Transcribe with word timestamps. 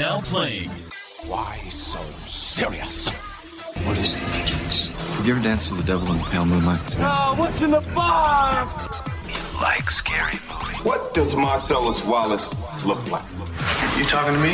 Now 0.00 0.18
playing. 0.22 0.70
Why 1.26 1.58
so 1.68 2.00
serious? 2.24 3.10
What 3.84 3.98
is 3.98 4.18
the 4.18 4.26
Matrix? 4.28 4.88
Have 5.18 5.26
you 5.26 5.34
ever 5.34 5.44
danced 5.44 5.70
with 5.70 5.82
the 5.82 5.86
devil 5.86 6.10
in 6.10 6.16
the 6.16 6.24
pale 6.24 6.46
moonlight? 6.46 6.96
Oh, 6.98 7.34
what's 7.36 7.60
in 7.60 7.72
the 7.72 7.86
bar? 7.94 8.66
You 9.28 9.60
like 9.60 9.90
scary 9.90 10.38
movies. 10.48 10.84
What 10.86 11.12
does 11.12 11.36
Marcellus 11.36 12.02
Wallace 12.06 12.48
look 12.86 13.10
like? 13.10 13.30
You 13.98 14.06
talking 14.06 14.32
to 14.32 14.40
me? 14.40 14.52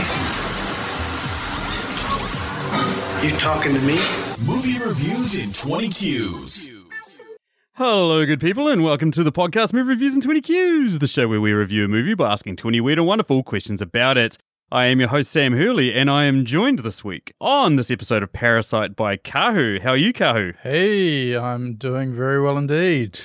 You 3.23 3.39
talking 3.39 3.73
to 3.73 3.81
me? 3.83 4.01
Movie 4.45 4.85
reviews 4.85 5.37
in 5.37 5.53
20 5.53 5.91
Qs. 5.91 6.73
Hello, 7.75 8.27
good 8.27 8.41
people, 8.41 8.67
and 8.67 8.83
welcome 8.83 9.13
to 9.13 9.23
the 9.23 9.31
podcast 9.31 9.73
Movie 9.73 9.91
Reviews 9.91 10.17
in 10.17 10.21
20 10.23 10.41
Qs, 10.41 10.99
the 10.99 11.07
show 11.07 11.29
where 11.29 11.41
we 11.41 11.53
review 11.53 11.85
a 11.85 11.89
movie 11.89 12.15
by 12.15 12.33
asking 12.33 12.57
20 12.57 12.81
weird 12.81 12.99
and 12.99 13.07
wonderful 13.07 13.45
questions 13.45 13.81
about 13.81 14.19
it. 14.19 14.39
I 14.73 14.87
am 14.87 14.99
your 14.99 15.11
host, 15.11 15.31
Sam 15.31 15.53
Hurley, 15.53 15.95
and 15.95 16.11
I 16.11 16.25
am 16.25 16.45
joined 16.45 16.81
this 16.81 17.05
week 17.05 17.33
on 17.41 17.77
this 17.77 17.89
episode 17.89 18.25
of 18.25 18.33
Parasite 18.33 18.97
by 18.97 19.17
Kahu. 19.17 19.81
How 19.81 19.91
are 19.91 19.97
you, 19.97 20.13
Kahu? 20.13 20.57
Hey, 20.61 21.37
I'm 21.37 21.75
doing 21.75 22.13
very 22.13 22.43
well 22.43 22.59
indeed. 22.59 23.17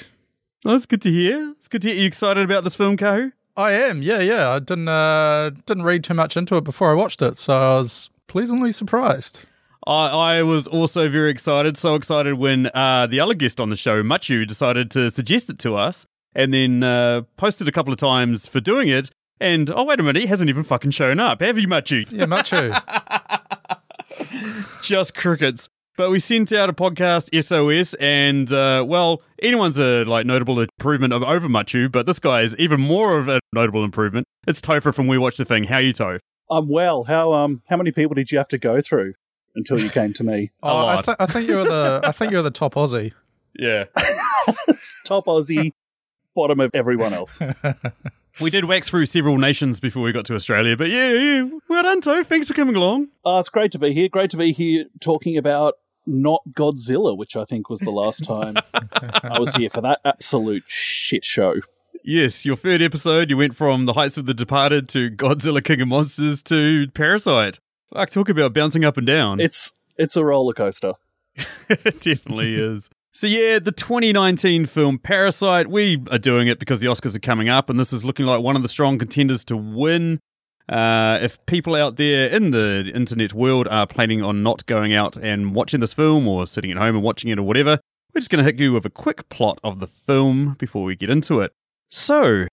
Oh, 0.64 0.74
that's 0.74 0.86
good 0.86 1.02
to 1.02 1.12
hear. 1.12 1.56
It's 1.58 1.68
good 1.68 1.82
to 1.82 1.88
hear. 1.88 1.98
Are 1.98 2.02
you 2.02 2.06
excited 2.06 2.44
about 2.44 2.64
this 2.64 2.76
film, 2.76 2.96
Kahu? 2.96 3.32
I 3.58 3.72
am, 3.72 4.04
yeah, 4.04 4.20
yeah. 4.20 4.52
I 4.52 4.60
didn't 4.60 4.88
uh, 4.88 5.50
didn't 5.66 5.82
read 5.82 6.04
too 6.04 6.14
much 6.14 6.38
into 6.38 6.58
it 6.58 6.64
before 6.64 6.92
I 6.92 6.94
watched 6.94 7.24
it, 7.24 7.40
so 7.40 7.58
I 7.58 7.78
was 7.78 8.12
pleasantly 8.28 8.72
surprised. 8.72 9.42
I, 9.88 10.10
I 10.10 10.44
was 10.44 10.68
also 10.68 11.10
very 11.10 11.32
excited, 11.32 11.76
so 11.76 11.96
excited 11.96 12.36
when 12.36 12.70
uh, 12.76 13.08
the 13.08 13.20
other 13.20 13.34
guest 13.34 13.60
on 13.60 13.72
the 13.72 13.76
show, 13.76 14.04
Machu, 14.04 14.48
decided 14.48 14.92
to 14.92 15.10
suggest 15.10 15.50
it 15.50 15.58
to 15.60 15.76
us 15.76 16.06
and 16.36 16.54
then 16.54 16.84
uh, 16.84 17.24
posted 17.36 17.68
a 17.68 17.72
couple 17.72 17.92
of 17.92 17.98
times 17.98 18.48
for 18.48 18.60
doing 18.60 18.90
it. 18.90 19.10
And 19.42 19.72
oh, 19.72 19.84
wait 19.86 20.00
a 20.00 20.04
minute, 20.04 20.22
he 20.22 20.28
hasn't 20.28 20.50
even 20.52 20.64
fucking 20.64 20.92
shown 20.92 21.20
up, 21.20 21.42
have 21.42 21.58
you, 21.58 21.68
Machu? 21.68 22.06
Yeah, 22.12 22.26
Machu. 22.26 22.70
Just 24.84 25.16
crickets. 25.16 25.68
But 25.98 26.12
we 26.12 26.20
sent 26.20 26.52
out 26.54 26.70
a 26.70 26.74
podcast 26.74 27.30
SOS, 27.44 27.96
and 27.96 28.54
uh, 28.54 28.86
well, 28.88 29.24
anyone's 29.42 29.80
a 29.80 30.04
like 30.06 30.28
notable 30.28 30.60
improvement 30.60 31.12
of 31.12 31.24
over 31.24 31.50
Machu, 31.50 31.92
but 31.92 32.06
this 32.06 32.20
guy 32.20 32.42
is 32.42 32.56
even 32.58 32.80
more 32.80 33.18
of 33.18 33.28
a 33.28 33.40
notable 33.52 33.84
improvement. 33.84 34.28
It's 34.48 34.62
Topher 34.62 34.94
from 34.94 35.08
We 35.08 35.18
Watch 35.18 35.38
the 35.38 35.46
Thing. 35.46 35.64
How 35.64 35.80
you, 35.80 35.92
Toph? 35.92 36.20
I'm 36.52 36.70
well. 36.70 37.04
How 37.06 37.34
um 37.34 37.64
how 37.68 37.78
many 37.78 37.92
people 37.92 38.14
did 38.14 38.32
you 38.32 38.38
have 38.38 38.48
to 38.50 38.60
go 38.60 38.80
through 38.80 39.14
until 39.56 39.80
you 39.80 39.90
came 39.90 40.14
to 40.14 40.24
me? 40.24 40.52
Oh, 40.64 40.70
I, 40.86 40.96
lot. 40.96 41.06
th- 41.06 41.18
I 41.20 41.26
think 41.26 41.50
you're 41.50 41.64
the 41.64 42.02
I 42.04 42.12
think 42.12 42.32
you're 42.32 42.44
the 42.44 42.52
top 42.52 42.76
Aussie. 42.76 43.12
Yeah. 43.58 43.86
Top 45.06 45.26
Aussie, 45.26 45.72
bottom 46.36 46.60
of 46.60 46.70
everyone 46.76 47.14
else. 47.14 47.40
We 48.40 48.50
did 48.50 48.66
wax 48.66 48.90
through 48.90 49.06
several 49.08 49.38
nations 49.38 49.80
before 49.80 50.04
we 50.04 50.12
got 50.12 50.26
to 50.26 50.36
Australia, 50.36 50.78
but 50.78 50.90
yeah, 50.90 51.12
yeah. 51.12 51.50
Well 51.68 51.84
done, 51.84 52.02
Toph. 52.02 52.26
Thanks 52.26 52.48
for 52.48 52.54
coming 52.54 52.76
along. 52.76 53.10
Uh, 53.26 53.40
it's 53.40 53.50
great 53.50 53.72
to 53.74 53.80
be 53.80 53.94
here. 53.94 54.10
Great 54.10 54.30
to 54.32 54.38
be 54.38 54.52
here 54.52 54.86
talking 55.00 55.38
about 55.38 55.76
not 56.06 56.42
Godzilla, 56.52 57.18
which 57.18 57.36
I 57.36 57.46
think 57.46 57.70
was 57.70 57.80
the 57.80 57.92
last 57.92 58.24
time 58.24 58.56
I 58.74 59.40
was 59.40 59.54
here 59.56 59.70
for 59.70 59.82
that 59.82 60.00
absolute 60.06 60.64
shit 60.68 61.24
show. 61.24 61.56
Yes, 62.04 62.46
your 62.46 62.56
third 62.56 62.82
episode, 62.82 63.30
you 63.30 63.38
went 63.38 63.56
from 63.56 63.86
The 63.86 63.94
Heights 63.94 64.18
of 64.18 64.26
the 64.26 64.34
Departed 64.34 64.90
to 64.90 65.12
Godzilla 65.12 65.64
King 65.64 65.82
of 65.82 65.88
Monsters 65.90 66.42
to 66.44 66.88
Parasite. 66.90 67.60
Fuck, 67.94 68.10
talk 68.10 68.30
about 68.30 68.54
bouncing 68.54 68.84
up 68.84 68.98
and 68.98 69.06
down. 69.06 69.40
It's 69.40 69.74
it's 69.98 70.16
a 70.16 70.26
roller 70.26 70.54
coaster. 70.54 70.94
it 71.70 72.00
definitely 72.00 72.56
is. 72.56 72.90
So 73.14 73.28
yeah, 73.28 73.60
the 73.60 73.74
2019 73.74 74.68
film 74.68 74.98
Parasite, 74.98 75.68
we 75.68 76.02
are 76.10 76.18
doing 76.18 76.48
it 76.48 76.60
because 76.60 76.80
the 76.80 76.88
Oscars 76.88 77.14
are 77.14 77.20
coming 77.20 77.50
up 77.50 77.70
and 77.70 77.78
this 77.78 77.92
is 77.92 78.06
looking 78.06 78.26
like 78.26 78.42
one 78.42 78.56
of 78.56 78.62
the 78.62 78.70
strong 78.70 78.98
contenders 78.98 79.44
to 79.46 79.58
win. 79.58 80.20
Uh, 80.70 81.20
if 81.22 81.46
people 81.46 81.76
out 81.76 81.98
there 81.98 82.30
in 82.30 82.52
the 82.52 82.90
internet 82.96 83.34
world 83.34 83.68
are 83.68 83.86
planning 83.86 84.24
on 84.24 84.44
not 84.44 84.66
going 84.66 84.94
out 84.94 85.18
and 85.18 85.54
watching 85.54 85.82
this 85.82 85.94
film 85.94 86.26
or 86.26 86.48
sitting 86.48 86.72
at 86.72 86.78
home 86.78 86.96
and 86.96 87.04
watching 87.04 87.30
it 87.30 87.38
or 87.38 87.44
whatever, 87.44 87.80
we're 88.14 88.20
just 88.20 88.30
going 88.30 88.44
to 88.44 88.50
hit 88.50 88.58
you 88.58 88.72
with 88.72 88.86
a 88.86 88.90
quick 88.90 89.28
plot 89.28 89.60
of 89.62 89.82
the 89.82 89.88
film 89.88 90.56
before 90.58 90.86
we 90.86 90.96
get 90.96 91.10
into 91.10 91.42
it. 91.42 91.52
So, 91.90 92.48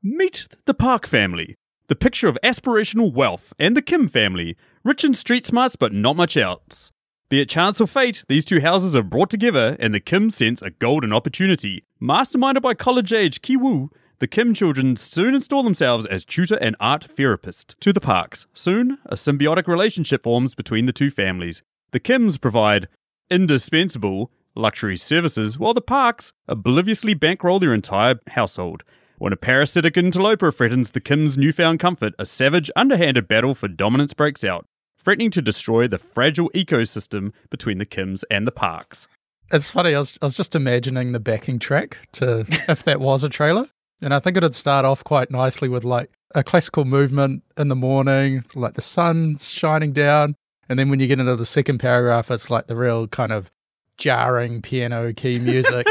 meet 0.00 0.46
the 0.66 0.74
Park 0.74 1.08
family, 1.08 1.56
the 1.88 1.96
picture 1.96 2.28
of 2.28 2.38
aspirational 2.44 3.12
wealth, 3.12 3.52
and 3.58 3.76
the 3.76 3.82
Kim 3.82 4.06
family, 4.06 4.56
rich 4.84 5.02
in 5.02 5.12
street 5.14 5.44
smarts 5.44 5.74
but 5.74 5.92
not 5.92 6.14
much 6.14 6.36
else. 6.36 6.92
Be 7.34 7.40
it 7.40 7.48
chance 7.48 7.80
or 7.80 7.88
fate, 7.88 8.24
these 8.28 8.44
two 8.44 8.60
houses 8.60 8.94
are 8.94 9.02
brought 9.02 9.28
together 9.28 9.76
and 9.80 9.92
the 9.92 9.98
Kim 9.98 10.30
sense 10.30 10.62
a 10.62 10.70
golden 10.70 11.12
opportunity. 11.12 11.84
Masterminded 12.00 12.62
by 12.62 12.74
college 12.74 13.12
age 13.12 13.42
Kiwoo, 13.42 13.88
the 14.20 14.28
Kim 14.28 14.54
children 14.54 14.94
soon 14.94 15.34
install 15.34 15.64
themselves 15.64 16.06
as 16.06 16.24
tutor 16.24 16.54
and 16.60 16.76
art 16.78 17.08
therapist 17.16 17.74
to 17.80 17.92
the 17.92 18.00
Parks. 18.00 18.46
Soon, 18.54 18.98
a 19.06 19.16
symbiotic 19.16 19.66
relationship 19.66 20.22
forms 20.22 20.54
between 20.54 20.86
the 20.86 20.92
two 20.92 21.10
families. 21.10 21.64
The 21.90 21.98
Kims 21.98 22.40
provide 22.40 22.86
indispensable 23.28 24.30
luxury 24.54 24.96
services, 24.96 25.58
while 25.58 25.74
the 25.74 25.80
Parks 25.80 26.32
obliviously 26.46 27.14
bankroll 27.14 27.58
their 27.58 27.74
entire 27.74 28.20
household. 28.28 28.84
When 29.18 29.32
a 29.32 29.36
parasitic 29.36 29.96
interloper 29.96 30.52
threatens 30.52 30.92
the 30.92 31.00
Kim's 31.00 31.36
newfound 31.36 31.80
comfort, 31.80 32.14
a 32.16 32.26
savage, 32.26 32.70
underhanded 32.76 33.26
battle 33.26 33.56
for 33.56 33.66
dominance 33.66 34.14
breaks 34.14 34.44
out, 34.44 34.68
threatening 35.04 35.30
to 35.30 35.42
destroy 35.42 35.86
the 35.86 35.98
fragile 35.98 36.50
ecosystem 36.50 37.32
between 37.50 37.78
the 37.78 37.86
Kims 37.86 38.24
and 38.30 38.46
the 38.46 38.52
Parks. 38.52 39.06
It's 39.52 39.70
funny. 39.70 39.94
I 39.94 39.98
was 39.98 40.18
I 40.22 40.24
was 40.24 40.34
just 40.34 40.54
imagining 40.54 41.12
the 41.12 41.20
backing 41.20 41.58
track 41.58 41.98
to 42.12 42.46
if 42.68 42.82
that 42.84 43.00
was 43.00 43.22
a 43.22 43.28
trailer, 43.28 43.68
and 44.00 44.14
I 44.14 44.18
think 44.18 44.36
it'd 44.36 44.54
start 44.54 44.84
off 44.84 45.04
quite 45.04 45.30
nicely 45.30 45.68
with 45.68 45.84
like 45.84 46.10
a 46.34 46.42
classical 46.42 46.84
movement 46.84 47.44
in 47.56 47.68
the 47.68 47.76
morning, 47.76 48.44
like 48.54 48.74
the 48.74 48.82
sun's 48.82 49.52
shining 49.52 49.92
down, 49.92 50.34
and 50.68 50.78
then 50.78 50.88
when 50.88 50.98
you 50.98 51.06
get 51.06 51.20
into 51.20 51.36
the 51.36 51.46
second 51.46 51.78
paragraph, 51.78 52.30
it's 52.30 52.50
like 52.50 52.66
the 52.66 52.76
real 52.76 53.06
kind 53.06 53.32
of 53.32 53.50
jarring 53.96 54.62
piano 54.62 55.12
key 55.12 55.38
music 55.40 55.86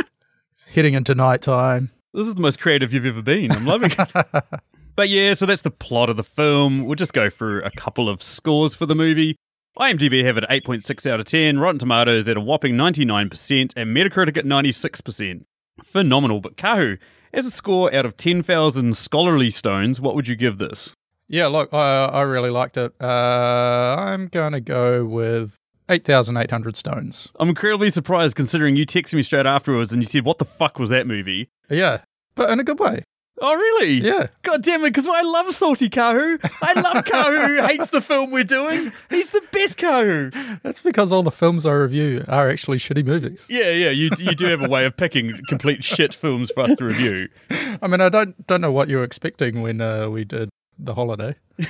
heading 0.73 0.95
into 0.95 1.15
nighttime. 1.15 1.91
This 2.13 2.27
is 2.27 2.35
the 2.35 2.41
most 2.41 2.59
creative 2.59 2.93
you've 2.93 3.05
ever 3.05 3.21
been. 3.21 3.51
I'm 3.51 3.65
loving 3.65 3.91
it. 3.91 4.43
but 4.95 5.09
yeah, 5.09 5.33
so 5.33 5.45
that's 5.45 5.61
the 5.61 5.71
plot 5.71 6.09
of 6.09 6.17
the 6.17 6.23
film. 6.23 6.85
We'll 6.85 6.95
just 6.95 7.13
go 7.13 7.29
through 7.29 7.63
a 7.63 7.71
couple 7.71 8.09
of 8.09 8.21
scores 8.21 8.75
for 8.75 8.85
the 8.85 8.95
movie. 8.95 9.35
IMDb 9.77 10.23
have 10.23 10.37
it 10.37 10.43
at 10.43 10.63
8.6 10.63 11.09
out 11.09 11.19
of 11.19 11.25
10, 11.25 11.59
Rotten 11.59 11.79
Tomatoes 11.79 12.29
at 12.29 12.37
a 12.37 12.41
whopping 12.41 12.75
99%, 12.75 13.73
and 13.75 13.95
Metacritic 13.95 14.37
at 14.37 14.45
96%. 14.45 15.45
Phenomenal. 15.83 16.39
But 16.41 16.57
Kahu, 16.57 16.99
as 17.33 17.47
a 17.47 17.51
score 17.51 17.93
out 17.93 18.05
of 18.05 18.15
10,000 18.15 18.95
scholarly 18.95 19.49
stones, 19.49 19.99
what 19.99 20.13
would 20.13 20.27
you 20.27 20.35
give 20.35 20.59
this? 20.59 20.93
Yeah, 21.27 21.47
look, 21.47 21.73
I, 21.73 22.05
I 22.05 22.21
really 22.21 22.51
liked 22.51 22.77
it. 22.77 22.93
Uh, 23.01 23.95
I'm 23.97 24.27
going 24.27 24.53
to 24.53 24.61
go 24.61 25.05
with 25.05 25.55
8,800 25.89 26.75
stones. 26.75 27.31
I'm 27.39 27.49
incredibly 27.49 27.89
surprised 27.89 28.35
considering 28.35 28.75
you 28.75 28.85
texted 28.85 29.15
me 29.15 29.23
straight 29.23 29.47
afterwards 29.47 29.91
and 29.91 30.03
you 30.03 30.07
said, 30.07 30.25
What 30.25 30.37
the 30.37 30.45
fuck 30.45 30.77
was 30.77 30.89
that 30.89 31.07
movie? 31.07 31.49
Yeah, 31.69 32.01
but 32.35 32.51
in 32.51 32.59
a 32.59 32.63
good 32.63 32.79
way. 32.79 33.03
Oh, 33.41 33.55
really? 33.55 33.93
Yeah. 33.93 34.27
God 34.43 34.63
damn 34.63 34.81
it, 34.81 34.89
because 34.93 35.07
I 35.07 35.21
love 35.21 35.51
Salty 35.53 35.89
Kahu. 35.89 36.39
I 36.61 36.73
love 36.79 37.03
Kahu 37.05 37.47
who 37.47 37.67
hates 37.67 37.89
the 37.89 37.99
film 37.99 38.31
we're 38.31 38.43
doing. 38.43 38.91
He's 39.09 39.31
the 39.31 39.41
best 39.51 39.77
Kahu. 39.77 40.61
That's 40.61 40.81
because 40.81 41.11
all 41.11 41.23
the 41.23 41.31
films 41.31 41.65
I 41.65 41.73
review 41.73 42.23
are 42.27 42.49
actually 42.49 42.77
shitty 42.77 43.03
movies. 43.05 43.47
Yeah, 43.49 43.71
yeah, 43.71 43.89
you, 43.89 44.11
you 44.19 44.35
do 44.35 44.45
have 44.45 44.61
a 44.61 44.69
way 44.69 44.85
of 44.85 44.95
picking 44.95 45.39
complete 45.47 45.83
shit 45.83 46.13
films 46.13 46.51
for 46.51 46.61
us 46.61 46.75
to 46.75 46.85
review. 46.85 47.27
I 47.81 47.87
mean, 47.87 48.01
I 48.01 48.09
don't 48.09 48.45
don't 48.47 48.61
know 48.61 48.71
what 48.71 48.87
you 48.87 48.97
were 48.97 49.03
expecting 49.03 49.61
when 49.61 49.81
uh, 49.81 50.09
we 50.09 50.25
did 50.25 50.49
The 50.77 50.93
Holiday. 50.93 51.35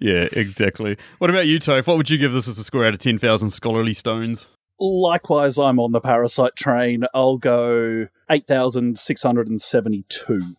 Yeah, 0.00 0.28
exactly. 0.32 0.98
What 1.16 1.30
about 1.30 1.46
you, 1.46 1.58
Toph? 1.58 1.86
What 1.86 1.96
would 1.96 2.10
you 2.10 2.18
give 2.18 2.34
this 2.34 2.46
as 2.46 2.58
a 2.58 2.64
score 2.64 2.84
out 2.84 2.92
of 2.92 3.00
10,000 3.00 3.50
scholarly 3.50 3.94
stones? 3.94 4.46
Likewise, 4.78 5.58
I'm 5.58 5.78
on 5.78 5.92
the 5.92 6.00
Parasite 6.00 6.56
train. 6.56 7.04
I'll 7.14 7.38
go 7.38 8.08
8,672. 8.30 10.56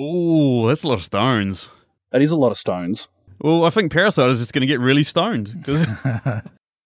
Ooh, 0.00 0.68
that's 0.68 0.82
a 0.82 0.88
lot 0.88 0.98
of 0.98 1.04
stones. 1.04 1.70
That 2.12 2.22
is 2.22 2.30
a 2.30 2.36
lot 2.36 2.50
of 2.50 2.58
stones. 2.58 3.08
Well, 3.40 3.64
I 3.64 3.70
think 3.70 3.92
Parasite 3.92 4.30
is 4.30 4.38
just 4.38 4.52
going 4.52 4.62
to 4.62 4.66
get 4.66 4.80
really 4.80 5.02
stoned 5.02 5.54
because 5.66 6.42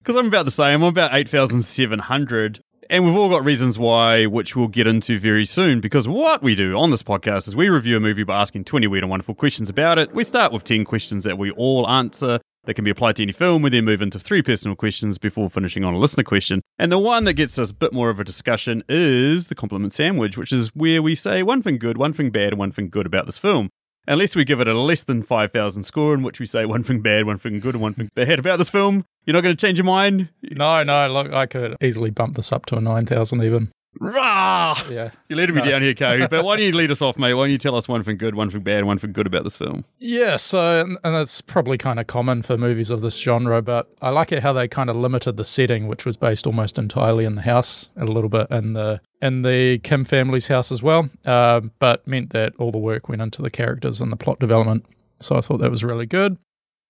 I'm 0.07 0.27
about 0.27 0.45
the 0.45 0.51
same. 0.51 0.83
I'm 0.83 0.89
about 0.89 1.15
8,700. 1.15 2.61
And 2.89 3.05
we've 3.05 3.15
all 3.15 3.29
got 3.29 3.45
reasons 3.45 3.79
why, 3.79 4.27
which 4.27 4.57
we'll 4.57 4.67
get 4.67 4.89
into 4.89 5.17
very 5.17 5.45
soon, 5.45 5.81
because 5.81 6.09
what 6.09 6.43
we 6.43 6.57
do 6.57 6.77
on 6.77 6.91
this 6.91 7.05
podcast 7.05 7.47
is 7.47 7.55
we 7.55 7.69
review 7.69 7.97
a 7.97 8.01
movie 8.01 8.25
by 8.25 8.41
asking 8.41 8.65
20 8.65 8.89
weird 8.89 9.05
and 9.05 9.11
wonderful 9.11 9.37
questions 9.37 9.69
about 9.69 9.99
it. 9.99 10.13
We 10.13 10.25
start 10.25 10.53
with 10.53 10.65
10 10.65 10.85
questions 10.85 11.23
that 11.23 11.39
we 11.39 11.53
all 11.53 11.89
answer 11.89 12.41
that 12.65 12.75
can 12.75 12.85
be 12.85 12.91
applied 12.91 13.17
to 13.17 13.23
any 13.23 13.33
film. 13.33 13.63
We 13.63 13.71
then 13.71 13.85
move 13.85 14.03
into 14.03 14.19
three 14.19 14.43
personal 14.43 14.77
questions 14.77 15.19
before 15.19 15.49
finishing 15.49 15.85
on 15.85 15.95
a 15.95 15.99
listener 15.99 16.25
question. 16.25 16.61
And 16.79 16.93
the 16.93 16.99
one 16.99 17.25
that 17.25 17.35
gets 17.35 17.59
us 17.59 17.71
a 17.71 17.75
bit 17.75 17.93
more 17.93 18.11
of 18.11 18.21
a 18.21 18.25
discussion 18.25 18.83
is 18.89 19.49
the 19.49 19.55
compliment 19.55 19.93
sandwich, 19.93 20.37
which 20.37 20.53
is 20.53 20.69
where 20.75 21.03
we 21.03 21.15
say 21.15 21.43
one 21.43 21.63
thing 21.63 21.79
good, 21.79 21.97
one 21.97 22.13
thing 22.13 22.31
bad, 22.31 22.49
and 22.53 22.59
one 22.59 22.73
thing 22.73 22.89
good 22.89 23.07
about 23.07 23.27
this 23.27 23.39
film. 23.39 23.71
Unless 24.07 24.35
we 24.35 24.45
give 24.45 24.61
it 24.61 24.69
a 24.69 24.75
less 24.75 25.03
than 25.03 25.23
5,000 25.23 25.85
score, 25.85 26.15
in 26.15 26.23
which 26.23 26.41
we 26.41 26.47
say 26.47 26.65
one 26.65 26.83
thing 26.83 27.01
bad, 27.01 27.27
one 27.27 27.39
thing 27.39 27.61
good, 27.61 27.75
and 27.75 27.83
one 27.83 27.95
thing 27.95 28.09
bad 28.15 28.39
about 28.39 28.57
this 28.57 28.71
film, 28.71 29.05
you're 29.25 29.35
not 29.35 29.43
going 29.43 29.55
to 29.55 29.67
change 29.67 29.79
your 29.79 29.85
mind? 29.85 30.31
No, 30.43 30.83
no, 30.83 31.07
look, 31.09 31.33
I 31.33 31.47
could 31.47 31.77
easily 31.83 32.11
bump 32.11 32.37
this 32.37 32.51
up 32.51 32.67
to 32.67 32.77
a 32.77 32.81
9,000 32.81 33.43
even. 33.43 33.71
Rah! 33.99 34.81
Yeah. 34.89 35.11
You're 35.29 35.37
leading 35.39 35.57
me 35.57 35.63
down 35.63 35.83
here, 35.83 35.95
Kahu. 35.95 36.31
But 36.31 36.45
why 36.45 36.57
don't 36.57 36.65
you 36.65 36.73
lead 36.73 36.91
us 36.91 37.03
off, 37.03 37.19
mate? 37.19 37.35
Why 37.35 37.45
don't 37.45 37.51
you 37.51 37.59
tell 37.59 37.75
us 37.75 37.89
one 37.89 38.03
thing 38.03 38.17
good, 38.17 38.35
one 38.35 38.49
thing 38.49 38.63
bad, 38.63 38.85
one 38.85 38.99
thing 38.99 39.13
good 39.13 39.27
about 39.27 39.45
this 39.45 39.57
film? 39.57 39.85
Yeah, 39.99 40.37
so 40.37 40.81
and 40.81 40.99
and 41.03 41.15
that's 41.15 41.41
probably 41.41 41.77
kind 41.77 41.99
of 41.99 42.07
common 42.07 42.43
for 42.43 42.57
movies 42.57 42.91
of 42.91 43.01
this 43.01 43.19
genre, 43.19 43.61
but 43.63 43.91
I 44.01 44.11
like 44.11 44.31
it 44.33 44.43
how 44.43 44.53
they 44.53 44.69
kind 44.69 44.91
of 44.91 44.97
limited 44.97 45.37
the 45.37 45.45
setting, 45.45 45.89
which 45.89 46.05
was 46.05 46.17
based 46.17 46.47
almost 46.47 46.79
entirely 46.79 47.25
in 47.25 47.35
the 47.35 47.43
house, 47.43 47.89
and 47.97 48.09
a 48.09 48.13
little 48.13 48.31
bit 48.31 48.47
in 48.51 48.75
the 48.75 49.01
in 49.21 49.43
the 49.43 49.79
Kim 49.83 50.05
family's 50.05 50.47
house 50.47 50.71
as 50.71 50.83
well, 50.83 51.11
uh, 51.27 51.61
but 51.79 52.07
meant 52.07 52.31
that 52.31 52.55
all 52.59 52.71
the 52.71 52.79
work 52.79 53.09
went 53.09 53.23
into 53.23 53.43
the 53.43 53.51
characters 53.51 54.01
and 54.01 54.13
the 54.13 54.17
plot 54.17 54.39
development. 54.39 54.87
So 55.19 55.37
I 55.37 55.41
thought 55.41 55.59
that 55.59 55.71
was 55.71 55.85
really 55.85 56.07
good. 56.07 56.39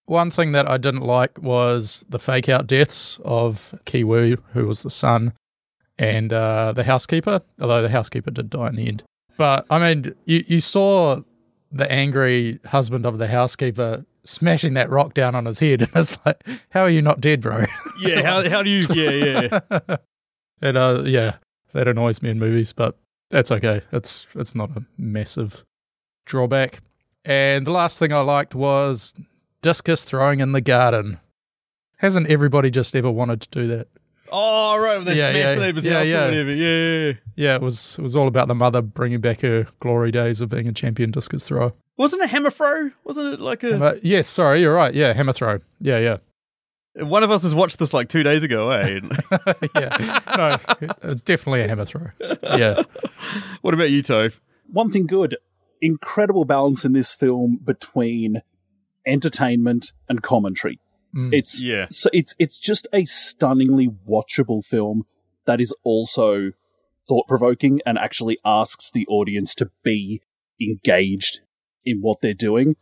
One 0.05 0.31
thing 0.31 0.52
that 0.52 0.69
I 0.69 0.76
didn't 0.76 1.02
like 1.02 1.41
was 1.41 2.05
the 2.08 2.19
fake 2.19 2.49
out 2.49 2.67
deaths 2.67 3.19
of 3.25 3.75
Ki 3.85 4.05
Woo, 4.05 4.37
who 4.52 4.67
was 4.67 4.82
the 4.82 4.91
son, 4.91 5.32
and 6.00 6.32
uh, 6.32 6.73
the 6.73 6.82
housekeeper, 6.82 7.43
although 7.61 7.82
the 7.82 7.91
housekeeper 7.91 8.31
did 8.31 8.49
die 8.49 8.69
in 8.69 8.76
the 8.76 8.88
end. 8.88 9.05
But 9.37 9.67
I 9.69 9.79
mean, 9.79 10.14
you, 10.25 10.43
you 10.47 10.61
saw 10.61 11.20
the 11.70 11.91
angry 11.93 12.58
husband 12.64 13.05
of 13.05 13.19
the 13.19 13.29
housekeeper 13.29 14.06
smashing 14.25 14.75
that 14.75 14.88
rock 14.88 15.12
down 15.12 15.35
on 15.35 15.44
his 15.44 15.61
head, 15.61 15.82
and 15.82 15.91
it's 15.94 16.17
like, 16.25 16.43
how 16.70 16.81
are 16.81 16.91
you 16.91 17.02
not 17.02 17.20
dead, 17.20 17.43
bro? 17.43 17.67
Yeah, 18.00 18.23
how, 18.23 18.49
how 18.49 18.62
do 18.62 18.70
you. 18.70 18.87
Yeah, 18.94 19.61
yeah. 19.69 19.97
and 20.62 20.79
uh, 20.79 21.02
yeah, 21.05 21.37
that 21.75 21.87
annoys 21.87 22.23
me 22.23 22.31
in 22.31 22.38
movies, 22.38 22.73
but 22.73 22.97
that's 23.31 23.50
okay. 23.50 23.82
It's 23.93 24.26
it's 24.35 24.55
not 24.55 24.70
a 24.70 24.85
massive 24.97 25.67
drawback. 26.25 26.81
And 27.26 27.67
the 27.67 27.73
last 27.73 27.99
thing 27.99 28.11
I 28.11 28.20
liked 28.20 28.55
was 28.55 29.12
discus 29.61 30.02
throwing 30.02 30.41
in 30.41 30.52
the 30.52 30.62
garden. 30.62 31.20
Hasn't 31.99 32.31
everybody 32.31 32.70
just 32.70 32.97
ever 32.97 33.11
wanted 33.11 33.43
to 33.43 33.49
do 33.50 33.67
that? 33.69 33.88
Oh, 34.32 34.78
right. 34.78 35.04
They 35.04 35.14
Yeah, 35.14 35.30
smashed 35.30 35.38
yeah, 35.38 35.54
the 35.54 35.60
neighbor's 35.60 35.86
yeah, 35.86 35.98
house 35.98 36.06
yeah. 36.06 36.22
or 36.22 36.24
whatever. 36.26 36.52
Yeah, 36.52 36.76
yeah, 36.76 37.06
yeah. 37.06 37.12
Yeah, 37.36 37.54
it 37.56 37.62
was 37.62 37.98
it 37.98 38.02
was 38.02 38.16
all 38.16 38.28
about 38.28 38.48
the 38.48 38.54
mother 38.54 38.82
bringing 38.82 39.20
back 39.20 39.40
her 39.40 39.66
glory 39.80 40.10
days 40.10 40.40
of 40.40 40.48
being 40.48 40.68
a 40.68 40.72
champion 40.72 41.10
discus 41.10 41.46
thrower. 41.46 41.72
Wasn't 41.96 42.22
it 42.22 42.30
hammer 42.30 42.50
throw? 42.50 42.90
Wasn't 43.04 43.34
it 43.34 43.40
like 43.40 43.62
a. 43.62 43.78
But 43.78 44.04
yes, 44.04 44.26
sorry, 44.26 44.60
you're 44.60 44.74
right. 44.74 44.94
Yeah, 44.94 45.12
hammer 45.12 45.32
throw. 45.32 45.58
Yeah, 45.80 45.98
yeah. 45.98 46.16
One 46.96 47.22
of 47.22 47.30
us 47.30 47.42
has 47.44 47.54
watched 47.54 47.78
this 47.78 47.94
like 47.94 48.08
two 48.08 48.22
days 48.22 48.42
ago, 48.42 48.70
eh? 48.70 49.00
yeah. 49.74 50.20
No, 50.36 50.56
it's 51.02 51.22
definitely 51.22 51.62
a 51.62 51.68
hammer 51.68 51.84
throw. 51.84 52.08
Yeah. 52.42 52.82
what 53.60 53.74
about 53.74 53.90
you, 53.90 54.02
Toph? 54.02 54.40
One 54.72 54.90
thing 54.90 55.06
good 55.06 55.36
incredible 55.80 56.44
balance 56.44 56.84
in 56.84 56.92
this 56.92 57.14
film 57.14 57.58
between 57.62 58.42
entertainment 59.06 59.92
and 60.08 60.22
commentary. 60.22 60.78
Mm. 61.14 61.32
It's 61.32 61.62
Yeah. 61.62 61.86
so 61.90 62.08
it's 62.12 62.34
it's 62.38 62.58
just 62.58 62.86
a 62.92 63.04
stunningly 63.04 63.88
watchable 64.08 64.64
film 64.64 65.04
that 65.46 65.60
is 65.60 65.74
also 65.82 66.52
thought 67.08 67.26
provoking 67.26 67.80
and 67.84 67.98
actually 67.98 68.38
asks 68.44 68.90
the 68.90 69.06
audience 69.08 69.54
to 69.56 69.70
be 69.82 70.22
engaged 70.60 71.40
in 71.84 72.00
what 72.00 72.20
they're 72.20 72.34
doing, 72.34 72.76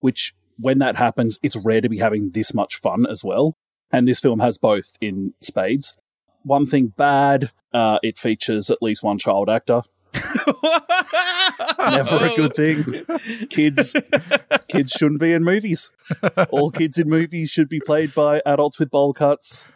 which 0.00 0.34
when 0.58 0.78
that 0.78 0.96
happens, 0.96 1.38
it's 1.42 1.56
rare 1.56 1.80
to 1.80 1.88
be 1.88 1.98
having 1.98 2.30
this 2.30 2.54
much 2.54 2.76
fun 2.76 3.06
as 3.06 3.24
well. 3.24 3.56
And 3.92 4.06
this 4.06 4.20
film 4.20 4.40
has 4.40 4.58
both 4.58 4.96
in 5.00 5.34
spades. 5.40 5.96
One 6.44 6.66
thing 6.66 6.92
bad, 6.96 7.50
uh, 7.72 7.98
it 8.02 8.18
features 8.18 8.70
at 8.70 8.82
least 8.82 9.02
one 9.02 9.18
child 9.18 9.48
actor. 9.48 9.82
Never 11.78 12.16
a 12.16 12.32
good 12.36 12.54
thing. 12.54 13.06
Kids, 13.48 13.96
kids 14.68 14.92
shouldn't 14.92 15.20
be 15.20 15.32
in 15.32 15.44
movies. 15.44 15.90
All 16.50 16.70
kids 16.70 16.98
in 16.98 17.08
movies 17.08 17.50
should 17.50 17.68
be 17.68 17.80
played 17.80 18.14
by 18.14 18.42
adults 18.44 18.78
with 18.78 18.90
bowl 18.90 19.12
cuts. 19.12 19.66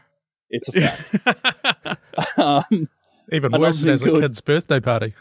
It's 0.50 0.68
a 0.68 0.72
fact. 0.72 1.98
um, 2.38 2.88
Even 3.32 3.52
worse 3.52 3.80
thing 3.80 3.90
as 3.90 4.02
a 4.02 4.12
kid's 4.12 4.40
birthday 4.40 4.80
party. 4.80 5.14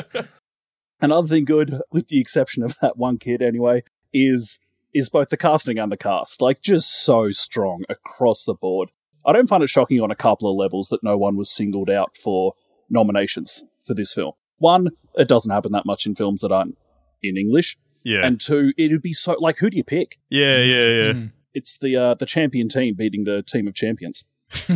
another 1.00 1.28
thing 1.28 1.44
good, 1.44 1.80
with 1.90 2.08
the 2.08 2.20
exception 2.20 2.62
of 2.62 2.76
that 2.80 2.96
one 2.96 3.18
kid 3.18 3.42
anyway, 3.42 3.82
is 4.12 4.60
is 4.94 5.08
both 5.08 5.30
the 5.30 5.36
casting 5.36 5.78
and 5.78 5.90
the 5.90 5.96
cast. 5.96 6.40
Like 6.40 6.62
just 6.62 7.04
so 7.04 7.30
strong 7.30 7.84
across 7.88 8.44
the 8.44 8.54
board. 8.54 8.90
I 9.24 9.32
don't 9.32 9.48
find 9.48 9.62
it 9.62 9.70
shocking 9.70 10.00
on 10.00 10.10
a 10.10 10.16
couple 10.16 10.50
of 10.50 10.56
levels 10.56 10.88
that 10.88 11.02
no 11.02 11.16
one 11.16 11.36
was 11.36 11.50
singled 11.50 11.88
out 11.88 12.16
for 12.16 12.54
nominations 12.90 13.64
for 13.84 13.94
this 13.94 14.12
film. 14.12 14.32
One, 14.58 14.90
it 15.16 15.28
doesn't 15.28 15.50
happen 15.50 15.72
that 15.72 15.86
much 15.86 16.06
in 16.06 16.14
films 16.14 16.40
that 16.42 16.52
aren't 16.52 16.76
in 17.22 17.36
English. 17.36 17.76
Yeah. 18.04 18.26
And 18.26 18.40
two, 18.40 18.72
it 18.76 18.90
would 18.90 19.02
be 19.02 19.12
so 19.12 19.36
like 19.38 19.58
who 19.58 19.70
do 19.70 19.76
you 19.76 19.84
pick? 19.84 20.18
yeah, 20.30 20.56
yeah, 20.58 20.86
yeah. 20.88 21.12
Mm. 21.12 21.32
It's 21.54 21.76
the 21.78 21.96
uh, 21.96 22.14
the 22.14 22.26
champion 22.26 22.68
team 22.68 22.94
beating 22.96 23.24
the 23.24 23.42
team 23.42 23.68
of 23.68 23.74
champions. 23.74 24.24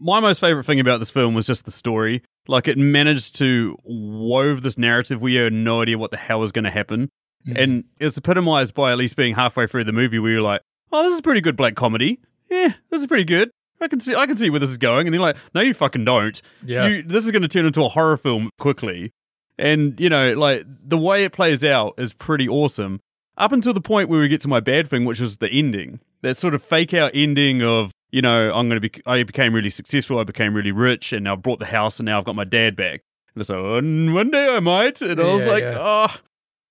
My 0.00 0.20
most 0.20 0.40
favorite 0.40 0.64
thing 0.66 0.80
about 0.80 0.98
this 0.98 1.10
film 1.10 1.34
was 1.34 1.46
just 1.46 1.64
the 1.64 1.70
story. 1.70 2.22
Like 2.48 2.68
it 2.68 2.76
managed 2.76 3.36
to 3.36 3.76
wove 3.84 4.62
this 4.62 4.76
narrative 4.76 5.22
where 5.22 5.32
you 5.32 5.40
had 5.42 5.52
no 5.52 5.82
idea 5.82 5.96
what 5.98 6.10
the 6.10 6.16
hell 6.16 6.40
was 6.40 6.52
going 6.52 6.64
to 6.64 6.70
happen, 6.70 7.10
Mm. 7.46 7.62
and 7.62 7.84
it's 8.00 8.16
epitomized 8.16 8.72
by 8.74 8.90
at 8.92 8.96
least 8.96 9.16
being 9.16 9.34
halfway 9.34 9.66
through 9.66 9.84
the 9.84 9.92
movie 9.92 10.18
where 10.18 10.30
you're 10.32 10.40
like, 10.42 10.62
"Oh, 10.90 11.02
this 11.02 11.12
is 11.14 11.20
pretty 11.20 11.42
good 11.42 11.56
black 11.58 11.74
comedy. 11.74 12.18
Yeah, 12.50 12.72
this 12.90 13.00
is 13.02 13.06
pretty 13.06 13.24
good. 13.24 13.50
I 13.84 13.88
can 13.88 14.00
see, 14.00 14.14
I 14.14 14.26
can 14.26 14.36
see 14.36 14.50
where 14.50 14.60
this 14.60 14.70
is 14.70 14.78
going." 14.78 15.06
And 15.06 15.14
then 15.14 15.20
like, 15.20 15.36
"No, 15.54 15.60
you 15.60 15.74
fucking 15.74 16.04
don't. 16.04 16.40
Yeah. 16.64 16.86
You, 16.88 17.02
this 17.02 17.24
is 17.24 17.30
going 17.30 17.42
to 17.42 17.48
turn 17.48 17.66
into 17.66 17.84
a 17.84 17.88
horror 17.88 18.16
film 18.16 18.50
quickly." 18.58 19.12
And 19.58 19.98
you 20.00 20.08
know, 20.08 20.32
like 20.32 20.64
the 20.66 20.98
way 20.98 21.24
it 21.24 21.32
plays 21.32 21.62
out 21.62 21.94
is 21.98 22.12
pretty 22.12 22.48
awesome. 22.48 23.00
Up 23.36 23.52
until 23.52 23.72
the 23.72 23.80
point 23.80 24.08
where 24.08 24.20
we 24.20 24.28
get 24.28 24.40
to 24.42 24.48
my 24.48 24.60
bad 24.60 24.88
thing, 24.88 25.04
which 25.04 25.20
was 25.20 25.36
the 25.38 25.50
ending. 25.50 26.00
That 26.22 26.36
sort 26.36 26.54
of 26.54 26.62
fake 26.62 26.94
out 26.94 27.10
ending 27.14 27.62
of, 27.62 27.90
you 28.12 28.22
know, 28.22 28.52
I'm 28.52 28.68
going 28.68 28.80
to 28.80 28.88
be, 28.88 29.02
I 29.06 29.22
became 29.24 29.52
really 29.52 29.70
successful, 29.70 30.18
I 30.18 30.24
became 30.24 30.54
really 30.54 30.70
rich, 30.72 31.12
and 31.12 31.24
now 31.24 31.32
I've 31.34 31.42
brought 31.42 31.58
the 31.58 31.66
house, 31.66 31.98
and 31.98 32.06
now 32.06 32.18
I've 32.18 32.24
got 32.24 32.36
my 32.36 32.44
dad 32.44 32.76
back. 32.76 33.00
And 33.34 33.40
it's 33.40 33.50
like, 33.50 33.58
"Oh, 33.58 33.74
one 34.14 34.30
day 34.30 34.54
I 34.56 34.60
might. 34.60 35.02
And 35.02 35.20
I 35.20 35.24
was 35.24 35.44
Yeah, 35.44 35.50
like, 35.50 35.62
yeah. 35.64 35.76
oh, 35.78 36.16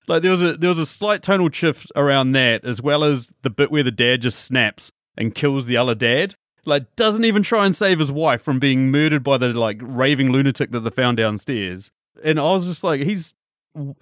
like 0.08 0.22
there 0.22 0.30
was 0.30 0.42
a 0.42 0.54
there 0.56 0.70
was 0.70 0.78
a 0.78 0.86
slight 0.86 1.22
tonal 1.22 1.50
shift 1.50 1.92
around 1.96 2.32
that, 2.32 2.64
as 2.64 2.80
well 2.82 3.04
as 3.04 3.30
the 3.42 3.50
bit 3.50 3.70
where 3.70 3.82
the 3.82 3.90
dad 3.90 4.22
just 4.22 4.40
snaps 4.44 4.90
and 5.16 5.34
kills 5.34 5.66
the 5.66 5.76
other 5.76 5.94
dad. 5.94 6.34
Like, 6.66 6.96
doesn't 6.96 7.24
even 7.24 7.42
try 7.42 7.66
and 7.66 7.74
save 7.74 7.98
his 7.98 8.12
wife 8.12 8.42
from 8.42 8.58
being 8.58 8.90
murdered 8.90 9.22
by 9.22 9.38
the 9.38 9.48
like 9.48 9.78
raving 9.80 10.32
lunatic 10.32 10.70
that 10.72 10.80
they 10.80 10.90
found 10.90 11.16
downstairs. 11.16 11.90
And 12.22 12.38
I 12.38 12.44
was 12.44 12.66
just 12.66 12.84
like, 12.84 13.00
he's 13.00 13.34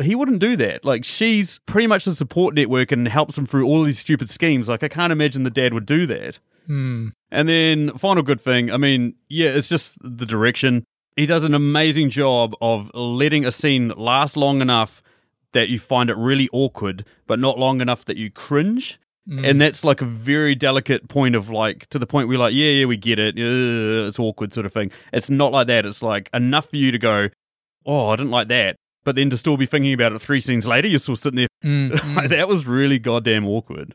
he 0.03 0.15
wouldn't 0.15 0.41
do 0.41 0.57
that. 0.57 0.85
Like 0.85 1.05
she's 1.05 1.59
pretty 1.61 1.87
much 1.87 2.05
the 2.05 2.15
support 2.15 2.55
network 2.55 2.93
and 2.93 3.09
helps 3.09 3.39
him 3.39 3.47
through 3.47 3.67
all 3.67 3.83
these 3.83 3.99
stupid 3.99 4.29
schemes. 4.29 4.69
Like 4.69 4.83
I 4.83 4.89
can't 4.89 5.13
imagine 5.13 5.45
the 5.45 5.51
dad 5.51 5.73
would 5.75 5.87
do 5.87 6.07
that. 6.07 6.39
Hmm. 6.67 7.09
And 7.31 7.49
then 7.49 7.97
final 7.97 8.23
good 8.23 8.41
thing, 8.41 8.71
I 8.71 8.77
mean, 8.77 9.15
yeah, 9.29 9.49
it's 9.49 9.69
just 9.69 9.97
the 10.01 10.27
direction. 10.27 10.85
He 11.17 11.27
does 11.27 11.45
an 11.45 11.55
amazing 11.55 12.11
job 12.11 12.55
of 12.61 12.91
letting 12.95 13.45
a 13.45 13.53
scene 13.53 13.89
last 13.97 14.37
long 14.37 14.61
enough 14.61 15.03
that 15.53 15.69
you 15.69 15.79
find 15.79 16.09
it 16.09 16.17
really 16.17 16.49
awkward, 16.53 17.05
but 17.27 17.39
not 17.39 17.59
long 17.59 17.81
enough 17.81 18.05
that 18.07 18.17
you 18.17 18.31
cringe. 18.31 18.99
And 19.29 19.61
that's 19.61 19.85
like 19.85 20.03
a 20.03 20.05
very 20.07 20.55
delicate 20.55 21.09
point 21.09 21.37
of 21.37 21.49
like 21.49 21.87
to 21.91 21.99
the 21.99 22.07
point 22.07 22.29
where 22.29 22.39
like, 22.39 22.55
yeah, 22.55 22.71
yeah, 22.71 22.87
we 22.87 22.97
get 22.97 23.19
it. 23.19 23.37
Uh, 23.37 24.09
it's 24.09 24.19
awkward 24.19 24.53
sort 24.53 24.67
of 24.67 24.73
thing. 24.73 24.91
It's 25.13 25.31
not 25.31 25.53
like 25.53 25.69
that. 25.69 25.87
It's 25.87 26.03
like 26.03 26.29
enough 26.35 26.71
for 26.71 26.77
you 26.77 26.91
to 26.91 26.99
go, 26.99 27.29
oh, 27.87 28.11
I 28.11 28.17
didn't 28.17 28.33
like 28.33 28.49
that. 28.49 28.77
But 29.05 29.17
then 29.17 29.31
to 29.31 29.37
still 29.37 29.57
be 29.57 29.67
thinking 29.67 29.93
about 29.93 30.13
it 30.13 30.21
three 30.21 30.41
scenes 30.41 30.67
later, 30.67 30.89
you're 30.89 30.99
still 30.99 31.17
sitting 31.17 31.37
there 31.37 31.49
Mm, 31.65 31.93
mm. 31.93 32.17
like, 32.17 32.29
that 32.31 32.49
was 32.49 32.67
really 32.67 32.99
goddamn 32.99 33.47
awkward. 33.47 33.95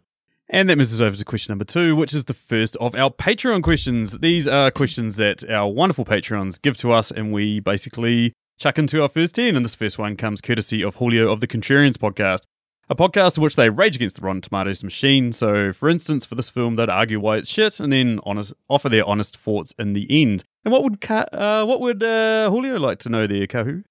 And 0.50 0.70
that 0.70 0.78
moves 0.78 0.94
us 0.94 1.02
over 1.02 1.18
to 1.18 1.26
question 1.26 1.52
number 1.52 1.66
two, 1.66 1.98
which 1.98 2.14
is 2.14 2.26
the 2.26 2.34
first 2.34 2.78
of 2.78 2.96
our 2.96 3.10
Patreon 3.10 3.62
questions. 3.62 4.20
These 4.20 4.48
are 4.48 4.72
questions 4.72 5.18
that 5.18 5.44
our 5.50 5.68
wonderful 5.68 6.06
Patreons 6.06 6.62
give 6.62 6.78
to 6.78 6.94
us, 6.94 7.12
and 7.12 7.34
we 7.34 7.60
basically 7.60 8.32
chuck 8.58 8.78
into 8.78 9.02
our 9.02 9.10
first 9.10 9.36
10. 9.36 9.58
And 9.58 9.66
this 9.66 9.76
first 9.76 9.98
one 9.98 10.16
comes 10.16 10.40
courtesy 10.40 10.82
of 10.82 10.96
Julio 10.96 11.30
of 11.30 11.42
the 11.42 11.48
Contrarians 11.48 11.98
podcast, 11.98 12.44
a 12.90 12.96
podcast 12.96 13.38
in 13.38 13.44
which 13.44 13.56
they 13.56 13.70
rage 13.70 13.96
against 13.96 14.16
the 14.16 14.22
Rotten 14.22 14.42
Tomatoes 14.42 14.84
machine. 14.84 15.34
So, 15.34 15.74
for 15.74 15.90
instance, 15.90 16.26
for 16.26 16.36
this 16.36 16.50
film, 16.50 16.76
they'd 16.76 16.90
argue 16.90 17.20
why 17.20 17.38
it's 17.38 17.50
shit 17.50 17.80
and 17.80 17.92
then 17.92 18.20
honest, 18.24 18.54
offer 18.70 18.90
their 18.90 19.06
honest 19.06 19.38
thoughts 19.38 19.74
in 19.78 19.94
the 19.94 20.08
end. 20.10 20.44
And 20.64 20.72
what 20.72 20.84
would 20.84 21.02
Ka- 21.02 21.28
uh, 21.32 21.66
what 21.66 21.82
would 21.82 22.04
uh, 22.04 22.50
Julio 22.50 22.80
like 22.80 23.00
to 23.00 23.10
know 23.10 23.28
there, 23.28 23.48
Kahu? 23.48 23.84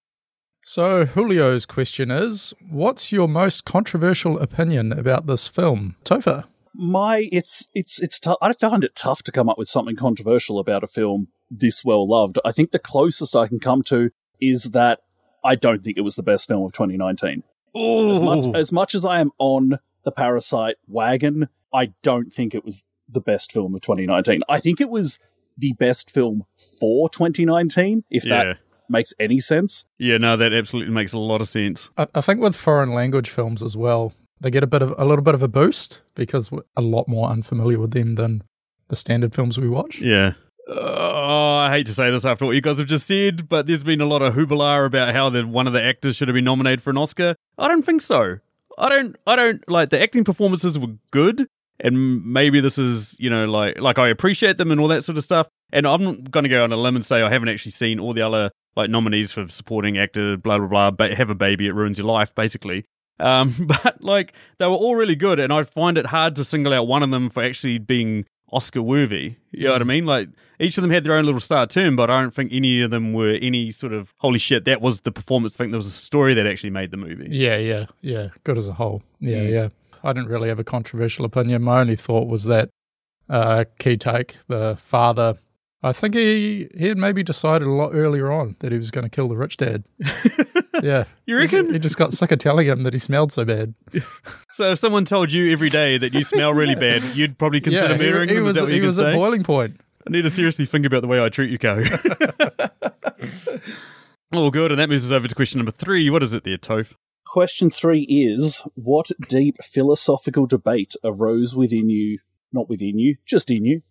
So 0.65 1.05
Julio's 1.05 1.65
question 1.67 2.11
is, 2.11 2.53
what's 2.69 3.13
your 3.13 3.29
most 3.29 3.65
controversial 3.65 4.39
opinion 4.39 4.93
about 4.93 5.27
this 5.27 5.47
film? 5.47 5.97
Topher. 6.05 6.45
my 6.75 7.29
it's 7.31 7.69
it's 7.75 8.03
it's 8.03 8.19
tough. 8.19 8.39
I 8.43 8.53
find 8.53 8.83
it 8.83 8.95
tough 8.97 9.23
to 9.25 9.33
come 9.33 9.49
up 9.49 9.59
with 9.59 9.69
something 9.69 9.97
controversial 9.97 10.59
about 10.59 10.83
a 10.83 10.89
film 10.89 11.29
this 11.51 11.85
well 11.85 12.09
loved. 12.09 12.39
I 12.45 12.53
think 12.53 12.73
the 12.73 12.79
closest 12.79 13.37
I 13.37 13.47
can 13.47 13.61
come 13.61 13.83
to 13.85 14.11
is 14.41 14.71
that 14.73 15.01
I 15.45 15.55
don't 15.55 15.85
think 15.85 15.97
it 15.97 16.03
was 16.03 16.17
the 16.17 16.23
best 16.23 16.49
film 16.49 16.65
of 16.65 16.73
2019. 16.73 17.45
As 17.77 18.21
much 18.21 18.57
as 18.57 18.73
much 18.73 18.95
as 18.95 19.05
I 19.05 19.21
am 19.21 19.31
on 19.39 19.79
the 20.05 20.13
Parasite 20.13 20.77
wagon, 20.87 21.49
I 21.73 21.93
don't 22.03 22.33
think 22.33 22.55
it 22.55 22.65
was 22.65 22.85
the 23.09 23.21
best 23.21 23.53
film 23.53 23.75
of 23.75 23.81
2019. 23.81 24.41
I 24.49 24.61
think 24.61 24.81
it 24.81 24.91
was 24.91 25.19
the 25.57 25.73
best 25.75 26.11
film 26.11 26.45
for 26.81 27.09
2019, 27.09 28.05
if 28.11 28.25
yeah. 28.25 28.45
that 28.45 28.59
makes 28.89 29.13
any 29.19 29.39
sense. 29.39 29.85
Yeah, 29.99 30.19
no, 30.19 30.37
that 30.37 30.53
absolutely 30.53 30.93
makes 30.93 31.13
a 31.13 31.19
lot 31.19 31.41
of 31.41 31.49
sense. 31.49 31.91
I, 31.97 32.07
I 32.15 32.21
think 32.21 32.41
with 32.41 32.57
foreign 32.57 32.93
language 32.93 33.31
films 33.31 33.63
as 33.63 33.77
well, 33.77 34.13
they 34.41 34.51
get 34.51 34.63
a 34.63 34.67
bit 34.67 34.83
of 34.83 34.95
a 34.99 35.05
little 35.05 35.25
bit 35.25 35.35
of 35.35 35.43
a 35.43 35.49
boost 35.49 36.03
because 36.15 36.53
we're 36.53 36.63
a 36.77 36.83
lot 36.83 37.09
more 37.09 37.29
unfamiliar 37.29 37.79
with 37.79 37.93
them 37.93 38.17
than 38.17 38.43
the 38.89 38.97
standard 38.97 39.35
films 39.35 39.59
we 39.59 39.69
watch. 39.69 40.01
Yeah. 40.01 40.35
Oh, 40.69 41.57
I 41.57 41.71
hate 41.71 41.87
to 41.87 41.93
say 41.93 42.11
this 42.11 42.25
after 42.25 42.45
what 42.45 42.57
you 42.57 42.61
guys 42.61 42.79
have 42.79 42.89
just 42.89 43.07
said, 43.07 43.49
but 43.49 43.67
there's 43.67 43.85
been 43.85 44.01
a 44.01 44.07
lot 44.07 44.21
of 44.21 44.35
hoobla 44.35 44.87
about 44.87 45.15
how 45.15 45.31
the, 45.31 45.47
one 45.47 45.69
of 45.69 45.73
the 45.73 45.83
actors 45.83 46.17
should 46.17 46.27
have 46.27 46.35
been 46.35 46.45
nominated 46.45 46.83
for 46.83 46.91
an 46.91 46.99
Oscar. 46.99 47.37
I 47.57 47.69
don't 47.69 47.85
think 47.85 48.01
so. 48.01 48.39
I 48.79 48.89
don't. 48.89 49.17
I 49.27 49.37
don't 49.37 49.67
like 49.71 49.91
the 49.91 50.03
acting 50.03 50.25
performances 50.25 50.79
were 50.79 50.95
good, 51.11 51.47
and 51.81 52.25
maybe 52.27 52.61
this 52.61 52.79
is 52.79 53.17
you 53.19 53.31
know 53.31 53.47
like 53.47 53.81
like 53.81 53.99
I 53.99 54.09
appreciate 54.09 54.59
them 54.59 54.71
and 54.71 54.81
all 54.81 54.89
that 54.89 55.03
sort 55.03 55.17
of 55.17 55.25
stuff. 55.25 55.49
And 55.73 55.87
I'm 55.87 56.23
going 56.25 56.45
to 56.45 56.49
go 56.49 56.63
on 56.63 56.73
a 56.73 56.77
limb 56.77 56.95
and 56.95 57.05
say 57.05 57.23
I 57.23 57.31
haven't 57.31 57.49
actually 57.49 57.73
seen 57.73 57.99
all 57.99 58.13
the 58.13 58.23
other 58.23 58.51
like 58.77 58.91
nominees 58.91 59.33
for 59.33 59.49
supporting 59.49 59.97
actor, 59.97 60.37
blah 60.37 60.59
blah 60.59 60.67
blah. 60.67 60.91
But 60.91 61.15
have 61.15 61.31
a 61.31 61.35
baby, 61.35 61.67
it 61.67 61.75
ruins 61.75 61.99
your 61.99 62.07
life, 62.07 62.35
basically. 62.35 62.85
Um, 63.19 63.55
but 63.61 64.03
like 64.03 64.35
they 64.59 64.67
were 64.67 64.73
all 64.73 64.97
really 64.97 65.17
good, 65.17 65.41
and 65.41 65.53
I 65.53 65.63
find 65.63 65.97
it 65.97 66.07
hard 66.07 66.37
to 66.37 66.45
single 66.45 66.75
out 66.75 66.87
one 66.87 67.03
of 67.03 67.11
them 67.11 67.31
for 67.31 67.43
actually 67.43 67.79
being 67.79 68.27
Oscar 68.53 68.83
worthy. 68.83 69.37
You 69.53 69.65
know 69.65 69.73
what 69.73 69.81
I 69.81 69.85
mean? 69.85 70.07
Like 70.07 70.29
each 70.61 70.79
of 70.79 70.83
them 70.83 70.91
had 70.91 71.05
their 71.05 71.15
own 71.15 71.25
little 71.25 71.41
star 71.41 71.67
turn, 71.67 71.97
but 71.97 72.11
I 72.11 72.21
don't 72.21 72.33
think 72.35 72.53
any 72.53 72.81
of 72.83 72.91
them 72.91 73.13
were 73.13 73.31
any 73.43 73.73
sort 73.73 73.93
of 73.93 74.15
holy 74.19 74.39
shit. 74.39 74.65
That 74.65 74.81
was 74.81 75.01
the 75.01 75.13
performance. 75.13 75.55
I 75.55 75.59
think 75.59 75.73
there 75.73 75.79
was 75.79 75.87
a 75.87 75.91
story 75.91 76.35
that 76.35 76.47
actually 76.47 76.71
made 76.71 76.91
the 76.93 76.97
movie. 76.97 77.29
Yeah, 77.31 77.57
yeah, 77.57 77.87
yeah. 78.03 78.29
Good 78.45 78.57
as 78.59 78.69
a 78.69 78.73
whole. 78.75 79.03
Yeah, 79.21 79.39
Mm. 79.39 79.51
yeah. 79.53 79.69
I 80.05 80.13
didn't 80.13 80.29
really 80.29 80.49
have 80.49 80.59
a 80.61 80.65
controversial 80.65 81.25
opinion. 81.25 81.63
My 81.63 81.81
only 81.81 81.97
thought 81.97 82.29
was 82.29 82.45
that 82.45 82.69
uh, 83.29 83.65
Ki-taek, 83.81 84.37
the 84.47 84.77
father, 84.79 85.37
I 85.87 85.93
think 85.93 86.15
he 86.15 86.69
he 86.77 86.89
had 86.89 86.99
maybe 86.99 87.23
decided 87.23 87.69
a 87.69 87.71
lot 87.71 87.93
earlier 87.95 88.31
on 88.33 88.57
that 88.59 88.73
he 88.73 88.79
was 88.79 88.91
going 88.91 89.05
to 89.05 89.11
kill 89.11 89.29
the 89.29 89.37
rich 89.37 89.57
dad. 89.57 89.85
yeah, 90.83 91.05
You 91.27 91.37
reckon? 91.37 91.67
He, 91.67 91.73
he 91.75 91.79
just 91.79 91.97
got 91.97 92.13
sick 92.13 92.33
of 92.33 92.39
telling 92.39 92.67
him 92.67 92.83
that 92.83 92.93
he 92.93 92.99
smelled 92.99 93.33
so 93.33 93.45
bad. 93.45 93.75
So 94.53 94.73
if 94.73 94.79
someone 94.79 95.05
told 95.05 95.31
you 95.31 95.53
every 95.53 95.69
day 95.69 95.99
that 95.99 96.15
you 96.15 96.25
smell 96.25 96.55
really 96.55 96.75
bad, 96.89 97.03
you'd 97.15 97.37
probably 97.37 97.61
consider 97.61 97.93
yeah, 97.93 97.99
murdering 97.99 98.31
he, 98.31 98.37
he 98.37 98.39
them. 98.39 98.45
was 98.45 98.55
that 98.57 98.71
he 98.71 98.81
was 98.81 98.97
could 98.97 99.09
at 99.09 99.15
boiling 99.15 99.45
point. 99.45 99.79
I 100.07 100.11
need 100.11 100.23
to 100.23 100.31
seriously 100.31 100.65
think 100.65 100.87
about 100.87 101.03
the 101.03 101.09
way 101.09 101.23
I 101.23 101.29
treat 101.29 101.51
you, 101.51 101.59
Co. 101.59 101.85
oh, 104.33 104.51
good. 104.51 104.73
And 104.73 104.81
that 104.81 104.89
moves 104.89 105.05
us 105.05 105.13
over 105.13 105.29
to 105.29 105.35
question 105.35 105.59
number 105.59 105.73
three. 105.73 106.09
What 106.09 106.23
is 106.23 106.33
it 106.33 106.45
there, 106.45 106.57
Toph? 106.57 106.95
Question 107.27 107.69
three 107.69 108.07
is 108.09 108.63
What 108.77 109.11
deep 109.29 109.57
philosophical 109.63 110.47
debate 110.47 110.95
arose 111.05 111.55
within 111.55 111.91
you? 111.91 112.21
Not 112.51 112.71
within 112.71 112.99
you, 112.99 113.17
just 113.27 113.51
in 113.51 113.67
you. 113.67 113.83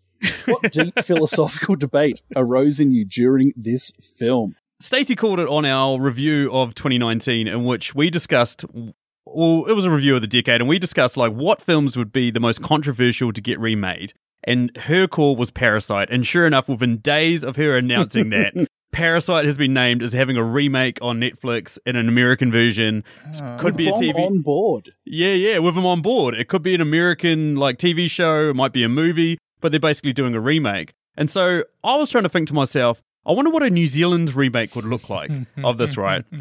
What 0.45 0.72
deep 0.72 1.00
philosophical 1.03 1.75
debate 1.75 2.22
arose 2.36 2.79
in 2.79 2.91
you 2.91 3.05
during 3.05 3.53
this 3.55 3.91
film? 4.01 4.55
Stacey 4.79 5.15
called 5.15 5.39
it 5.39 5.48
on 5.48 5.65
our 5.65 6.00
review 6.00 6.51
of 6.51 6.75
2019, 6.75 7.48
in 7.48 7.63
which 7.63 7.95
we 7.95 8.10
discussed. 8.10 8.65
Well, 9.25 9.65
it 9.65 9.74
was 9.74 9.86
a 9.86 9.91
review 9.91 10.15
of 10.15 10.22
the 10.22 10.27
decade, 10.27 10.62
and 10.62 10.67
we 10.67 10.79
discussed 10.79 11.17
like 11.17 11.31
what 11.31 11.62
films 11.62 11.98
would 11.98 12.12
be 12.12 12.29
the 12.31 12.39
most 12.39 12.62
controversial 12.62 13.31
to 13.34 13.41
get 13.41 13.60
remade. 13.60 14.13
And 14.43 14.75
her 14.77 15.07
call 15.07 15.36
was 15.36 15.50
Parasite. 15.50 16.10
And 16.12 16.25
sure 16.25 16.45
enough, 16.45 16.69
within 16.69 16.98
days 16.98 17.43
of 17.43 17.55
her 17.55 17.75
announcing 17.75 18.29
that, 18.29 18.53
Parasite 18.91 19.43
has 19.45 19.57
been 19.57 19.74
named 19.74 20.01
as 20.03 20.13
having 20.13 20.38
a 20.38 20.43
remake 20.43 21.00
on 21.01 21.19
Netflix 21.19 21.77
in 21.86 21.95
an 21.95 22.07
American 22.07 22.51
version. 22.51 23.03
Ah, 23.41 23.57
could 23.60 23.75
be 23.75 23.89
a 23.89 23.91
TV. 23.91 24.13
on 24.15 24.41
board. 24.41 24.93
Yeah, 25.03 25.34
yeah, 25.34 25.57
with 25.57 25.75
them 25.75 25.86
on 25.86 26.01
board. 26.01 26.36
It 26.36 26.48
could 26.48 26.62
be 26.63 26.75
an 26.75 26.79
American 26.81 27.55
like 27.55 27.77
TV 27.77 28.10
show, 28.10 28.51
it 28.51 28.55
might 28.55 28.72
be 28.72 28.84
a 28.84 28.89
movie, 28.89 29.38
but 29.65 29.72
they're 29.72 29.79
basically 29.79 30.13
doing 30.13 30.36
a 30.36 30.39
remake. 30.39 30.93
And 31.17 31.27
so 31.27 31.63
I 31.84 31.95
was 31.95 32.12
trying 32.12 32.22
to 32.22 32.29
think 32.29 32.48
to 32.50 32.53
myself, 32.53 33.01
I 33.25 33.31
wonder 33.31 33.50
what 33.50 33.63
a 33.63 33.69
New 33.72 33.88
Zealand 33.88 34.36
remake 34.36 34.75
would 34.75 34.86
look 34.86 35.10
like 35.10 35.31
of 35.63 35.79
this, 35.79 35.98
right? 35.98 36.24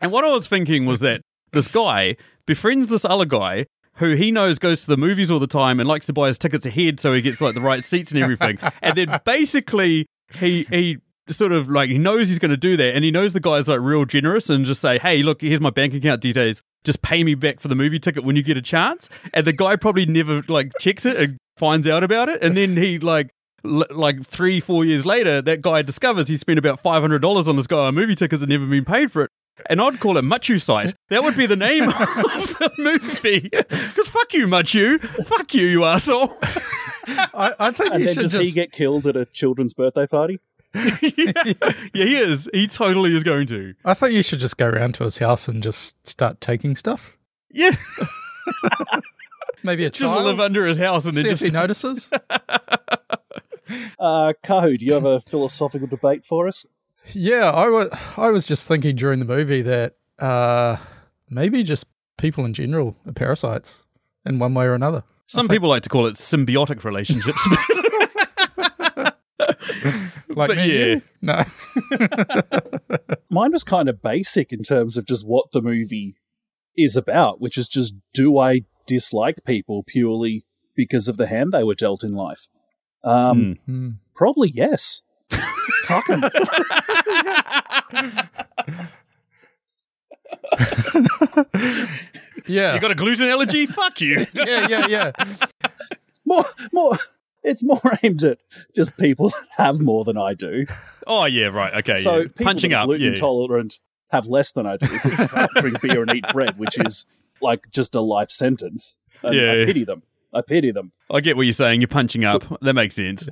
And 0.00 0.12
what 0.12 0.24
I 0.24 0.28
was 0.28 0.46
thinking 0.46 0.86
was 0.86 1.00
that 1.00 1.22
this 1.52 1.66
guy 1.66 2.16
befriends 2.46 2.86
this 2.86 3.04
other 3.04 3.24
guy 3.24 3.66
who 3.94 4.14
he 4.14 4.30
knows 4.30 4.60
goes 4.60 4.82
to 4.82 4.86
the 4.86 4.96
movies 4.96 5.28
all 5.28 5.40
the 5.40 5.48
time 5.48 5.80
and 5.80 5.88
likes 5.88 6.06
to 6.06 6.12
buy 6.12 6.28
his 6.28 6.38
tickets 6.38 6.66
ahead 6.66 7.00
so 7.00 7.12
he 7.12 7.20
gets 7.20 7.40
like 7.40 7.54
the 7.54 7.60
right 7.60 7.82
seats 7.82 8.12
and 8.12 8.22
everything. 8.22 8.58
and 8.80 8.96
then 8.96 9.20
basically 9.24 10.06
he 10.34 10.64
he 10.70 10.98
sort 11.28 11.50
of 11.50 11.68
like 11.68 11.90
he 11.90 11.98
knows 11.98 12.28
he's 12.28 12.38
going 12.38 12.50
to 12.52 12.56
do 12.56 12.76
that 12.76 12.94
and 12.94 13.04
he 13.04 13.10
knows 13.10 13.32
the 13.32 13.40
guy's 13.40 13.66
like 13.66 13.80
real 13.80 14.04
generous 14.04 14.48
and 14.50 14.66
just 14.66 14.80
say, 14.80 14.98
"Hey, 14.98 15.22
look, 15.24 15.40
here's 15.40 15.60
my 15.60 15.70
bank 15.70 15.94
account 15.94 16.20
details. 16.20 16.62
Just 16.84 17.02
pay 17.02 17.24
me 17.24 17.34
back 17.34 17.58
for 17.58 17.66
the 17.66 17.74
movie 17.74 17.98
ticket 17.98 18.22
when 18.22 18.36
you 18.36 18.42
get 18.44 18.56
a 18.56 18.62
chance." 18.62 19.08
And 19.34 19.44
the 19.46 19.52
guy 19.52 19.74
probably 19.74 20.06
never 20.06 20.42
like 20.46 20.72
checks 20.78 21.04
it 21.06 21.16
and 21.16 21.36
finds 21.56 21.86
out 21.88 22.02
about 22.04 22.28
it 22.28 22.42
and 22.42 22.56
then 22.56 22.76
he 22.76 22.98
like 22.98 23.30
l- 23.64 23.84
like 23.90 24.24
three, 24.24 24.60
four 24.60 24.84
years 24.84 25.04
later, 25.06 25.40
that 25.42 25.62
guy 25.62 25.82
discovers 25.82 26.28
he 26.28 26.36
spent 26.36 26.58
about 26.58 26.80
five 26.80 27.00
hundred 27.02 27.20
dollars 27.22 27.48
on 27.48 27.56
this 27.56 27.66
guy 27.66 27.78
on 27.86 27.94
movie 27.94 28.14
tickets 28.14 28.42
and 28.42 28.50
never 28.50 28.66
been 28.66 28.84
paid 28.84 29.10
for 29.12 29.24
it. 29.24 29.30
And 29.70 29.80
I'd 29.80 30.00
call 30.00 30.18
it 30.18 30.22
Machu 30.22 30.60
Site. 30.60 30.94
That 31.08 31.22
would 31.24 31.34
be 31.34 31.46
the 31.46 31.56
name 31.56 31.84
of 31.84 31.94
the 31.96 32.70
movie. 32.78 33.48
Because 33.48 34.06
fuck 34.08 34.34
you, 34.34 34.46
Machu. 34.46 35.00
Fuck 35.26 35.54
you, 35.54 35.66
you 35.66 35.84
asshole. 35.84 36.36
I, 37.08 37.54
I 37.58 37.70
think 37.70 37.92
And 37.94 38.00
you 38.00 38.06
then 38.06 38.14
should 38.16 38.20
does 38.22 38.32
just. 38.32 38.44
he 38.44 38.50
get 38.52 38.70
killed 38.72 39.06
at 39.06 39.16
a 39.16 39.24
children's 39.24 39.72
birthday 39.72 40.06
party? 40.06 40.40
yeah. 40.74 40.82
yeah, 41.02 41.72
he 41.94 42.16
is. 42.16 42.50
He 42.52 42.66
totally 42.66 43.16
is 43.16 43.24
going 43.24 43.46
to. 43.46 43.74
I 43.82 43.94
think 43.94 44.12
you 44.12 44.22
should 44.22 44.40
just 44.40 44.58
go 44.58 44.66
around 44.68 44.94
to 44.96 45.04
his 45.04 45.16
house 45.18 45.48
and 45.48 45.62
just 45.62 45.96
start 46.06 46.42
taking 46.42 46.74
stuff. 46.76 47.16
Yeah. 47.50 47.70
Maybe 49.62 49.84
a 49.84 49.90
Just 49.90 50.12
child. 50.14 50.24
live 50.26 50.40
under 50.40 50.66
his 50.66 50.78
house 50.78 51.04
and 51.06 51.14
then 51.14 51.24
see 51.24 51.30
just 51.30 51.42
if 51.42 51.48
he 51.48 51.52
notices. 51.60 52.10
Uh, 53.98 54.32
Kahu, 54.44 54.78
do 54.78 54.84
you 54.84 54.92
have 54.92 55.04
a 55.04 55.20
philosophical 55.22 55.88
debate 55.88 56.24
for 56.24 56.46
us? 56.46 56.66
Yeah, 57.12 57.50
I 57.50 57.68
was 57.68 57.88
I 58.16 58.30
was 58.30 58.46
just 58.46 58.68
thinking 58.68 58.94
during 58.96 59.18
the 59.18 59.24
movie 59.24 59.62
that 59.62 59.94
uh, 60.18 60.76
maybe 61.30 61.62
just 61.62 61.86
people 62.18 62.44
in 62.44 62.52
general 62.52 62.96
are 63.06 63.12
parasites 63.12 63.84
in 64.24 64.38
one 64.38 64.54
way 64.54 64.66
or 64.66 64.74
another. 64.74 65.02
Some 65.28 65.48
people 65.48 65.68
like 65.68 65.82
to 65.82 65.88
call 65.88 66.06
it 66.06 66.14
symbiotic 66.14 66.84
relationships. 66.84 67.44
Like 70.28 70.48
But 70.48 70.56
me 70.58 70.78
yeah. 70.78 70.84
you? 70.86 71.02
no. 71.22 71.44
Mine 73.30 73.52
was 73.52 73.64
kind 73.64 73.88
of 73.88 74.02
basic 74.02 74.52
in 74.52 74.62
terms 74.62 74.96
of 74.98 75.06
just 75.06 75.26
what 75.26 75.50
the 75.52 75.62
movie 75.62 76.16
is 76.76 76.94
about, 76.96 77.40
which 77.40 77.56
is 77.56 77.66
just 77.68 77.94
do 78.12 78.38
I 78.38 78.62
dislike 78.86 79.44
people 79.44 79.82
purely 79.82 80.44
because 80.74 81.08
of 81.08 81.16
the 81.16 81.26
hand 81.26 81.52
they 81.52 81.64
were 81.64 81.74
dealt 81.74 82.02
in 82.04 82.14
life? 82.14 82.48
Um, 83.04 83.58
Hmm. 83.66 83.90
Probably 84.14 84.50
yes. 84.50 85.02
Fuck 85.84 86.06
them. 86.06 86.22
Yeah. 92.46 92.74
you 92.74 92.80
got 92.80 92.90
a 92.90 92.94
gluten 92.94 93.28
allergy? 93.28 93.66
Fuck 93.66 94.00
you. 94.00 94.26
yeah, 94.34 94.66
yeah, 94.68 94.86
yeah. 94.86 95.12
more, 96.24 96.44
more. 96.72 96.96
It's 97.42 97.62
more 97.62 97.80
aimed 98.02 98.22
at 98.24 98.38
just 98.74 98.96
people 98.96 99.28
that 99.30 99.46
have 99.56 99.80
more 99.80 100.04
than 100.04 100.16
I 100.16 100.34
do. 100.34 100.66
Oh 101.06 101.26
yeah, 101.26 101.46
right. 101.46 101.74
Okay. 101.74 101.94
so 102.02 102.16
yeah. 102.16 102.22
people 102.24 102.44
punching 102.46 102.70
that 102.70 102.76
are 102.78 102.82
up. 102.82 102.86
gluten 102.86 103.04
Yeah. 103.04 103.10
intolerant 103.10 103.78
have 104.10 104.26
less 104.26 104.52
than 104.52 104.66
I 104.66 104.76
do 104.76 104.88
because 104.88 105.16
they 105.16 105.26
can't 105.28 105.50
drink 105.52 105.80
beer 105.80 106.02
and 106.02 106.14
eat 106.14 106.24
bread, 106.32 106.58
which 106.58 106.78
is 106.78 107.06
like 107.42 107.70
just 107.70 107.94
a 107.94 108.00
life 108.00 108.30
sentence. 108.30 108.96
And 109.22 109.34
Yeah. 109.34 109.52
I 109.52 109.64
pity 109.64 109.84
them. 109.84 110.02
I 110.34 110.40
pity 110.42 110.70
them. 110.70 110.92
I 111.10 111.20
get 111.20 111.36
what 111.36 111.44
you're 111.46 111.52
saying. 111.52 111.80
You're 111.80 111.88
punching 111.88 112.24
up. 112.24 112.44
That 112.60 112.74
makes 112.74 112.94
sense. 112.96 113.28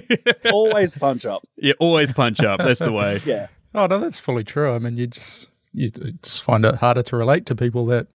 Always 0.50 0.94
punch 0.94 1.26
up. 1.26 1.42
yeah, 1.56 1.74
always 1.78 2.12
punch 2.12 2.40
up. 2.40 2.58
That's 2.58 2.80
the 2.80 2.92
way. 2.92 3.20
Yeah. 3.26 3.48
Oh 3.74 3.86
no, 3.86 3.98
that's 3.98 4.20
fully 4.20 4.42
true. 4.44 4.74
I 4.74 4.78
mean, 4.78 4.96
you 4.96 5.06
just 5.06 5.50
you 5.74 5.90
just 5.90 6.42
find 6.44 6.64
it 6.64 6.76
harder 6.76 7.02
to 7.02 7.16
relate 7.16 7.44
to 7.46 7.54
people 7.54 7.84
that 7.86 8.06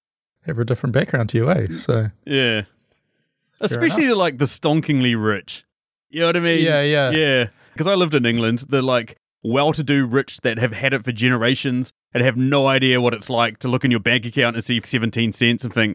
have 0.47 0.57
a 0.57 0.65
different 0.65 0.93
background 0.93 1.29
to 1.29 1.37
you, 1.37 1.51
eh? 1.51 1.67
So 1.73 2.09
Yeah. 2.25 2.63
Especially 3.59 4.11
like 4.13 4.39
the 4.39 4.45
stonkingly 4.45 5.13
rich. 5.21 5.65
You 6.09 6.21
know 6.21 6.25
what 6.27 6.37
I 6.37 6.39
mean? 6.39 6.63
Yeah, 6.65 6.81
yeah. 6.81 7.11
Yeah. 7.11 7.47
Because 7.73 7.85
I 7.87 7.93
lived 7.93 8.15
in 8.15 8.25
England, 8.25 8.63
the 8.69 8.81
like 8.81 9.17
well 9.43 9.73
to 9.73 9.83
do 9.83 10.05
rich 10.05 10.41
that 10.41 10.57
have 10.59 10.73
had 10.73 10.93
it 10.93 11.03
for 11.03 11.11
generations 11.11 11.91
and 12.13 12.23
have 12.23 12.37
no 12.37 12.67
idea 12.67 13.01
what 13.01 13.13
it's 13.13 13.29
like 13.29 13.57
to 13.59 13.67
look 13.67 13.83
in 13.85 13.91
your 13.91 13.99
bank 13.99 14.25
account 14.25 14.55
and 14.55 14.63
see 14.63 14.79
17 14.83 15.31
cents 15.31 15.63
and 15.63 15.73
think, 15.73 15.93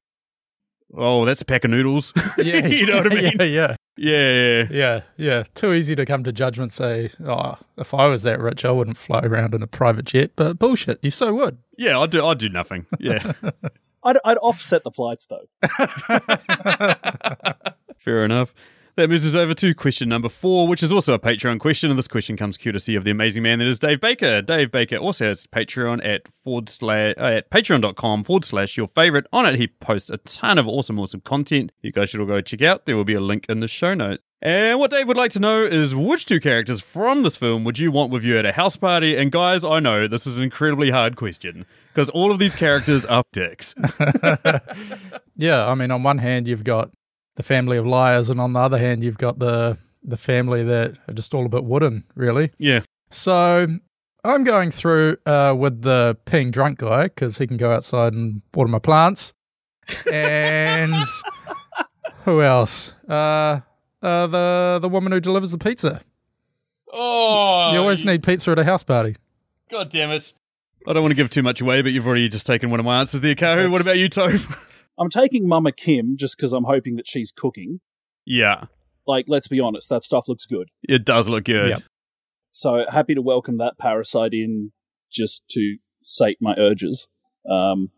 oh, 0.96 1.24
that's 1.24 1.40
a 1.40 1.44
pack 1.44 1.64
of 1.64 1.70
noodles. 1.70 2.12
yeah, 2.38 2.66
you 2.66 2.86
know 2.86 2.98
what 2.98 3.12
I 3.12 3.14
mean? 3.14 3.32
Yeah, 3.38 3.44
yeah, 3.44 3.76
Yeah. 3.96 4.62
yeah. 4.62 4.66
yeah, 4.70 5.00
yeah. 5.16 5.42
Too 5.54 5.72
easy 5.72 5.94
to 5.96 6.04
come 6.06 6.24
to 6.24 6.32
judgment. 6.32 6.72
Say, 6.72 7.10
oh, 7.24 7.56
if 7.76 7.94
I 7.94 8.06
was 8.06 8.22
that 8.24 8.40
rich, 8.40 8.64
I 8.64 8.70
wouldn't 8.70 8.96
fly 8.96 9.20
around 9.20 9.54
in 9.54 9.62
a 9.62 9.66
private 9.66 10.06
jet. 10.06 10.32
But 10.36 10.58
bullshit, 10.58 10.98
you 11.02 11.10
so 11.10 11.34
would. 11.34 11.58
Yeah, 11.76 11.98
I'd 11.98 12.10
do, 12.10 12.24
I'd 12.24 12.38
do 12.38 12.48
nothing. 12.48 12.86
Yeah. 12.98 13.32
I'd, 14.04 14.18
I'd 14.24 14.38
offset 14.38 14.84
the 14.84 14.92
flights 14.92 15.26
though. 15.26 15.46
Fair 17.98 18.24
enough. 18.24 18.54
That 18.96 19.10
moves 19.10 19.26
us 19.26 19.34
over 19.34 19.52
to 19.52 19.74
question 19.74 20.08
number 20.08 20.30
four, 20.30 20.66
which 20.66 20.82
is 20.82 20.90
also 20.90 21.12
a 21.12 21.18
Patreon 21.18 21.60
question. 21.60 21.90
And 21.90 21.98
this 21.98 22.08
question 22.08 22.34
comes 22.34 22.56
courtesy 22.56 22.96
of 22.96 23.04
the 23.04 23.10
amazing 23.10 23.42
man 23.42 23.58
that 23.58 23.68
is 23.68 23.78
Dave 23.78 24.00
Baker. 24.00 24.40
Dave 24.40 24.70
Baker 24.70 24.96
also 24.96 25.26
has 25.26 25.46
Patreon 25.46 26.02
at 26.02 26.22
forward 26.42 26.70
slash 26.70 27.14
uh, 27.18 27.24
at 27.24 27.50
patreon.com 27.50 28.24
forward 28.24 28.46
slash 28.46 28.78
your 28.78 28.88
favorite. 28.88 29.26
On 29.34 29.44
it, 29.44 29.56
he 29.56 29.68
posts 29.68 30.08
a 30.08 30.16
ton 30.16 30.56
of 30.56 30.66
awesome, 30.66 30.98
awesome 30.98 31.20
content. 31.20 31.72
You 31.82 31.92
guys 31.92 32.08
should 32.08 32.20
all 32.20 32.26
go 32.26 32.40
check 32.40 32.62
out. 32.62 32.86
There 32.86 32.96
will 32.96 33.04
be 33.04 33.12
a 33.12 33.20
link 33.20 33.44
in 33.50 33.60
the 33.60 33.68
show 33.68 33.92
notes. 33.92 34.22
And 34.40 34.78
what 34.78 34.90
Dave 34.90 35.08
would 35.08 35.16
like 35.18 35.32
to 35.32 35.40
know 35.40 35.62
is 35.62 35.94
which 35.94 36.24
two 36.24 36.40
characters 36.40 36.80
from 36.80 37.22
this 37.22 37.36
film 37.36 37.64
would 37.64 37.78
you 37.78 37.92
want 37.92 38.10
with 38.12 38.24
you 38.24 38.38
at 38.38 38.46
a 38.46 38.52
house 38.52 38.78
party? 38.78 39.14
And 39.14 39.30
guys, 39.30 39.62
I 39.62 39.78
know 39.78 40.08
this 40.08 40.26
is 40.26 40.38
an 40.38 40.42
incredibly 40.42 40.90
hard 40.90 41.16
question 41.16 41.66
because 41.92 42.08
all 42.10 42.32
of 42.32 42.38
these 42.38 42.54
characters 42.54 43.04
are 43.04 43.24
dicks. 43.32 43.74
Yeah, 45.38 45.66
I 45.66 45.74
mean, 45.74 45.90
on 45.90 46.02
one 46.02 46.16
hand, 46.16 46.48
you've 46.48 46.64
got 46.64 46.92
the 47.36 47.42
family 47.42 47.76
of 47.76 47.86
liars, 47.86 48.28
and 48.28 48.40
on 48.40 48.52
the 48.52 48.60
other 48.60 48.78
hand, 48.78 49.04
you've 49.04 49.18
got 49.18 49.38
the 49.38 49.78
the 50.02 50.16
family 50.16 50.62
that 50.62 50.96
are 51.08 51.14
just 51.14 51.34
all 51.34 51.46
a 51.46 51.48
bit 51.48 51.64
wooden, 51.64 52.04
really. 52.14 52.50
Yeah. 52.58 52.80
So 53.10 53.66
I'm 54.24 54.44
going 54.44 54.70
through 54.70 55.16
uh, 55.26 55.54
with 55.56 55.82
the 55.82 56.16
peeing 56.26 56.52
drunk 56.52 56.78
guy 56.78 57.04
because 57.04 57.38
he 57.38 57.46
can 57.46 57.56
go 57.56 57.72
outside 57.72 58.12
and 58.12 58.42
water 58.54 58.68
my 58.68 58.78
plants. 58.78 59.32
And 60.12 60.94
who 62.24 62.42
else? 62.42 62.94
Uh, 63.08 63.60
uh, 64.02 64.26
the 64.26 64.78
the 64.82 64.88
woman 64.88 65.12
who 65.12 65.20
delivers 65.20 65.52
the 65.52 65.58
pizza. 65.58 66.02
Oh, 66.92 67.72
you 67.72 67.78
always 67.78 68.04
need 68.04 68.22
pizza 68.22 68.50
at 68.52 68.58
a 68.58 68.64
house 68.64 68.82
party. 68.82 69.16
God 69.70 69.90
damn 69.90 70.10
it. 70.10 70.32
I 70.86 70.92
don't 70.92 71.02
want 71.02 71.10
to 71.10 71.16
give 71.16 71.30
too 71.30 71.42
much 71.42 71.60
away, 71.60 71.82
but 71.82 71.92
you've 71.92 72.06
already 72.06 72.28
just 72.28 72.46
taken 72.46 72.70
one 72.70 72.78
of 72.78 72.86
my 72.86 73.00
answers 73.00 73.20
there, 73.20 73.34
Kahu. 73.34 73.70
What 73.70 73.80
about 73.80 73.98
you, 73.98 74.08
Toph? 74.08 74.56
I'm 74.98 75.10
taking 75.10 75.46
Mama 75.48 75.72
Kim 75.72 76.16
just 76.16 76.36
because 76.36 76.52
I'm 76.52 76.64
hoping 76.64 76.96
that 76.96 77.06
she's 77.06 77.30
cooking. 77.32 77.80
yeah, 78.24 78.64
Like, 79.06 79.26
let's 79.28 79.48
be 79.48 79.60
honest, 79.60 79.88
that 79.90 80.02
stuff 80.04 80.28
looks 80.28 80.46
good. 80.46 80.68
it 80.88 81.04
does 81.04 81.28
look 81.28 81.44
good. 81.44 81.68
Yep. 81.70 81.82
So 82.52 82.84
happy 82.88 83.14
to 83.14 83.22
welcome 83.22 83.58
that 83.58 83.74
parasite 83.78 84.32
in 84.32 84.72
just 85.12 85.46
to 85.50 85.76
sate 86.02 86.38
my 86.40 86.54
urges. 86.58 87.08
Um, 87.50 87.90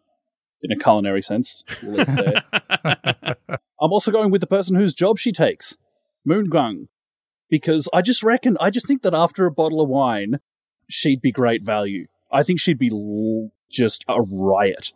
in 0.60 0.72
a 0.72 0.76
culinary 0.76 1.22
sense. 1.22 1.62
We'll 1.82 1.92
leave 1.92 2.08
it 2.08 2.44
there. 2.52 3.36
I'm 3.80 3.92
also 3.92 4.10
going 4.10 4.32
with 4.32 4.40
the 4.40 4.46
person 4.48 4.74
whose 4.74 4.92
job 4.92 5.16
she 5.18 5.30
takes, 5.30 5.76
Moon-gwang, 6.24 6.88
because 7.48 7.88
I 7.94 8.02
just 8.02 8.24
reckon, 8.24 8.56
I 8.60 8.70
just 8.70 8.84
think 8.86 9.02
that 9.02 9.14
after 9.14 9.46
a 9.46 9.52
bottle 9.52 9.80
of 9.80 9.88
wine, 9.88 10.40
she'd 10.90 11.20
be 11.22 11.30
great 11.30 11.62
value. 11.64 12.06
I 12.32 12.42
think 12.42 12.58
she'd 12.60 12.78
be 12.78 12.90
l- 12.92 13.52
just 13.70 14.04
a 14.08 14.20
riot. 14.20 14.92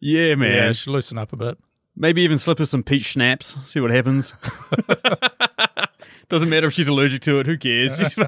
Yeah, 0.00 0.34
man. 0.34 0.54
Yeah, 0.54 0.72
should 0.72 0.92
loosen 0.92 1.18
up 1.18 1.32
a 1.32 1.36
bit. 1.36 1.58
Maybe 1.96 2.22
even 2.22 2.38
slip 2.38 2.58
her 2.58 2.66
some 2.66 2.82
peach 2.82 3.02
schnapps, 3.02 3.56
see 3.66 3.80
what 3.80 3.90
happens. 3.90 4.32
Doesn't 6.28 6.48
matter 6.48 6.68
if 6.68 6.74
she's 6.74 6.86
allergic 6.88 7.22
to 7.22 7.40
it, 7.40 7.46
who 7.46 7.56
cares? 7.58 8.14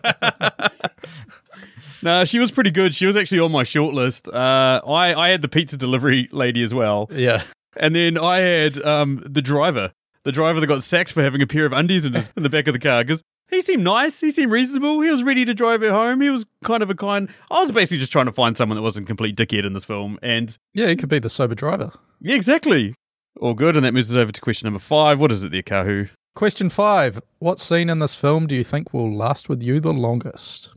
No, 2.03 2.25
she 2.25 2.39
was 2.39 2.51
pretty 2.51 2.71
good. 2.71 2.95
She 2.95 3.07
was 3.07 3.17
actually 3.17 3.41
on 3.41 3.53
my 3.53 3.63
shortlist. 3.63 4.33
Uh, 4.33 4.81
I, 4.91 5.15
I 5.15 5.29
had 5.29 5.43
the 5.43 5.49
pizza 5.49 5.77
delivery 5.77 6.29
lady 6.33 6.63
as 6.63 6.73
well. 6.73 7.11
Yeah. 7.13 7.43
And 7.77 7.95
then 7.95 8.19
I 8.19 8.39
had 8.39 8.83
um, 8.83 9.23
the 9.25 9.43
driver, 9.43 9.93
the 10.25 10.33
driver 10.33 10.61
that 10.61 10.67
got 10.67 10.83
sacked 10.83 11.13
for 11.13 11.23
having 11.23 11.43
a 11.43 11.47
pair 11.47 11.67
of 11.67 11.73
undies 11.73 12.07
in, 12.07 12.15
his, 12.15 12.29
in 12.37 12.43
the 12.43 12.51
back 12.51 12.67
of 12.69 12.73
the 12.73 12.81
car 12.81 13.05
because 13.05 13.23
he 13.51 13.63
seemed 13.63 13.85
nice. 13.85 14.21
He 14.21 14.31
seemed 14.31 14.53
reasonable. 14.53 15.01
He 15.01 15.11
was 15.11 15.23
ready 15.23 15.45
to 15.45 15.55
drive 15.55 15.81
her 15.83 15.91
home. 15.91 16.21
He 16.21 16.31
was 16.31 16.47
kind 16.65 16.83
of 16.83 16.91
a 16.91 16.95
kind. 16.95 17.29
I 17.51 17.61
was 17.61 17.73
basically 17.73 17.99
just 17.99 18.13
trying 18.13 18.27
to 18.27 18.33
find 18.33 18.57
someone 18.57 18.77
that 18.77 18.83
wasn't 18.83 19.07
complete 19.07 19.37
dickhead 19.37 19.67
in 19.67 19.73
this 19.73 19.85
film. 19.85 20.19
And 20.23 20.57
Yeah, 20.75 20.89
he 20.89 20.97
could 20.97 21.09
be 21.09 21.19
the 21.19 21.31
sober 21.31 21.55
driver. 21.55 21.93
yeah, 22.21 22.35
exactly. 22.37 22.95
All 23.41 23.55
good. 23.55 23.77
And 23.77 23.85
that 23.85 23.95
moves 23.95 24.11
us 24.11 24.17
over 24.17 24.33
to 24.33 24.41
question 24.41 24.67
number 24.67 24.81
five. 24.81 25.19
What 25.21 25.33
is 25.33 25.45
it 25.45 25.53
there, 25.53 25.63
Kahu? 25.63 26.09
Question 26.35 26.69
five 26.71 27.21
What 27.39 27.59
scene 27.59 27.91
in 27.91 27.99
this 27.99 28.15
film 28.15 28.47
do 28.47 28.55
you 28.55 28.65
think 28.65 28.93
will 28.95 29.13
last 29.15 29.49
with 29.49 29.63
you 29.63 29.81
the 29.81 29.93
longest? 29.93 30.71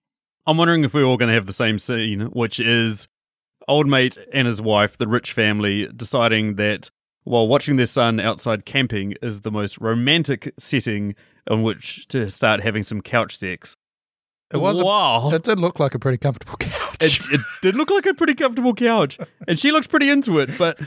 I'm 0.46 0.58
wondering 0.58 0.84
if 0.84 0.94
we're 0.94 1.03
all 1.06 1.18
going 1.18 1.30
to 1.30 1.34
have 1.36 1.46
the 1.46 1.53
same 1.53 1.80
scene, 1.80 2.22
which 2.32 2.60
is 2.60 3.08
old 3.68 3.88
mate 3.88 4.18
and 4.34 4.46
his 4.46 4.62
wife, 4.62 4.98
the 4.98 5.08
rich 5.08 5.32
family, 5.32 5.88
deciding 5.96 6.56
that 6.56 6.89
while 7.24 7.48
watching 7.48 7.75
their 7.77 7.86
son 7.86 8.20
outside 8.20 8.65
camping 8.65 9.13
is 9.22 9.42
the 9.42 9.51
most 9.51 9.77
romantic 9.80 10.53
setting 10.58 11.15
on 11.50 11.63
which 11.63 12.08
to 12.10 12.30
start 12.30 12.62
having 12.63 12.84
some 12.84 13.01
couch 13.01 13.38
sex. 13.38 13.75
It 14.51 14.58
was 14.58 14.80
a- 14.80 14.86
wow. 14.86 15.32
It 15.32 15.44
did 15.44 15.60
look 15.60 15.80
like 15.80 15.96
a 15.96 16.00
pretty 16.00 16.18
comfortable 16.18 16.56
couch. 16.60 16.96
it, 17.01 17.20
it 17.32 17.42
did 17.62 17.75
look 17.75 17.89
like 17.89 18.06
a 18.06 18.13
pretty 18.13 18.36
comfortable 18.36 18.74
couch, 18.74 19.18
and 19.48 19.58
she 19.60 19.72
looked 19.72 19.89
pretty 19.89 20.10
into 20.10 20.39
it. 20.39 20.58
But 20.58 20.80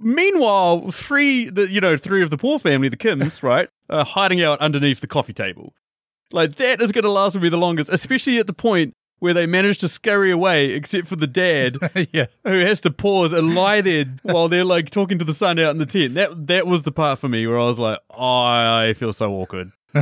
meanwhile, 0.00 0.90
three, 0.90 1.48
the 1.50 1.68
you 1.70 1.80
know, 1.80 1.96
three 1.96 2.22
of 2.22 2.30
the 2.30 2.36
poor 2.38 2.58
family, 2.58 2.88
the 2.88 2.96
Kims, 2.96 3.42
right, 3.42 3.68
are 3.90 4.04
hiding 4.04 4.42
out 4.42 4.60
underneath 4.60 5.00
the 5.00 5.06
coffee 5.06 5.32
table. 5.32 5.74
Like 6.30 6.56
that 6.56 6.80
is 6.82 6.92
going 6.92 7.04
to 7.04 7.10
last 7.10 7.36
me 7.40 7.48
the 7.48 7.56
longest, 7.56 7.90
especially 7.90 8.38
at 8.38 8.46
the 8.46 8.52
point 8.52 8.94
where 9.18 9.34
they 9.34 9.46
manage 9.46 9.78
to 9.78 9.88
scurry 9.88 10.30
away, 10.30 10.72
except 10.72 11.08
for 11.08 11.16
the 11.16 11.26
dad 11.26 11.76
yeah. 12.12 12.26
who 12.44 12.58
has 12.60 12.80
to 12.82 12.90
pause 12.90 13.32
and 13.32 13.54
lie 13.54 13.80
there 13.80 14.04
while 14.22 14.48
they're 14.48 14.64
like 14.64 14.90
talking 14.90 15.18
to 15.18 15.24
the 15.24 15.34
son 15.34 15.58
out 15.58 15.70
in 15.70 15.78
the 15.78 15.86
tent. 15.86 16.14
That 16.14 16.46
that 16.46 16.66
was 16.66 16.82
the 16.82 16.92
part 16.92 17.18
for 17.18 17.28
me 17.28 17.46
where 17.46 17.58
I 17.58 17.64
was 17.64 17.78
like, 17.78 17.98
oh, 18.10 18.42
I 18.42 18.94
feel 18.94 19.12
so 19.12 19.32
awkward. 19.32 19.72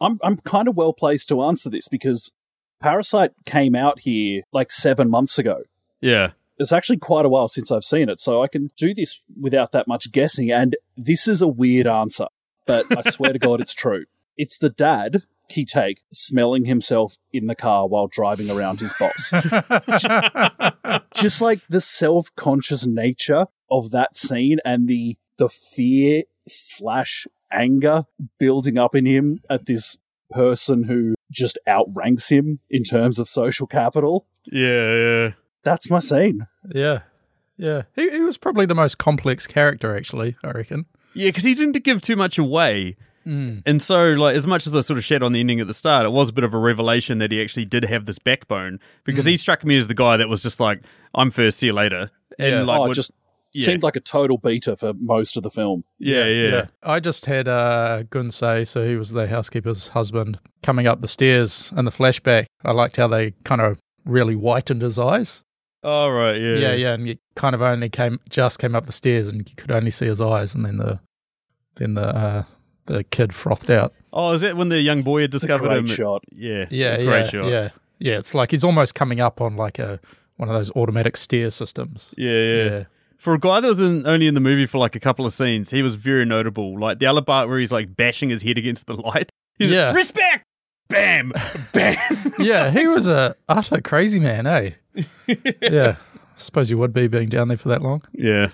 I'm 0.00 0.18
I'm 0.22 0.36
kind 0.38 0.68
of 0.68 0.76
well 0.76 0.92
placed 0.92 1.28
to 1.28 1.42
answer 1.42 1.70
this 1.70 1.88
because 1.88 2.32
Parasite 2.80 3.32
came 3.46 3.74
out 3.74 4.00
here 4.00 4.42
like 4.52 4.72
seven 4.72 5.08
months 5.08 5.38
ago. 5.38 5.62
Yeah. 6.00 6.32
It's 6.58 6.72
actually 6.72 6.98
quite 6.98 7.24
a 7.24 7.28
while 7.28 7.48
since 7.48 7.72
I've 7.72 7.84
seen 7.84 8.08
it, 8.08 8.20
so 8.20 8.42
I 8.42 8.48
can 8.48 8.70
do 8.76 8.92
this 8.92 9.22
without 9.40 9.72
that 9.72 9.88
much 9.88 10.12
guessing. 10.12 10.50
And 10.50 10.76
this 10.96 11.26
is 11.26 11.40
a 11.40 11.48
weird 11.48 11.86
answer, 11.86 12.26
but 12.66 12.86
I 12.96 13.08
swear 13.10 13.32
to 13.32 13.38
God, 13.38 13.60
it's 13.60 13.74
true. 13.74 14.04
It's 14.36 14.58
the 14.58 14.70
dad, 14.70 15.22
Ki-taek, 15.48 15.98
smelling 16.10 16.64
himself 16.64 17.16
in 17.32 17.46
the 17.46 17.54
car 17.54 17.86
while 17.86 18.06
driving 18.06 18.50
around 18.50 18.80
his 18.80 18.92
boss. 18.98 19.30
Just 21.14 21.40
like 21.40 21.60
the 21.68 21.80
self 21.80 22.34
conscious 22.36 22.86
nature 22.86 23.46
of 23.70 23.90
that 23.90 24.16
scene 24.16 24.58
and 24.64 24.88
the 24.88 25.16
the 25.38 25.48
fear 25.48 26.22
slash 26.46 27.26
anger 27.52 28.04
building 28.38 28.78
up 28.78 28.94
in 28.94 29.06
him 29.06 29.40
at 29.50 29.66
this 29.66 29.98
person 30.30 30.84
who 30.84 31.14
just 31.30 31.58
outranks 31.68 32.28
him 32.28 32.60
in 32.70 32.84
terms 32.84 33.18
of 33.18 33.28
social 33.28 33.66
capital. 33.66 34.26
Yeah, 34.44 34.94
yeah. 34.94 35.30
That's 35.62 35.90
my 35.90 36.00
scene. 36.00 36.46
Yeah. 36.74 37.00
Yeah. 37.56 37.82
He, 37.94 38.10
he 38.10 38.20
was 38.20 38.36
probably 38.36 38.66
the 38.66 38.74
most 38.74 38.98
complex 38.98 39.46
character, 39.46 39.96
actually, 39.96 40.36
I 40.42 40.50
reckon. 40.50 40.86
Yeah, 41.14 41.28
because 41.28 41.44
he 41.44 41.54
didn't 41.54 41.84
give 41.84 42.00
too 42.00 42.16
much 42.16 42.38
away. 42.38 42.96
And 43.24 43.80
so, 43.82 44.12
like, 44.12 44.34
as 44.36 44.46
much 44.46 44.66
as 44.66 44.74
I 44.74 44.80
sort 44.80 44.98
of 44.98 45.04
shed 45.04 45.22
on 45.22 45.32
the 45.32 45.40
ending 45.40 45.60
at 45.60 45.66
the 45.66 45.74
start, 45.74 46.04
it 46.06 46.10
was 46.12 46.28
a 46.30 46.32
bit 46.32 46.44
of 46.44 46.54
a 46.54 46.58
revelation 46.58 47.18
that 47.18 47.30
he 47.32 47.42
actually 47.42 47.64
did 47.64 47.84
have 47.84 48.06
this 48.06 48.18
backbone 48.18 48.80
because 49.04 49.24
he 49.24 49.36
struck 49.36 49.64
me 49.64 49.76
as 49.76 49.88
the 49.88 49.94
guy 49.94 50.16
that 50.16 50.28
was 50.28 50.42
just 50.42 50.60
like, 50.60 50.82
I'm 51.14 51.30
first, 51.30 51.58
see 51.58 51.66
you 51.66 51.72
later. 51.72 52.10
And 52.38 52.52
Yeah. 52.52 52.62
like, 52.62 52.80
oh, 52.80 52.88
would- 52.88 52.94
just 52.94 53.12
yeah. 53.52 53.66
seemed 53.66 53.82
like 53.82 53.96
a 53.96 54.00
total 54.00 54.38
beta 54.38 54.74
for 54.76 54.92
most 54.94 55.36
of 55.36 55.42
the 55.42 55.50
film. 55.50 55.84
yeah, 55.98 56.24
yeah, 56.24 56.66
I 56.82 56.98
just 57.00 57.26
had 57.26 57.46
uh, 57.48 58.04
Geun-sae, 58.10 58.64
so 58.64 58.86
he 58.86 58.96
was 58.96 59.10
the 59.10 59.26
housekeeper's 59.28 59.88
husband, 59.88 60.38
coming 60.62 60.86
up 60.86 61.00
the 61.02 61.08
stairs 61.08 61.70
in 61.76 61.84
the 61.84 61.90
flashback. 61.90 62.46
I 62.64 62.72
liked 62.72 62.96
how 62.96 63.08
they 63.08 63.32
kind 63.44 63.60
of 63.60 63.78
really 64.06 64.34
whitened 64.34 64.80
his 64.82 64.98
eyes. 64.98 65.44
Oh 65.84 66.08
right, 66.10 66.36
yeah. 66.40 66.56
Yeah, 66.56 66.74
yeah, 66.74 66.92
and 66.94 67.06
he 67.08 67.18
kind 67.34 67.54
of 67.54 67.60
only 67.60 67.88
came 67.90 68.20
just 68.30 68.58
came 68.60 68.74
up 68.76 68.86
the 68.86 68.92
stairs, 68.92 69.28
and 69.28 69.38
you 69.48 69.54
could 69.56 69.70
only 69.72 69.90
see 69.90 70.06
his 70.06 70.20
eyes, 70.20 70.54
and 70.54 70.64
then 70.64 70.76
the 70.78 71.00
then 71.76 71.94
the 71.94 72.08
uh, 72.16 72.42
the 72.92 73.04
kid 73.04 73.34
frothed 73.34 73.70
out. 73.70 73.92
Oh, 74.12 74.32
is 74.32 74.42
that 74.42 74.56
when 74.56 74.68
the 74.68 74.80
young 74.80 75.02
boy 75.02 75.22
had 75.22 75.34
It's 75.34 75.42
a 75.44 75.46
discovered 75.46 75.68
great 75.68 75.78
him? 75.78 75.86
shot. 75.86 76.22
Yeah, 76.34 76.66
Yeah, 76.70 76.96
great 76.96 77.06
yeah, 77.06 77.24
shot. 77.24 77.46
yeah, 77.50 77.68
yeah. 77.98 78.18
It's 78.18 78.34
like 78.34 78.50
he's 78.50 78.64
almost 78.64 78.94
coming 78.94 79.20
up 79.20 79.40
on 79.40 79.56
like 79.56 79.78
a 79.78 80.00
one 80.36 80.48
of 80.48 80.54
those 80.54 80.70
automatic 80.76 81.16
stair 81.16 81.50
systems. 81.50 82.14
Yeah, 82.16 82.30
yeah. 82.30 82.64
Yeah. 82.64 82.84
For 83.18 83.34
a 83.34 83.38
guy 83.38 83.60
that 83.60 83.68
was 83.68 83.80
in, 83.80 84.04
only 84.06 84.26
in 84.26 84.34
the 84.34 84.40
movie 84.40 84.66
for 84.66 84.78
like 84.78 84.96
a 84.96 85.00
couple 85.00 85.24
of 85.24 85.32
scenes, 85.32 85.70
he 85.70 85.82
was 85.82 85.94
very 85.94 86.24
notable. 86.24 86.78
Like 86.78 86.98
the 86.98 87.06
other 87.06 87.22
part 87.22 87.48
where 87.48 87.58
he's 87.58 87.70
like 87.72 87.94
bashing 87.96 88.30
his 88.30 88.42
head 88.42 88.58
against 88.58 88.86
the 88.86 88.94
light. 88.94 89.30
He's 89.58 89.70
Yeah. 89.70 89.88
like, 89.88 89.96
respect! 89.96 90.44
Bam! 90.88 91.32
Bam! 91.72 92.34
yeah, 92.38 92.70
he 92.70 92.86
was 92.88 93.06
a 93.06 93.36
utter 93.48 93.80
crazy 93.80 94.18
man, 94.18 94.46
eh? 94.46 94.70
yeah. 95.62 95.96
I 95.98 96.38
suppose 96.38 96.70
you 96.70 96.78
would 96.78 96.92
be 96.92 97.06
being 97.06 97.28
down 97.28 97.48
there 97.48 97.56
for 97.58 97.68
that 97.68 97.82
long. 97.82 98.02
yeah. 98.12 98.48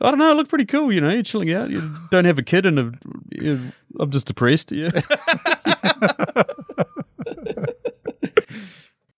I 0.00 0.10
don't 0.10 0.18
know. 0.18 0.30
It 0.30 0.34
looked 0.34 0.50
pretty 0.50 0.66
cool. 0.66 0.92
You 0.92 1.00
know, 1.00 1.10
you're 1.10 1.22
chilling 1.22 1.52
out. 1.52 1.70
You 1.70 1.92
don't 2.10 2.24
have 2.24 2.38
a 2.38 2.42
kid, 2.42 2.66
and 2.66 2.78
a, 2.78 2.92
you 3.30 3.72
I'm 3.98 4.10
just 4.10 4.26
depressed. 4.26 4.70
Yeah. 4.70 4.90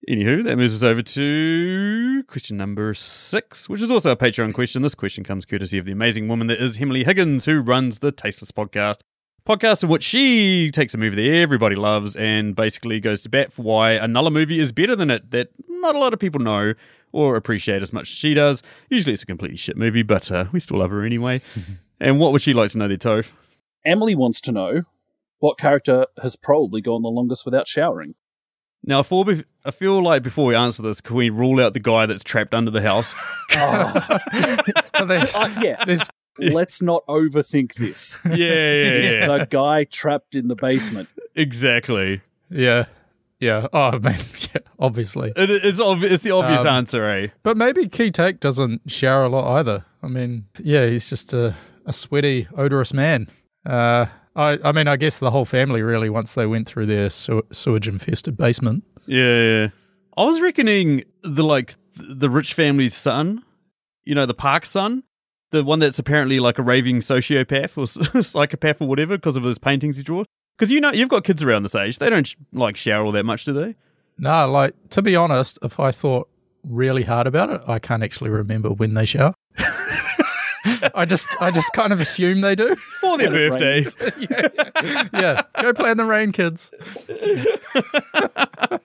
Anywho, 0.08 0.42
that 0.42 0.56
moves 0.56 0.74
us 0.74 0.82
over 0.82 1.02
to 1.02 2.24
question 2.26 2.56
number 2.56 2.94
six, 2.94 3.68
which 3.68 3.80
is 3.80 3.92
also 3.92 4.10
a 4.10 4.16
Patreon 4.16 4.52
question. 4.52 4.82
This 4.82 4.96
question 4.96 5.22
comes 5.22 5.44
courtesy 5.44 5.78
of 5.78 5.84
the 5.84 5.92
amazing 5.92 6.26
woman 6.26 6.48
that 6.48 6.60
is 6.60 6.80
Emily 6.80 7.04
Higgins, 7.04 7.44
who 7.44 7.60
runs 7.60 8.00
the 8.00 8.10
Tasteless 8.10 8.50
podcast. 8.50 9.02
Podcast 9.46 9.84
in 9.84 9.88
which 9.88 10.02
she 10.02 10.70
takes 10.72 10.94
a 10.94 10.98
movie 10.98 11.14
that 11.16 11.36
everybody 11.38 11.76
loves 11.76 12.16
and 12.16 12.56
basically 12.56 12.98
goes 12.98 13.22
to 13.22 13.28
bat 13.28 13.52
for 13.52 13.62
why 13.62 13.92
another 13.92 14.30
movie 14.30 14.58
is 14.58 14.72
better 14.72 14.96
than 14.96 15.10
it 15.10 15.30
that 15.30 15.50
not 15.68 15.94
a 15.94 15.98
lot 15.98 16.12
of 16.12 16.18
people 16.18 16.40
know 16.40 16.74
or 17.12 17.36
appreciate 17.36 17.82
as 17.82 17.92
much 17.92 18.10
as 18.10 18.16
she 18.16 18.34
does. 18.34 18.62
Usually 18.88 19.12
it's 19.14 19.22
a 19.22 19.26
completely 19.26 19.56
shit 19.56 19.76
movie, 19.76 20.02
but 20.02 20.30
uh, 20.30 20.46
we 20.52 20.60
still 20.60 20.78
love 20.78 20.90
her 20.90 21.04
anyway. 21.04 21.40
and 22.00 22.18
what 22.18 22.32
would 22.32 22.42
she 22.42 22.52
like 22.52 22.70
to 22.72 22.78
know 22.78 22.88
there, 22.88 22.96
Toph? 22.96 23.32
Emily 23.84 24.14
wants 24.14 24.40
to 24.42 24.52
know 24.52 24.82
what 25.38 25.58
character 25.58 26.06
has 26.22 26.36
probably 26.36 26.80
gone 26.82 27.02
the 27.02 27.08
longest 27.08 27.44
without 27.44 27.66
showering. 27.66 28.14
Now, 28.84 29.00
before 29.00 29.24
we, 29.24 29.44
I 29.64 29.70
feel 29.72 30.02
like 30.02 30.22
before 30.22 30.46
we 30.46 30.54
answer 30.54 30.82
this, 30.82 31.00
can 31.02 31.14
we 31.16 31.28
rule 31.30 31.60
out 31.60 31.74
the 31.74 31.80
guy 31.80 32.06
that's 32.06 32.22
trapped 32.24 32.54
under 32.54 32.70
the 32.70 32.80
house? 32.82 33.14
But 33.52 35.06
there's, 35.06 35.34
Uh, 35.34 35.54
yeah, 35.60 35.84
there's 35.84 36.08
let's 36.38 36.80
not 36.82 37.04
overthink 37.06 37.74
this. 37.74 38.18
yeah, 38.24 38.32
yeah, 38.36 38.36
It's 38.36 39.14
yeah. 39.14 39.26
the 39.38 39.46
guy 39.50 39.84
trapped 39.84 40.34
in 40.34 40.48
the 40.48 40.56
basement. 40.56 41.08
exactly. 41.34 42.22
yeah, 42.50 42.86
yeah. 43.38 43.66
Oh 43.72 43.98
man, 43.98 44.18
yeah, 44.54 44.60
obviously. 44.80 45.32
It, 45.36 45.50
it's, 45.50 45.80
obvi- 45.80 46.10
it's 46.10 46.22
the 46.22 46.32
obvious 46.32 46.62
Um, 46.62 46.66
answer, 46.68 47.04
eh? 47.04 47.28
But 47.42 47.56
maybe 47.56 47.86
Ki-taek 47.88 48.40
doesn't 48.40 48.90
shower 48.90 49.24
a 49.24 49.28
lot 49.28 49.58
either. 49.58 49.84
I 50.02 50.08
mean, 50.08 50.46
yeah, 50.58 50.86
he's 50.86 51.08
just 51.08 51.32
a, 51.32 51.54
a 51.86 51.92
sweaty, 51.92 52.48
odorous 52.56 52.92
man. 52.92 53.28
Uh, 53.66 54.06
I, 54.34 54.58
I 54.64 54.72
mean, 54.72 54.88
I 54.88 54.96
guess 54.96 55.18
the 55.18 55.30
whole 55.30 55.44
family 55.44 55.82
really 55.82 56.08
once 56.08 56.32
they 56.32 56.46
went 56.46 56.66
through 56.66 56.86
their 56.86 57.10
sew- 57.10 57.42
sewage 57.52 57.86
infested 57.86 58.36
basement. 58.36 58.84
Yeah, 59.06 59.42
yeah. 59.42 59.68
I 60.16 60.24
was 60.24 60.40
reckoning 60.40 61.04
the 61.22 61.42
like 61.42 61.74
the 61.96 62.30
rich 62.30 62.54
family's 62.54 62.94
son, 62.94 63.42
you 64.04 64.14
know, 64.14 64.26
the 64.26 64.34
Park 64.34 64.64
son, 64.64 65.02
the 65.50 65.62
one 65.64 65.78
that's 65.80 65.98
apparently 65.98 66.40
like 66.40 66.58
a 66.58 66.62
raving 66.62 67.00
sociopath 67.00 67.76
or 67.76 68.22
psychopath 68.22 68.80
or 68.80 68.88
whatever 68.88 69.16
because 69.18 69.36
of 69.36 69.42
his 69.42 69.58
paintings 69.58 69.96
he 69.98 70.02
draws. 70.02 70.26
Because 70.56 70.70
you 70.70 70.80
know, 70.80 70.92
you've 70.92 71.08
got 71.08 71.24
kids 71.24 71.42
around 71.42 71.62
this 71.64 71.74
age; 71.74 71.98
they 71.98 72.08
don't 72.10 72.34
like 72.52 72.76
shower 72.76 73.04
all 73.04 73.12
that 73.12 73.24
much, 73.26 73.44
do 73.44 73.52
they? 73.52 73.74
No, 74.20 74.46
like 74.48 74.74
to 74.90 75.02
be 75.02 75.16
honest, 75.16 75.58
if 75.62 75.80
I 75.80 75.90
thought 75.92 76.28
really 76.68 77.02
hard 77.04 77.26
about 77.26 77.48
it, 77.50 77.62
I 77.66 77.78
can't 77.78 78.02
actually 78.02 78.30
remember 78.30 78.68
when 78.70 78.92
they 78.94 79.06
shower. 79.06 79.34
I 80.94 81.06
just 81.06 81.26
I 81.40 81.50
just 81.50 81.72
kind 81.72 81.90
of 81.92 82.00
assume 82.00 82.42
they 82.42 82.54
do. 82.54 82.76
For 83.00 83.16
their 83.16 83.30
When 83.30 83.40
it 83.40 83.50
birthdays. 83.50 83.96
Yeah, 85.14 85.42
go 85.60 85.72
play 85.72 85.90
in 85.90 85.96
the 85.96 86.04
rain, 86.04 86.32
kids. 86.32 86.70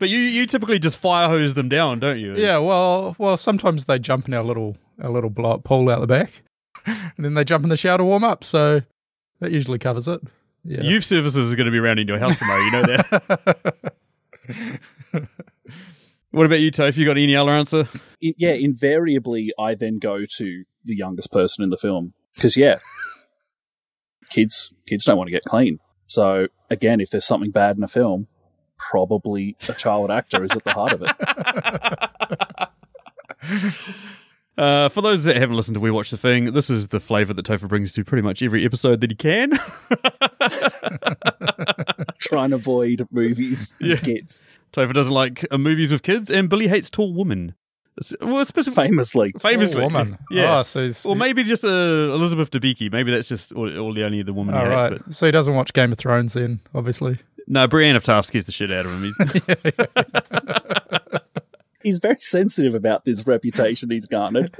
But 0.00 0.08
you 0.08 0.18
you 0.18 0.44
typically 0.46 0.78
just 0.80 0.98
fire 0.98 1.28
hose 1.28 1.54
them 1.54 1.68
down, 1.68 2.00
don't 2.00 2.18
you? 2.18 2.34
Yeah, 2.34 2.58
well, 2.58 3.14
well, 3.16 3.36
sometimes 3.36 3.84
they 3.84 3.98
jump 3.98 4.26
in 4.26 4.34
our 4.34 4.42
little 4.42 4.76
our 5.00 5.08
little 5.08 5.30
blow 5.30 5.52
up 5.52 5.64
pool 5.64 5.88
out 5.88 6.00
the 6.00 6.06
back, 6.06 6.42
and 6.84 7.12
then 7.24 7.34
they 7.34 7.44
jump 7.44 7.62
in 7.62 7.70
the 7.70 7.76
shower 7.76 7.98
to 7.98 8.04
warm 8.04 8.24
up. 8.24 8.42
So 8.42 8.82
that 9.40 9.52
usually 9.52 9.78
covers 9.78 10.08
it. 10.08 10.20
Yeah. 10.64 10.82
Youth 10.82 11.04
services 11.04 11.52
are 11.52 11.56
going 11.56 11.66
to 11.66 11.72
be 11.72 11.78
around 11.78 12.00
in 12.00 12.08
your 12.08 12.18
house 12.18 12.38
tomorrow. 12.38 12.60
You 12.60 12.70
know 12.72 12.82
that. 12.82 13.94
what 16.30 16.46
about 16.46 16.60
you, 16.60 16.70
Toph? 16.70 16.96
You 16.96 17.04
got 17.04 17.16
any 17.16 17.36
other 17.36 17.50
answer? 17.52 17.88
In- 18.20 18.34
yeah, 18.38 18.52
invariably, 18.52 19.52
I 19.58 19.74
then 19.74 19.98
go 19.98 20.24
to 20.36 20.64
the 20.84 20.96
youngest 20.96 21.32
person 21.32 21.64
in 21.64 21.70
the 21.70 21.76
film 21.76 22.14
because 22.34 22.56
yeah, 22.56 22.78
kids 24.30 24.72
kids 24.86 25.04
don't 25.04 25.16
want 25.16 25.28
to 25.28 25.32
get 25.32 25.44
clean. 25.44 25.78
So 26.06 26.48
again, 26.70 27.00
if 27.00 27.10
there's 27.10 27.26
something 27.26 27.50
bad 27.50 27.76
in 27.76 27.82
a 27.82 27.88
film, 27.88 28.28
probably 28.78 29.56
a 29.68 29.72
child 29.72 30.10
actor 30.10 30.44
is 30.44 30.52
at 30.52 30.64
the 30.64 30.72
heart 30.72 30.92
of 30.92 31.02
it. 31.02 31.10
Uh, 34.56 34.88
for 34.88 35.00
those 35.00 35.24
that 35.24 35.36
haven't 35.36 35.56
listened 35.56 35.74
to 35.74 35.80
We 35.80 35.90
Watch 35.90 36.10
the 36.10 36.16
Thing, 36.16 36.52
this 36.52 36.70
is 36.70 36.88
the 36.88 37.00
flavour 37.00 37.34
that 37.34 37.44
Topher 37.44 37.68
brings 37.68 37.92
to 37.94 38.04
pretty 38.04 38.22
much 38.22 38.40
every 38.42 38.64
episode 38.64 39.00
that 39.00 39.10
he 39.10 39.16
can. 39.16 39.50
Trying 42.20 42.50
to 42.50 42.56
avoid 42.56 43.06
movies 43.10 43.74
with 43.80 44.02
kids, 44.04 44.40
Topher 44.72 44.94
doesn't 44.94 45.12
like 45.12 45.44
uh, 45.50 45.58
movies 45.58 45.90
with 45.92 46.02
kids, 46.02 46.30
and 46.30 46.48
Billy 46.48 46.68
hates 46.68 46.88
tall 46.88 47.12
women. 47.14 47.54
S- 48.00 48.14
Well, 48.20 48.44
specifically, 48.44 48.88
famously. 48.88 49.32
famously, 49.40 49.82
Oh, 49.82 49.86
woman. 49.86 50.18
Yeah. 50.30 50.60
Oh, 50.60 50.62
so 50.62 50.82
he's, 50.84 51.04
Or 51.04 51.14
maybe 51.16 51.42
just 51.44 51.64
uh, 51.64 51.68
Elizabeth 51.68 52.50
Debicki. 52.50 52.90
Maybe 52.90 53.10
that's 53.10 53.28
just 53.28 53.52
all, 53.52 53.76
all 53.78 53.92
the 53.92 54.04
only 54.04 54.22
the 54.22 54.32
woman 54.32 54.54
he 54.54 54.60
all 54.60 54.66
hates. 54.66 54.92
right. 54.92 55.02
But 55.04 55.14
So 55.14 55.26
he 55.26 55.32
doesn't 55.32 55.54
watch 55.54 55.72
Game 55.72 55.92
of 55.92 55.98
Thrones 55.98 56.32
then, 56.32 56.60
obviously. 56.74 57.18
no, 57.46 57.66
Brienne 57.68 57.94
of 57.96 58.04
Tarth 58.04 58.26
scares 58.26 58.46
the 58.46 58.52
shit 58.52 58.70
out 58.72 58.86
of 58.86 58.92
him. 58.92 59.02
He's, 59.04 59.18
He's 61.84 61.98
very 61.98 62.16
sensitive 62.18 62.74
about 62.74 63.04
this 63.04 63.26
reputation 63.26 63.90
he's 63.90 64.06
garnered. 64.06 64.56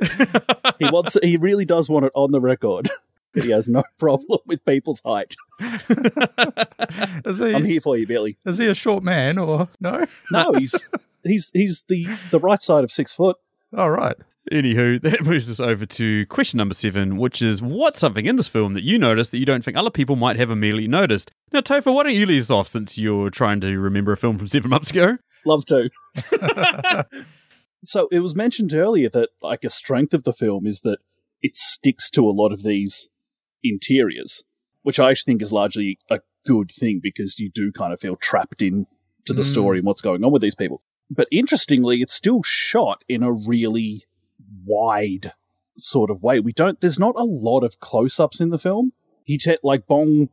he 0.78 0.84
wants. 0.90 1.16
He 1.22 1.37
really 1.37 1.64
does 1.64 1.88
want 1.88 2.04
it 2.06 2.12
on 2.14 2.30
the 2.30 2.40
record. 2.40 2.88
He 3.34 3.50
has 3.50 3.66
no 3.66 3.82
problem 3.98 4.38
with 4.46 4.64
people's 4.64 5.02
height. 5.04 5.34
Is 7.24 7.40
he 7.40 7.52
I'm 7.52 7.64
here 7.64 7.80
for 7.80 7.96
you, 7.96 8.06
Billy. 8.06 8.38
is 8.46 8.58
he 8.58 8.66
a 8.68 8.74
short 8.74 9.02
man 9.02 9.38
or 9.38 9.68
no? 9.80 10.06
No, 10.30 10.52
he's 10.52 10.88
he's 11.24 11.50
he's 11.52 11.84
the 11.88 12.06
the 12.30 12.38
right 12.38 12.62
side 12.62 12.84
of 12.84 12.92
six 12.92 13.12
foot. 13.12 13.37
All 13.76 13.90
right. 13.90 14.16
Anywho, 14.52 15.00
that 15.02 15.24
moves 15.24 15.50
us 15.50 15.58
over 15.58 15.87
to 15.87 16.26
question 16.26 16.58
number 16.58 16.74
seven, 16.74 17.16
which 17.16 17.40
is 17.40 17.62
what's 17.62 17.98
something 17.98 18.26
in 18.26 18.37
this 18.37 18.46
film 18.48 18.74
that 18.74 18.84
you 18.84 18.98
noticed 18.98 19.30
that 19.30 19.38
you 19.38 19.46
don't 19.46 19.64
think 19.64 19.76
other 19.76 19.90
people 19.90 20.16
might 20.16 20.37
have 20.37 20.50
immediately 20.50 20.87
noticed? 20.87 21.32
Now, 21.50 21.60
Topher, 21.60 21.94
why 21.94 22.02
don't 22.02 22.14
you 22.14 22.26
lead 22.26 22.40
us 22.40 22.50
off 22.50 22.68
since 22.68 22.98
you're 22.98 23.30
trying 23.30 23.60
to 23.62 23.78
remember 23.80 24.12
a 24.12 24.16
film 24.18 24.37
from 24.37 24.46
seven 24.46 24.70
months 24.70 24.90
ago? 24.90 25.16
Love 25.46 25.64
to. 25.66 25.90
so 27.85 28.09
it 28.11 28.20
was 28.20 28.35
mentioned 28.35 28.72
earlier 28.72 29.09
that 29.11 29.30
like 29.42 29.64
a 29.64 29.70
strength 29.70 30.14
of 30.14 30.24
the 30.24 30.33
film 30.33 30.66
is 30.66 30.80
that 30.80 30.98
it 31.42 31.57
sticks 31.57 32.09
to 32.11 32.26
a 32.26 32.30
lot 32.33 32.52
of 32.52 32.62
these 32.62 33.09
interiors, 33.62 34.42
which 34.83 34.98
I 34.98 35.14
think 35.14 35.42
is 35.42 35.52
largely 35.52 35.98
a 36.11 36.20
good 36.46 36.70
thing 36.70 37.00
because 37.02 37.38
you 37.38 37.50
do 37.50 37.72
kind 37.72 37.92
of 37.92 38.00
feel 38.00 38.16
trapped 38.16 38.62
in 38.62 38.87
to 39.26 39.33
the 39.33 39.42
Mm. 39.42 39.52
story 39.52 39.78
and 39.78 39.87
what's 39.87 40.02
going 40.02 40.24
on 40.24 40.33
with 40.33 40.42
these 40.42 40.54
people. 40.54 40.83
But 41.11 41.28
interestingly, 41.30 42.00
it's 42.00 42.14
still 42.14 42.42
shot 42.42 43.04
in 43.09 43.22
a 43.22 43.33
really 43.33 44.04
wide 44.66 45.33
sort 45.76 46.11
of 46.11 46.22
way. 46.22 46.40
We 46.40 46.52
don't. 46.52 46.80
There's 46.80 46.98
not 46.98 47.14
a 47.16 47.24
lot 47.24 47.64
of 47.64 47.80
close-ups 47.80 48.40
in 48.40 48.50
the 48.50 48.59
film. 48.59 48.92
He 49.24 49.37
te- 49.38 49.59
like 49.62 49.87
Bong 49.87 50.28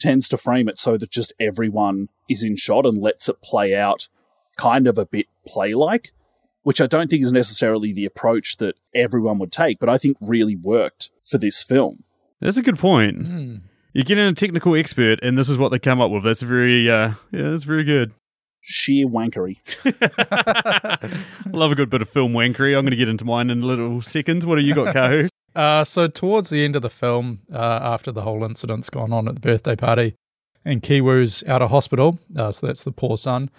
tends 0.00 0.28
to 0.28 0.36
frame 0.36 0.68
it 0.68 0.78
so 0.78 0.96
that 0.96 1.10
just 1.10 1.32
everyone 1.38 2.08
is 2.28 2.42
in 2.42 2.56
shot 2.56 2.84
and 2.86 2.98
lets 2.98 3.28
it 3.28 3.40
play 3.42 3.74
out 3.74 4.08
kind 4.56 4.86
of 4.86 4.98
a 4.98 5.06
bit 5.06 5.26
play 5.46 5.74
like, 5.74 6.12
which 6.62 6.80
I 6.80 6.86
don't 6.86 7.08
think 7.08 7.22
is 7.22 7.32
necessarily 7.32 7.92
the 7.92 8.04
approach 8.04 8.56
that 8.58 8.76
everyone 8.94 9.38
would 9.38 9.52
take, 9.52 9.78
but 9.78 9.88
I 9.88 9.98
think 9.98 10.16
really 10.20 10.56
worked 10.56 11.10
for 11.22 11.38
this 11.38 11.62
film. 11.62 12.04
That's 12.40 12.56
a 12.56 12.62
good 12.62 12.78
point. 12.78 13.26
Hmm. 13.26 13.56
You 13.92 14.04
get 14.04 14.18
in 14.18 14.26
a 14.26 14.32
technical 14.32 14.74
expert, 14.74 15.20
and 15.22 15.36
this 15.36 15.48
is 15.48 15.58
what 15.58 15.70
they 15.70 15.78
come 15.78 16.00
up 16.00 16.10
with. 16.10 16.24
That's 16.24 16.40
very, 16.40 16.90
uh, 16.90 17.12
yeah, 17.30 17.50
that's 17.50 17.64
very 17.64 17.84
good. 17.84 18.12
Sheer 18.62 19.06
wankery. 19.06 19.58
Love 21.52 21.72
a 21.72 21.74
good 21.74 21.90
bit 21.90 22.00
of 22.00 22.08
film 22.08 22.32
wankery. 22.32 22.76
I'm 22.76 22.84
going 22.84 22.92
to 22.92 22.96
get 22.96 23.08
into 23.08 23.24
mine 23.24 23.50
in 23.50 23.62
a 23.62 23.66
little 23.66 24.00
second. 24.00 24.44
What 24.44 24.58
have 24.58 24.66
you 24.66 24.74
got, 24.74 24.94
Kahu? 24.94 25.28
Uh, 25.54 25.84
so 25.84 26.08
towards 26.08 26.48
the 26.48 26.64
end 26.64 26.76
of 26.76 26.80
the 26.80 26.88
film, 26.88 27.40
uh, 27.52 27.78
after 27.82 28.10
the 28.10 28.22
whole 28.22 28.42
incident's 28.42 28.88
gone 28.88 29.12
on 29.12 29.28
at 29.28 29.34
the 29.34 29.40
birthday 29.42 29.76
party, 29.76 30.14
and 30.64 30.82
Kiwu's 30.82 31.44
out 31.46 31.60
of 31.60 31.68
hospital, 31.68 32.18
uh, 32.34 32.50
so 32.50 32.66
that's 32.66 32.82
the 32.84 32.90
poor 32.90 33.18
son. 33.18 33.50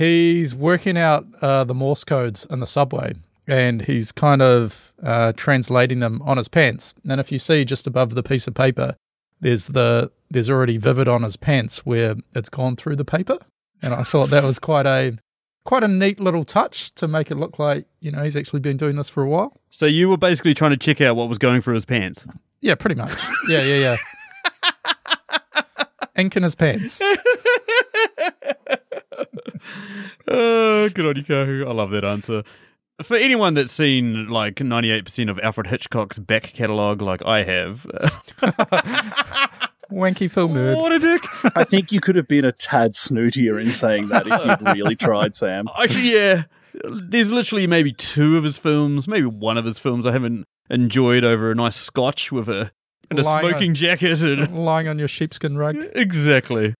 He's 0.00 0.54
working 0.54 0.96
out 0.96 1.26
uh, 1.42 1.64
the 1.64 1.74
Morse 1.74 2.04
codes 2.04 2.46
in 2.48 2.60
the 2.60 2.66
subway, 2.66 3.16
and 3.46 3.82
he's 3.82 4.12
kind 4.12 4.40
of 4.40 4.94
uh, 5.02 5.34
translating 5.36 6.00
them 6.00 6.22
on 6.22 6.38
his 6.38 6.48
pants. 6.48 6.94
And 7.06 7.20
if 7.20 7.30
you 7.30 7.38
see 7.38 7.66
just 7.66 7.86
above 7.86 8.14
the 8.14 8.22
piece 8.22 8.46
of 8.46 8.54
paper, 8.54 8.96
there's 9.40 9.66
the 9.66 10.10
there's 10.30 10.48
already 10.48 10.78
vivid 10.78 11.06
on 11.06 11.22
his 11.22 11.36
pants 11.36 11.84
where 11.84 12.14
it's 12.34 12.48
gone 12.48 12.76
through 12.76 12.96
the 12.96 13.04
paper. 13.04 13.36
And 13.82 13.92
I 13.92 14.02
thought 14.02 14.30
that 14.30 14.42
was 14.42 14.58
quite 14.58 14.86
a 14.86 15.18
quite 15.64 15.84
a 15.84 15.88
neat 15.88 16.18
little 16.18 16.44
touch 16.44 16.94
to 16.94 17.06
make 17.06 17.30
it 17.30 17.34
look 17.34 17.58
like 17.58 17.84
you 18.00 18.10
know 18.10 18.22
he's 18.24 18.36
actually 18.36 18.60
been 18.60 18.78
doing 18.78 18.96
this 18.96 19.10
for 19.10 19.22
a 19.22 19.28
while. 19.28 19.60
So 19.68 19.84
you 19.84 20.08
were 20.08 20.16
basically 20.16 20.54
trying 20.54 20.70
to 20.70 20.78
check 20.78 21.02
out 21.02 21.14
what 21.14 21.28
was 21.28 21.36
going 21.36 21.60
through 21.60 21.74
his 21.74 21.84
pants. 21.84 22.24
Yeah, 22.62 22.74
pretty 22.74 22.94
much. 22.94 23.14
Yeah, 23.50 23.64
yeah, 23.64 23.96
yeah. 24.64 25.62
Ink 26.16 26.38
in 26.38 26.42
his 26.42 26.54
pants. 26.54 27.02
Oh, 30.30 30.88
good 30.88 31.06
on 31.06 31.16
you, 31.16 31.24
Kahu. 31.24 31.66
I 31.68 31.72
love 31.72 31.90
that 31.90 32.04
answer. 32.04 32.42
For 33.02 33.16
anyone 33.16 33.54
that's 33.54 33.72
seen 33.72 34.28
like 34.28 34.56
98% 34.56 35.30
of 35.30 35.38
Alfred 35.40 35.66
Hitchcock's 35.68 36.18
back 36.18 36.42
catalogue, 36.52 37.00
like 37.02 37.24
I 37.24 37.42
have, 37.44 37.86
Wanky 39.90 40.30
film 40.30 40.54
nerd. 40.54 40.76
what 40.76 40.92
a 40.92 40.98
dick. 40.98 41.22
I 41.56 41.64
think 41.64 41.90
you 41.90 42.00
could 42.00 42.14
have 42.16 42.28
been 42.28 42.44
a 42.44 42.52
tad 42.52 42.92
snootier 42.92 43.60
in 43.60 43.72
saying 43.72 44.08
that 44.08 44.24
if 44.26 44.44
you'd 44.46 44.74
really 44.74 44.94
tried, 44.96 45.34
Sam. 45.34 45.66
Actually, 45.82 46.12
yeah. 46.12 46.44
There's 46.84 47.32
literally 47.32 47.66
maybe 47.66 47.92
two 47.92 48.36
of 48.38 48.44
his 48.44 48.56
films, 48.56 49.08
maybe 49.08 49.26
one 49.26 49.56
of 49.58 49.64
his 49.64 49.78
films 49.80 50.06
I 50.06 50.12
haven't 50.12 50.44
enjoyed 50.70 51.24
over 51.24 51.50
a 51.50 51.54
nice 51.56 51.74
scotch 51.74 52.30
with 52.30 52.48
a 52.48 52.70
and 53.10 53.18
a 53.18 53.22
Lying 53.24 53.44
on- 53.46 53.50
smoking 53.50 53.74
jacket 53.74 54.22
and 54.22 54.64
Lying 54.64 54.86
on 54.86 54.96
your 54.98 55.08
sheepskin 55.08 55.56
rug. 55.58 55.76
exactly. 55.94 56.74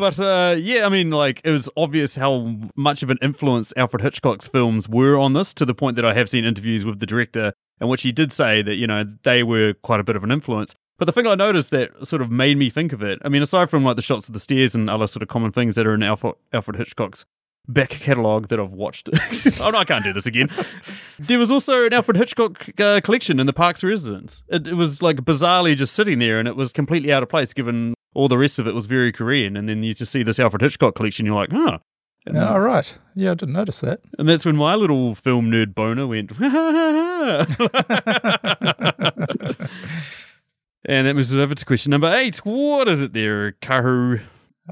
But 0.00 0.18
uh, 0.18 0.56
yeah, 0.58 0.86
I 0.86 0.88
mean, 0.88 1.10
like 1.10 1.42
it 1.44 1.50
was 1.50 1.68
obvious 1.76 2.16
how 2.16 2.56
much 2.74 3.02
of 3.02 3.10
an 3.10 3.18
influence 3.20 3.70
Alfred 3.76 4.02
Hitchcock's 4.02 4.48
films 4.48 4.88
were 4.88 5.18
on 5.18 5.34
this, 5.34 5.52
to 5.52 5.66
the 5.66 5.74
point 5.74 5.96
that 5.96 6.06
I 6.06 6.14
have 6.14 6.30
seen 6.30 6.46
interviews 6.46 6.86
with 6.86 7.00
the 7.00 7.06
director 7.06 7.52
in 7.82 7.88
which 7.88 8.00
he 8.00 8.10
did 8.10 8.32
say 8.32 8.62
that 8.62 8.76
you 8.76 8.86
know 8.86 9.04
they 9.24 9.42
were 9.42 9.74
quite 9.82 10.00
a 10.00 10.02
bit 10.02 10.16
of 10.16 10.24
an 10.24 10.30
influence. 10.30 10.74
But 10.98 11.04
the 11.04 11.12
thing 11.12 11.26
I 11.26 11.34
noticed 11.34 11.70
that 11.72 12.06
sort 12.06 12.22
of 12.22 12.30
made 12.30 12.56
me 12.56 12.70
think 12.70 12.94
of 12.94 13.02
it, 13.02 13.18
I 13.22 13.28
mean, 13.28 13.42
aside 13.42 13.68
from 13.68 13.84
like 13.84 13.96
the 13.96 14.02
shots 14.02 14.26
of 14.26 14.32
the 14.32 14.40
stairs 14.40 14.74
and 14.74 14.88
other 14.88 15.06
sort 15.06 15.22
of 15.22 15.28
common 15.28 15.52
things 15.52 15.74
that 15.74 15.86
are 15.86 15.92
in 15.92 16.02
Alfred, 16.02 16.34
Alfred 16.50 16.78
Hitchcock's 16.78 17.26
back 17.68 17.90
catalogue 17.90 18.48
that 18.48 18.58
I've 18.58 18.72
watched. 18.72 19.10
oh 19.60 19.68
no, 19.68 19.78
I 19.78 19.84
can't 19.84 20.02
do 20.02 20.14
this 20.14 20.26
again. 20.26 20.48
There 21.18 21.38
was 21.38 21.50
also 21.50 21.84
an 21.84 21.92
Alfred 21.92 22.16
Hitchcock 22.16 22.80
uh, 22.80 23.02
collection 23.02 23.38
in 23.38 23.46
the 23.46 23.52
Parks 23.52 23.84
residence. 23.84 24.42
It, 24.48 24.66
it 24.66 24.72
was 24.72 25.02
like 25.02 25.16
bizarrely 25.18 25.76
just 25.76 25.92
sitting 25.92 26.18
there, 26.18 26.38
and 26.38 26.48
it 26.48 26.56
was 26.56 26.72
completely 26.72 27.12
out 27.12 27.22
of 27.22 27.28
place 27.28 27.52
given 27.52 27.92
all 28.14 28.28
the 28.28 28.38
rest 28.38 28.58
of 28.58 28.66
it 28.66 28.74
was 28.74 28.86
very 28.86 29.12
Korean. 29.12 29.56
And 29.56 29.68
then 29.68 29.82
you 29.82 29.94
just 29.94 30.12
see 30.12 30.22
this 30.22 30.38
Alfred 30.40 30.62
Hitchcock 30.62 30.94
collection, 30.94 31.26
you're 31.26 31.34
like, 31.34 31.52
huh. 31.52 31.78
And, 32.26 32.36
Yeah, 32.36 32.52
all 32.52 32.60
right. 32.60 32.98
Yeah, 33.14 33.30
I 33.30 33.34
didn't 33.34 33.54
notice 33.54 33.80
that. 33.80 34.00
and 34.18 34.28
that's 34.28 34.44
when 34.44 34.56
my 34.56 34.74
little 34.74 35.14
film 35.14 35.50
nerd 35.50 35.74
boner 35.74 36.06
went. 36.06 36.32
and 40.84 41.06
that 41.06 41.14
moves 41.14 41.32
us 41.32 41.38
over 41.38 41.54
to 41.54 41.64
question 41.64 41.90
number 41.90 42.12
eight. 42.14 42.36
What 42.38 42.88
is 42.88 43.00
it 43.00 43.12
there, 43.12 43.52
Kahu? 43.52 44.20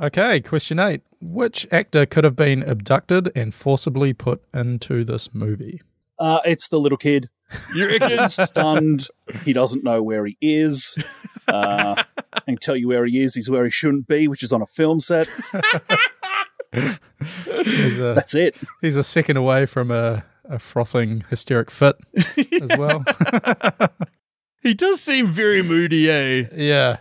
Okay, 0.01 0.41
question 0.41 0.79
eight. 0.79 1.03
Which 1.21 1.67
actor 1.73 2.07
could 2.07 2.25
have 2.25 2.37
been 2.37 2.63
abducted 2.63 3.33
and 3.35 3.53
forcibly 3.53 4.13
put 4.13 4.43
into 4.55 5.05
this 5.05 5.35
movie? 5.35 5.83
Uh, 6.19 6.41
it's 6.45 6.69
the 6.69 6.79
little 6.79 6.99
kid. 6.99 7.29
You 7.75 7.87
reckon? 7.87 8.11
He's 8.19 8.35
stunned. 8.35 9.09
He 9.43 9.55
doesn't 9.55 9.83
know 9.83 10.03
where 10.03 10.27
he 10.27 10.37
is. 10.43 10.99
Uh, 11.47 12.03
and 12.47 12.61
tell 12.61 12.77
you 12.77 12.89
where 12.89 13.05
he 13.07 13.23
is. 13.23 13.35
He's 13.35 13.49
where 13.51 13.65
he 13.65 13.71
shouldn't 13.71 14.07
be, 14.07 14.29
which 14.29 14.43
is 14.43 14.53
on 14.53 14.63
a 14.63 14.67
film 14.67 15.01
set. 15.01 15.29
He's 16.73 17.99
a, 18.01 18.15
That's 18.15 18.35
it. 18.35 18.55
he's 18.81 18.97
a 18.97 19.03
second 19.05 19.37
away 19.39 19.67
from 19.67 19.91
a, 19.91 20.25
a 20.45 20.59
frothing 20.59 21.25
hysteric 21.31 21.71
fit 21.71 21.97
as 22.61 22.71
well. 22.79 23.05
He 24.61 24.75
does 24.75 25.01
seem 25.01 25.29
very 25.29 25.63
moody, 25.63 26.11
eh? 26.11 26.49
yeah. 26.53 26.97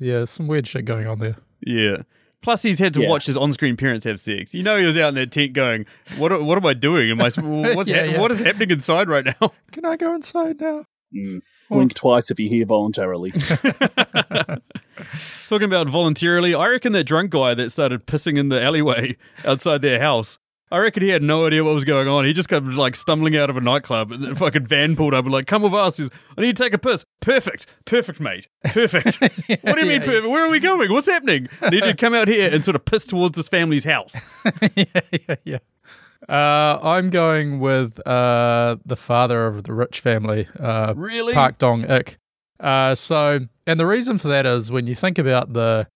Yeah, 0.00 0.24
some 0.24 0.46
weird 0.48 0.66
shit 0.66 0.86
going 0.86 1.06
on 1.06 1.18
there. 1.18 1.36
Yeah. 1.60 1.98
Plus, 2.40 2.62
he's 2.62 2.78
had 2.78 2.94
to 2.94 3.02
Yeah. 3.02 3.10
watch 3.10 3.26
his 3.26 3.36
on-screen 3.36 3.76
parents 3.76 4.06
have 4.06 4.18
sex. 4.22 4.54
You 4.54 4.62
know, 4.62 4.78
he 4.78 4.86
was 4.86 4.96
out 4.96 5.08
in 5.10 5.14
that 5.16 5.30
tent 5.30 5.52
going, 5.52 5.84
"What? 6.16 6.42
What 6.42 6.56
am 6.56 6.64
I 6.64 6.72
doing? 6.72 7.10
Am 7.10 7.20
I? 7.20 7.24
What's 7.74 7.90
Yeah, 7.90 8.04
hap- 8.04 8.12
yeah. 8.14 8.20
What 8.20 8.30
is 8.32 8.40
happening 8.40 8.70
inside 8.70 9.08
right 9.10 9.26
now?" 9.26 9.52
Can 9.70 9.84
I 9.84 9.96
go 9.96 10.14
inside 10.14 10.60
now? 10.62 10.86
Mm. 11.14 11.40
Blink 11.70 11.94
twice 11.94 12.30
if 12.30 12.38
you're 12.38 12.48
here 12.48 12.66
voluntarily. 12.66 13.32
Talking 15.46 15.64
about 15.64 15.88
voluntarily, 15.88 16.54
I 16.54 16.68
reckon 16.68 16.92
that 16.92 17.04
drunk 17.04 17.30
guy 17.30 17.54
that 17.54 17.70
started 17.70 18.06
pissing 18.06 18.38
in 18.38 18.48
the 18.48 18.62
alleyway 18.62 19.16
outside 19.44 19.82
their 19.82 20.00
house. 20.00 20.38
I 20.70 20.78
reckon 20.78 21.02
he 21.02 21.08
had 21.08 21.22
no 21.22 21.46
idea 21.46 21.64
what 21.64 21.74
was 21.74 21.86
going 21.86 22.08
on. 22.08 22.26
He 22.26 22.34
just 22.34 22.50
kept 22.50 22.66
like 22.66 22.94
stumbling 22.94 23.36
out 23.36 23.48
of 23.48 23.56
a 23.56 23.60
nightclub, 23.60 24.12
and 24.12 24.22
the 24.22 24.34
fucking 24.34 24.66
van 24.66 24.96
pulled 24.96 25.14
up 25.14 25.24
and 25.24 25.32
like, 25.32 25.46
"Come 25.46 25.62
with 25.62 25.72
us." 25.72 25.96
He's, 25.96 26.10
I 26.36 26.42
need 26.42 26.56
to 26.56 26.62
take 26.62 26.74
a 26.74 26.78
piss. 26.78 27.06
Perfect, 27.20 27.66
perfect, 27.86 28.20
mate, 28.20 28.48
perfect. 28.64 29.18
what 29.62 29.76
do 29.76 29.80
you 29.80 29.86
mean 29.86 30.00
Yeah, 30.00 30.06
perfect? 30.06 30.28
Where 30.28 30.46
are 30.46 30.50
we 30.50 30.60
going? 30.60 30.92
What's 30.92 31.06
happening? 31.06 31.48
I 31.62 31.70
need 31.70 31.84
to 31.84 31.94
come 31.94 32.12
out 32.12 32.28
here 32.28 32.50
and 32.52 32.62
sort 32.62 32.74
of 32.74 32.84
piss 32.84 33.06
towards 33.06 33.38
his 33.38 33.48
family's 33.48 33.84
house. 33.84 34.14
yeah, 34.76 34.84
yeah, 35.10 35.36
yeah. 35.44 35.58
Uh, 36.28 36.78
I'm 36.82 37.10
going 37.10 37.58
with 37.58 38.06
uh, 38.06 38.76
the 38.84 38.96
father 38.96 39.46
of 39.46 39.64
the 39.64 39.72
rich 39.72 40.00
family, 40.00 40.46
uh, 40.60 40.92
Really? 40.96 41.32
Park 41.32 41.58
Dong 41.58 41.84
Ik. 41.84 42.18
Uh, 42.60 42.94
so, 42.94 43.40
and 43.66 43.80
the 43.80 43.86
reason 43.86 44.18
for 44.18 44.28
that 44.28 44.44
is 44.44 44.70
when 44.70 44.86
you 44.86 44.94
think 44.94 45.18
about 45.18 45.52
the 45.52 45.86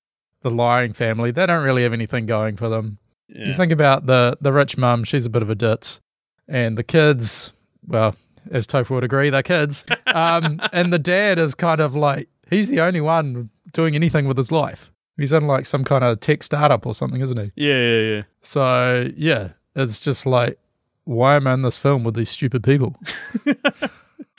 the 0.42 0.51
lying 0.51 0.92
family, 0.92 1.31
they 1.31 1.47
don't 1.47 1.62
really 1.62 1.83
have 1.83 1.92
anything 1.92 2.27
going 2.27 2.57
for 2.57 2.68
them. 2.68 2.99
You 3.29 3.53
think 3.55 3.73
about 3.73 4.07
the 4.07 4.37
the 4.40 4.53
rich 4.53 4.77
mum; 4.77 5.05
she's 5.05 5.27
a 5.27 5.31
bit 5.31 5.42
of 5.42 5.51
a 5.51 5.55
ditz, 5.55 6.01
and 6.49 6.77
the 6.77 6.83
kids, 6.85 7.53
well, 7.87 8.14
as 8.51 8.66
Topher 8.66 8.90
would 8.90 9.05
agree, 9.05 9.31
they're 9.31 9.42
kids. 9.42 9.85
Um, 10.14 10.61
and 10.75 10.92
the 10.92 10.99
dad 10.99 11.38
is 11.38 11.55
kind 11.55 11.81
of 11.81 11.95
like 11.95 12.29
he's 12.51 12.68
the 12.68 12.81
only 12.81 13.01
one 13.01 13.49
doing 13.73 13.95
anything 13.95 14.29
with 14.29 14.37
his 14.37 14.53
life. 14.53 14.92
He's 15.16 15.33
in 15.33 15.47
like 15.47 15.64
some 15.64 15.85
kind 15.85 16.05
of 16.05 16.21
tech 16.21 16.42
startup 16.42 16.85
or 16.85 16.95
something, 16.95 17.23
isn't 17.23 17.38
he? 17.38 17.51
Yeah, 17.57 17.81
yeah, 17.81 18.16
yeah. 18.16 18.23
So 18.42 19.11
yeah, 19.16 19.53
it's 19.75 20.01
just 20.01 20.27
like, 20.27 20.59
why 21.05 21.37
am 21.37 21.47
I 21.47 21.55
in 21.55 21.63
this 21.63 21.79
film 21.79 22.05
with 22.05 22.15
these 22.15 22.31
stupid 22.31 22.63
people? 22.63 22.97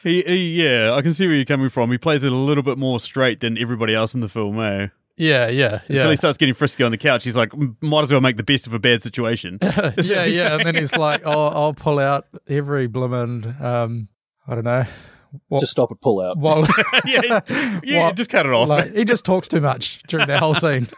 He, 0.03 0.21
he, 0.23 0.61
yeah, 0.61 0.93
I 0.93 1.01
can 1.01 1.13
see 1.13 1.25
where 1.27 1.35
you're 1.37 1.45
coming 1.45 1.69
from. 1.69 1.89
He 1.89 1.97
plays 1.97 2.25
it 2.25 2.31
a 2.33 2.35
little 2.35 2.61
bit 2.61 2.77
more 2.77 2.99
straight 2.99 3.39
than 3.39 3.57
everybody 3.57 3.95
else 3.95 4.13
in 4.13 4.19
the 4.19 4.27
film, 4.27 4.59
eh? 4.59 4.87
Yeah, 5.15 5.47
yeah, 5.47 5.79
yeah. 5.87 5.95
Until 5.95 6.09
he 6.09 6.15
starts 6.17 6.37
getting 6.37 6.53
frisky 6.53 6.83
on 6.83 6.91
the 6.91 6.97
couch, 6.97 7.23
he's 7.23 7.37
like, 7.37 7.53
might 7.81 8.03
as 8.03 8.11
well 8.11 8.19
make 8.19 8.35
the 8.35 8.43
best 8.43 8.67
of 8.67 8.73
a 8.73 8.79
bad 8.79 9.01
situation. 9.01 9.59
yeah, 9.97 10.25
yeah. 10.25 10.55
And 10.55 10.65
then 10.65 10.75
he's 10.75 10.93
like, 10.93 11.21
oh, 11.23 11.47
I'll 11.47 11.73
pull 11.73 11.99
out 11.99 12.27
every 12.49 12.87
bloomin', 12.87 13.55
um, 13.61 14.09
I 14.45 14.55
don't 14.55 14.65
know, 14.65 14.83
what, 15.47 15.61
Just 15.61 15.71
stop 15.71 15.89
at 15.89 16.01
pull 16.01 16.19
out. 16.19 16.37
while, 16.37 16.67
yeah, 17.05 17.39
yeah, 17.81 18.07
What? 18.07 18.17
just 18.17 18.29
cut 18.29 18.45
it 18.45 18.51
off. 18.51 18.67
like 18.67 18.93
he 18.93 19.05
just 19.05 19.23
talks 19.23 19.47
too 19.47 19.61
much 19.61 20.03
during 20.07 20.27
the 20.27 20.37
whole 20.37 20.53
scene. 20.53 20.89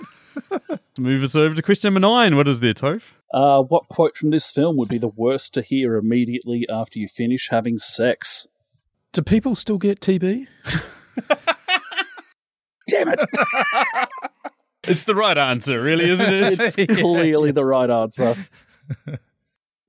Move 0.98 1.21
us 1.21 1.36
over 1.36 1.54
to 1.54 1.62
question 1.62 1.93
number 1.93 2.00
nine. 2.08 2.36
What 2.36 2.48
is 2.48 2.60
there, 2.60 2.74
Toph? 2.74 3.12
Uh, 3.36 3.62
what 3.62 3.89
quote 3.89 4.15
from 4.15 4.30
this 4.30 4.50
film 4.50 4.78
would 4.78 4.88
be 4.88 4.98
the 4.98 5.10
worst 5.10 5.54
to 5.54 5.62
hear 5.62 5.98
immediately 5.98 6.65
after 6.69 6.98
you 6.98 7.10
finish 7.10 7.50
having 7.50 7.78
sex? 7.78 8.48
Do 9.12 9.21
people 9.21 9.56
still 9.56 9.78
get 9.78 10.00
TB? 10.00 10.48
Damn 12.88 13.10
it! 13.10 13.24
It's 14.88 15.04
the 15.04 15.15
right 15.15 15.36
answer, 15.36 15.82
really, 15.82 16.08
isn't 16.08 16.32
it? 16.32 16.60
it's 16.60 16.76
clearly 17.02 17.50
the 17.52 17.65
right 17.65 17.89
answer. 17.89 18.36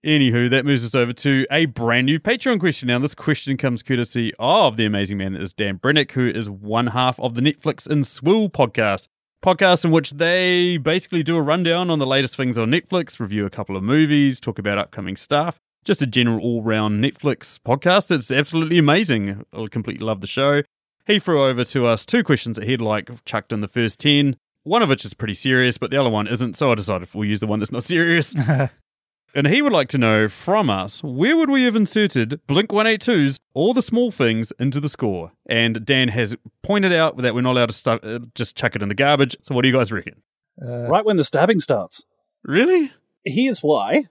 Anywho, 0.03 0.49
that 0.49 0.65
moves 0.65 0.87
us 0.87 0.95
over 0.95 1.13
to 1.13 1.47
a 1.51 1.67
brand 1.67 2.07
new 2.07 2.19
Patreon 2.19 2.59
question. 2.59 2.87
Now, 2.87 2.99
this 2.99 3.15
question 3.15 3.59
comes 3.59 3.83
courtesy 3.83 4.33
of 4.39 4.79
the 4.79 4.87
amazing 4.87 5.19
man 5.19 5.35
that 5.35 5.43
is 5.43 5.53
Dan 5.53 5.79
Brennick, 5.79 6.13
who 6.13 6.27
is 6.27 6.49
one 6.49 6.87
half 6.87 7.21
of 7.21 7.35
the 7.35 7.43
Netflix 7.43 7.87
and 7.87 8.07
Swill 8.07 8.49
podcast. 8.49 9.09
Podcast 9.45 9.85
in 9.85 9.91
which 9.91 10.13
they 10.13 10.77
basically 10.77 11.23
do 11.23 11.37
a 11.37 11.43
rundown 11.43 11.91
on 11.91 11.99
the 11.99 12.07
latest 12.07 12.37
things 12.37 12.59
on 12.59 12.71
Netflix, 12.71 13.21
review 13.21 13.47
a 13.47 13.51
couple 13.51 13.77
of 13.77 13.83
movies, 13.83 14.41
talk 14.41 14.59
about 14.59 14.79
upcoming 14.79 15.17
stuff. 15.17 15.61
Just 15.85 16.03
a 16.03 16.07
general 16.07 16.41
all 16.41 16.63
round 16.63 17.03
Netflix 17.05 17.61
podcast 17.61 18.09
that's 18.09 18.33
absolutely 18.33 18.79
amazing. 18.79 19.45
I 19.53 19.67
completely 19.71 20.05
love 20.05 20.21
the 20.21 20.27
show. 20.27 20.63
He 21.07 21.21
threw 21.21 21.45
over 21.45 21.63
to 21.65 21.87
us 21.87 22.05
two 22.05 22.25
questions 22.25 22.57
that 22.57 22.67
he'd 22.67 22.81
like 22.81 23.09
chucked 23.25 23.53
in 23.53 23.61
the 23.61 23.69
first 23.69 24.01
10. 24.01 24.37
One 24.65 24.83
of 24.83 24.89
which 24.89 25.05
is 25.05 25.15
pretty 25.15 25.35
serious, 25.35 25.79
but 25.79 25.93
the 25.93 26.01
other 26.01 26.11
one 26.11 26.27
isn't, 26.27 26.57
so 26.57 26.73
I 26.73 26.75
decided 26.75 27.09
we'll 27.15 27.29
use 27.29 27.39
the 27.39 27.47
one 27.47 27.61
that's 27.61 27.71
not 27.71 27.85
serious. 27.85 28.35
And 29.35 29.47
he 29.49 29.61
would 29.61 29.73
like 29.73 29.89
to 29.89 29.99
know 29.99 30.29
from 30.29 30.71
us 30.71 31.03
where 31.05 31.37
would 31.37 31.51
we 31.51 31.65
have 31.65 31.77
inserted 31.77 32.41
Blink 32.47 32.71
182's 32.71 33.39
All 33.53 33.75
the 33.75 33.83
Small 33.83 34.11
Things 34.11 34.51
into 34.59 34.81
the 34.81 34.89
score? 34.89 35.33
And 35.47 35.85
Dan 35.85 36.09
has 36.09 36.35
pointed 36.63 36.93
out 36.93 37.19
that 37.19 37.35
we're 37.35 37.43
not 37.43 37.53
allowed 37.53 37.69
to 37.69 37.75
stu- 37.75 37.91
uh, 38.03 38.19
just 38.35 38.57
chuck 38.57 38.75
it 38.77 38.83
in 38.83 38.89
the 38.89 38.95
garbage. 38.95 39.37
So, 39.43 39.55
what 39.55 39.63
do 39.63 39.69
you 39.69 39.75
guys 39.77 39.93
reckon? 39.93 40.23
Uh, 40.61 40.89
Right 40.89 41.05
when 41.05 41.19
the 41.19 41.25
stabbing 41.25 41.61
starts. 41.61 42.05
Really? 42.45 42.93
Here's 43.25 43.61
why: 43.61 44.05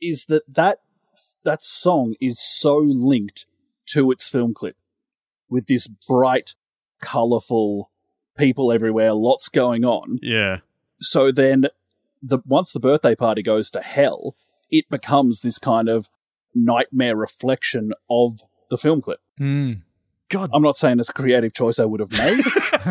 is 0.00 0.24
that 0.26 0.42
that 0.54 0.78
that 1.44 1.62
song 1.62 2.14
is 2.20 2.40
so 2.40 2.78
linked 2.78 3.44
to 3.88 4.10
its 4.10 4.28
film 4.30 4.54
clip 4.54 4.76
with 5.50 5.66
this 5.66 5.86
bright, 6.08 6.54
colorful 7.02 7.90
people 8.38 8.72
everywhere, 8.72 9.12
lots 9.12 9.48
going 9.50 9.84
on. 9.84 10.18
Yeah. 10.22 10.58
so 11.00 11.30
then 11.30 11.66
the 12.22 12.38
once 12.46 12.72
the 12.72 12.80
birthday 12.80 13.14
party 13.14 13.42
goes 13.42 13.70
to 13.72 13.82
hell, 13.82 14.36
it 14.74 14.88
becomes 14.90 15.40
this 15.40 15.58
kind 15.58 15.88
of 15.88 16.08
nightmare 16.54 17.16
reflection 17.16 17.92
of 18.10 18.42
the 18.70 18.76
film 18.76 19.00
clip. 19.00 19.20
mm. 19.40 19.80
God. 20.30 20.50
I'm 20.54 20.62
not 20.62 20.78
saying 20.78 20.98
it's 20.98 21.10
a 21.10 21.12
creative 21.12 21.52
choice 21.52 21.78
I 21.78 21.84
would 21.84 22.00
have 22.00 22.10
made, 22.10 22.42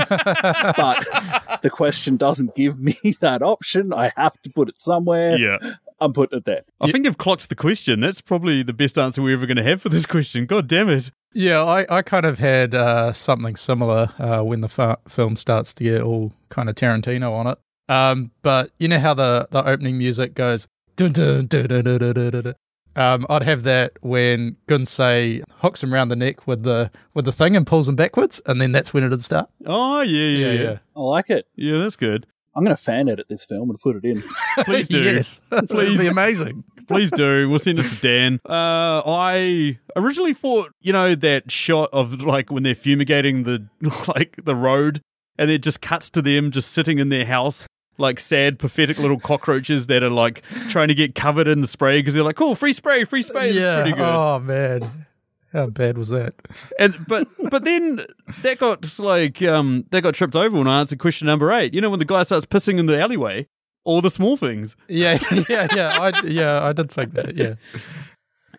but 0.78 1.60
the 1.62 1.70
question 1.70 2.16
doesn't 2.16 2.56
give 2.56 2.80
me 2.80 2.96
that 3.22 3.42
option. 3.42 3.92
I 3.92 4.12
have 4.16 4.40
to 4.44 4.50
put 4.52 4.70
it 4.70 4.80
somewhere. 4.80 5.36
Yeah. 5.38 5.58
I'm 6.00 6.14
putting 6.14 6.38
it 6.38 6.46
there. 6.46 6.62
I 6.80 6.92
think 6.92 7.06
you've 7.06 7.18
clocked 7.18 7.50
the 7.50 7.56
question. 7.56 8.02
That's 8.02 8.22
probably 8.22 8.62
the 8.62 8.72
best 8.72 8.98
answer 9.00 9.22
we're 9.22 9.34
ever 9.34 9.48
going 9.48 9.58
to 9.58 9.64
have 9.64 9.82
for 9.82 9.90
this 9.90 10.06
question. 10.06 10.46
God 10.46 10.68
damn 10.68 10.90
it. 10.90 11.10
Yeah, 11.34 11.64
I, 11.64 11.86
I 11.90 12.02
kind 12.04 12.26
of 12.26 12.38
had 12.38 12.76
uh, 12.76 13.12
something 13.14 13.56
similar 13.56 14.10
uh, 14.20 14.44
when 14.44 14.62
the 14.62 14.70
fa- 14.70 15.00
film 15.10 15.36
starts 15.36 15.74
to 15.76 15.84
get 15.84 16.02
all 16.02 16.34
kind 16.50 16.70
of 16.70 16.76
Tarantino 16.76 17.32
on 17.32 17.48
it. 17.48 17.58
Um, 17.90 18.32
but 18.44 18.72
you 18.78 18.88
know 18.88 19.00
how 19.00 19.16
the, 19.16 19.48
the 19.52 19.66
opening 19.68 19.98
music 19.98 20.36
goes 20.36 20.68
dun 20.96 21.12
dun 21.12 21.48
dun 21.48 21.68
dun 21.68 21.84
dun 21.84 21.98
dun 22.00 22.14
dun 22.14 22.32
dun. 22.32 22.44
dun. 22.44 22.56
Um, 22.96 23.26
I'd 23.28 23.44
have 23.44 23.64
that 23.64 23.94
when 24.02 24.56
Geun-sae 24.68 25.42
hooks 25.50 25.82
him 25.84 25.94
around 25.94 26.10
the 26.10 26.16
neck 26.16 26.46
with 26.46 26.64
the 26.64 26.92
with 27.16 27.26
the 27.26 27.32
thing 27.32 27.56
and 27.56 27.66
pulls 27.66 27.90
him 27.90 27.96
backwards, 27.96 28.40
and 28.46 28.62
then 28.62 28.72
that's 28.72 28.94
when 28.94 29.04
it'd 29.04 29.24
start. 29.24 29.50
Oh, 29.66 30.02
yeah, 30.02 30.28
yeah, 30.28 30.52
yeah. 30.52 30.78
I 30.96 31.00
like 31.00 31.30
it. 31.30 31.48
Yeah, 31.56 31.80
that's 31.80 31.96
good. 31.96 32.28
I'm 32.56 32.64
going 32.64 32.76
to 32.76 32.82
fan 32.82 33.10
edit 33.10 33.26
this 33.30 33.46
film 33.46 33.72
and 33.72 33.80
put 33.80 33.96
it 33.96 34.06
in. 34.06 34.24
Please 34.66 34.88
do. 34.88 35.02
yes, 35.02 35.42
Please. 35.50 35.68
Please, 35.68 36.00
be 36.00 36.08
amazing. 36.08 36.64
Please 36.88 37.10
do. 37.10 37.50
We'll 37.50 37.58
send 37.60 37.80
it 37.80 37.90
to 37.90 37.96
Dan. 37.96 38.40
Uh, 38.48 39.02
I 39.06 39.80
originally 39.96 40.34
thought, 40.36 40.72
you 40.82 40.94
know, 40.94 41.16
that 41.16 41.52
shot 41.52 41.90
of 41.94 42.22
like 42.22 42.52
when 42.52 42.62
they're 42.62 42.76
fumigating 42.76 43.44
the 43.44 43.68
like 44.16 44.36
the 44.44 44.56
road, 44.56 45.02
and 45.40 45.50
it 45.50 45.64
just 45.64 45.82
cuts 45.82 46.12
to 46.12 46.22
them 46.22 46.52
just 46.52 46.72
sitting 46.72 47.00
in 47.00 47.10
their 47.10 47.26
house, 47.26 47.66
like 47.98 48.20
sad, 48.20 48.60
pathetic 48.60 48.98
little 48.98 49.20
cockroaches 49.20 49.88
that 49.88 50.04
are 50.04 50.10
like 50.10 50.42
trying 50.70 50.88
to 50.88 50.96
get 50.96 51.16
covered 51.16 51.48
in 51.48 51.62
the 51.62 51.68
spray 51.68 52.00
because 52.00 52.14
they're 52.14 52.24
like, 52.24 52.36
"Cool, 52.36 52.56
free 52.56 52.74
spray, 52.74 53.04
free 53.04 53.22
spray." 53.22 53.52
Yeah. 53.52 53.82
pretty 53.82 53.98
good. 53.98 54.06
Oh 54.06 54.40
man, 54.40 55.06
how 55.52 55.68
bad 55.68 55.98
was 55.98 56.10
that? 56.10 56.34
And 56.80 57.06
but 57.08 57.28
but 57.50 57.64
then 57.64 58.02
that 58.42 58.58
got 58.58 59.00
like 59.00 59.42
um 59.42 59.86
that 59.92 60.02
got 60.02 60.16
tripped 60.16 60.36
over 60.36 60.58
when 60.58 60.68
I 60.68 60.80
answered 60.80 61.00
question 61.00 61.28
number 61.28 61.52
eight. 61.52 61.74
You 61.74 61.82
know, 61.82 61.90
when 61.90 62.00
the 62.00 62.06
guy 62.06 62.24
starts 62.24 62.46
pissing 62.46 62.80
in 62.80 62.88
the 62.88 63.00
alleyway, 63.00 63.48
all 63.84 64.02
the 64.02 64.10
small 64.10 64.38
things. 64.38 64.76
Yeah, 64.88 65.20
yeah, 65.50 65.68
yeah. 65.76 65.98
I 66.00 66.12
yeah, 66.26 66.64
I 66.64 66.74
did 66.74 66.92
think 66.92 67.14
that. 67.14 67.36
Yeah. 67.36 67.56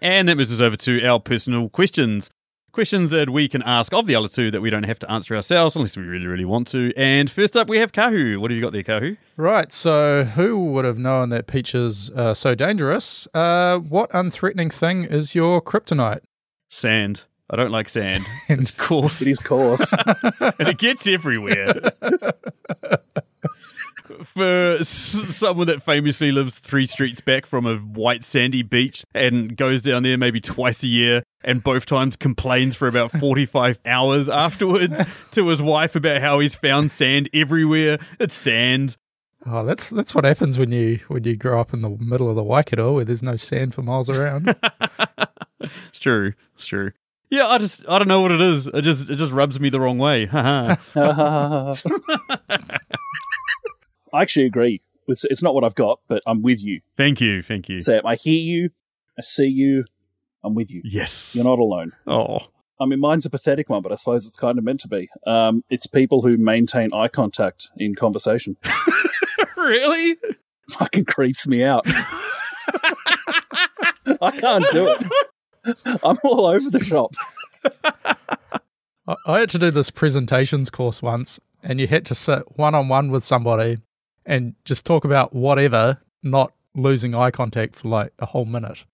And 0.00 0.28
that 0.28 0.36
moves 0.36 0.52
us 0.52 0.60
over 0.60 0.76
to 0.76 1.04
our 1.06 1.18
personal 1.18 1.68
questions. 1.68 2.30
Questions 2.74 3.12
that 3.12 3.30
we 3.30 3.46
can 3.46 3.62
ask 3.62 3.94
of 3.94 4.08
the 4.08 4.16
other 4.16 4.26
two 4.26 4.50
that 4.50 4.60
we 4.60 4.68
don't 4.68 4.82
have 4.82 4.98
to 4.98 5.08
answer 5.08 5.36
ourselves 5.36 5.76
unless 5.76 5.96
we 5.96 6.02
really, 6.02 6.26
really 6.26 6.44
want 6.44 6.66
to. 6.66 6.92
And 6.96 7.30
first 7.30 7.56
up, 7.56 7.68
we 7.68 7.78
have 7.78 7.92
Kahu. 7.92 8.38
What 8.38 8.50
have 8.50 8.56
you 8.56 8.60
got 8.64 8.72
there, 8.72 8.82
Kahu? 8.82 9.16
Right. 9.36 9.70
So, 9.70 10.24
who 10.24 10.72
would 10.72 10.84
have 10.84 10.98
known 10.98 11.28
that 11.28 11.46
peach 11.46 11.72
is 11.72 12.10
uh, 12.10 12.34
so 12.34 12.56
dangerous? 12.56 13.28
Uh, 13.32 13.78
what 13.78 14.10
unthreatening 14.10 14.72
thing 14.72 15.04
is 15.04 15.36
your 15.36 15.62
kryptonite? 15.62 16.22
Sand. 16.68 17.22
I 17.48 17.54
don't 17.54 17.70
like 17.70 17.88
sand. 17.88 18.26
It's 18.48 18.72
coarse 18.72 19.22
It 19.22 19.28
is 19.28 19.38
coarse. 19.38 19.92
and 20.40 20.68
it 20.68 20.78
gets 20.78 21.06
everywhere. 21.06 21.92
for 24.24 24.72
s- 24.80 25.36
someone 25.36 25.66
that 25.66 25.82
famously 25.82 26.32
lives 26.32 26.58
three 26.58 26.86
streets 26.86 27.20
back 27.20 27.46
from 27.46 27.66
a 27.66 27.76
white 27.76 28.22
sandy 28.22 28.62
beach 28.62 29.04
and 29.14 29.56
goes 29.56 29.82
down 29.82 30.02
there 30.02 30.18
maybe 30.18 30.40
twice 30.40 30.82
a 30.82 30.88
year 30.88 31.22
and 31.42 31.62
both 31.62 31.86
times 31.86 32.16
complains 32.16 32.76
for 32.76 32.88
about 32.88 33.10
45 33.12 33.80
hours 33.86 34.28
afterwards 34.28 35.02
to 35.32 35.48
his 35.48 35.62
wife 35.62 35.94
about 35.96 36.20
how 36.20 36.38
he's 36.40 36.54
found 36.54 36.90
sand 36.90 37.28
everywhere. 37.34 37.98
It's 38.20 38.34
sand. 38.34 38.96
Oh, 39.46 39.64
that's 39.64 39.90
that's 39.90 40.14
what 40.14 40.24
happens 40.24 40.58
when 40.58 40.72
you 40.72 41.00
when 41.08 41.24
you 41.24 41.36
grow 41.36 41.60
up 41.60 41.74
in 41.74 41.82
the 41.82 41.90
middle 41.90 42.30
of 42.30 42.36
the 42.36 42.42
Waikato 42.42 42.94
where 42.94 43.04
there's 43.04 43.22
no 43.22 43.36
sand 43.36 43.74
for 43.74 43.82
miles 43.82 44.08
around. 44.10 44.54
It's 45.88 45.98
true. 45.98 46.34
It's 46.56 46.66
true. 46.66 46.92
Yeah, 47.30 47.46
I 47.46 47.56
just 47.56 47.88
I 47.88 47.98
don't 47.98 48.08
know 48.08 48.20
what 48.20 48.32
it 48.32 48.42
is. 48.42 48.66
It 48.66 48.82
just 48.82 49.08
it 49.08 49.16
just 49.16 49.32
rubs 49.32 49.58
me 49.58 49.70
the 49.70 49.80
wrong 49.80 49.96
way. 49.96 50.26
Haha. 54.14 54.18
I 54.18 54.22
actually 54.22 54.46
agree. 54.46 54.80
It's, 55.06 55.24
it's 55.24 55.42
not 55.42 55.54
what 55.54 55.64
I've 55.64 55.74
got, 55.74 56.00
but 56.08 56.22
I'm 56.26 56.40
with 56.42 56.62
you, 56.62 56.80
thank 56.96 57.20
you. 57.20 57.42
Thank 57.42 57.68
you. 57.68 57.80
Sam. 57.80 58.06
I 58.06 58.14
hear 58.14 58.40
you. 58.40 58.70
I 59.18 59.22
see 59.22 59.46
you. 59.46 59.84
I'm 60.42 60.54
with 60.54 60.70
you. 60.70 60.82
Yes. 60.84 61.34
You're 61.34 61.44
not 61.44 61.58
alone. 61.58 61.92
Oh. 62.06 62.38
I 62.80 62.86
mean, 62.86 63.00
mine's 63.00 63.24
a 63.24 63.30
pathetic 63.30 63.68
one, 63.70 63.82
but 63.82 63.92
I 63.92 63.94
suppose 63.94 64.26
it's 64.26 64.36
kind 64.36 64.58
of 64.58 64.64
meant 64.64 64.80
to 64.80 64.88
be. 64.88 65.08
Um, 65.26 65.62
it's 65.70 65.86
people 65.86 66.22
who 66.22 66.36
maintain 66.36 66.92
eye 66.92 67.08
contact 67.08 67.68
in 67.76 67.94
conversation. 67.94 68.56
really? 69.56 70.16
Fucking 70.70 71.04
creeps 71.04 71.46
me 71.46 71.62
out. 71.62 71.86
I 74.20 74.30
can't 74.38 74.64
do 74.72 74.88
it. 74.88 75.06
I'm 76.02 76.16
all 76.24 76.46
over 76.46 76.70
the 76.70 76.82
shop. 76.82 77.14
I, 79.06 79.14
I 79.26 79.40
had 79.40 79.50
to 79.50 79.58
do 79.58 79.70
this 79.70 79.90
presentations 79.90 80.70
course 80.70 81.00
once, 81.00 81.38
and 81.62 81.80
you 81.80 81.86
had 81.86 82.06
to 82.06 82.14
sit 82.14 82.42
one 82.56 82.74
on 82.74 82.88
one 82.88 83.10
with 83.10 83.24
somebody 83.24 83.78
and 84.26 84.54
just 84.64 84.84
talk 84.84 85.04
about 85.04 85.34
whatever, 85.34 85.98
not 86.22 86.52
losing 86.74 87.14
eye 87.14 87.30
contact 87.30 87.76
for 87.76 87.88
like 87.88 88.12
a 88.18 88.26
whole 88.26 88.44
minute. 88.44 88.84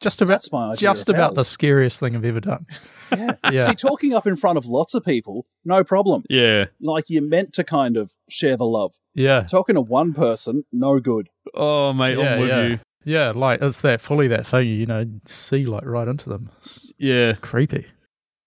Just 0.00 0.20
about 0.20 0.34
That's 0.34 0.52
my 0.52 0.64
idea 0.72 0.76
just 0.76 1.08
about 1.08 1.34
the 1.34 1.44
scariest 1.44 2.00
thing 2.00 2.14
I've 2.14 2.24
ever 2.24 2.40
done. 2.40 2.66
Yeah. 3.16 3.34
Yeah. 3.52 3.60
See, 3.60 3.74
talking 3.76 4.14
up 4.14 4.26
in 4.26 4.34
front 4.34 4.58
of 4.58 4.66
lots 4.66 4.92
of 4.92 5.04
people, 5.04 5.46
no 5.64 5.84
problem. 5.84 6.24
Yeah. 6.28 6.64
Like 6.80 7.04
you're 7.06 7.22
meant 7.22 7.52
to 7.52 7.62
kind 7.62 7.96
of 7.96 8.10
share 8.28 8.56
the 8.56 8.66
love. 8.66 8.94
Yeah. 9.14 9.44
Talking 9.44 9.76
to 9.76 9.80
one 9.80 10.12
person, 10.12 10.64
no 10.72 10.98
good. 10.98 11.28
Oh, 11.54 11.92
mate, 11.92 12.18
yeah, 12.18 12.34
I'm 12.34 12.40
with 12.40 12.48
yeah. 12.48 12.62
you. 12.66 12.78
Yeah, 13.04 13.32
like 13.32 13.62
it's 13.62 13.80
that 13.82 14.00
fully 14.00 14.26
that 14.26 14.44
thing, 14.44 14.66
you 14.66 14.86
know, 14.86 15.06
see 15.24 15.62
like 15.62 15.84
right 15.86 16.08
into 16.08 16.28
them. 16.28 16.50
It's 16.56 16.92
Yeah. 16.98 17.34
creepy. 17.34 17.86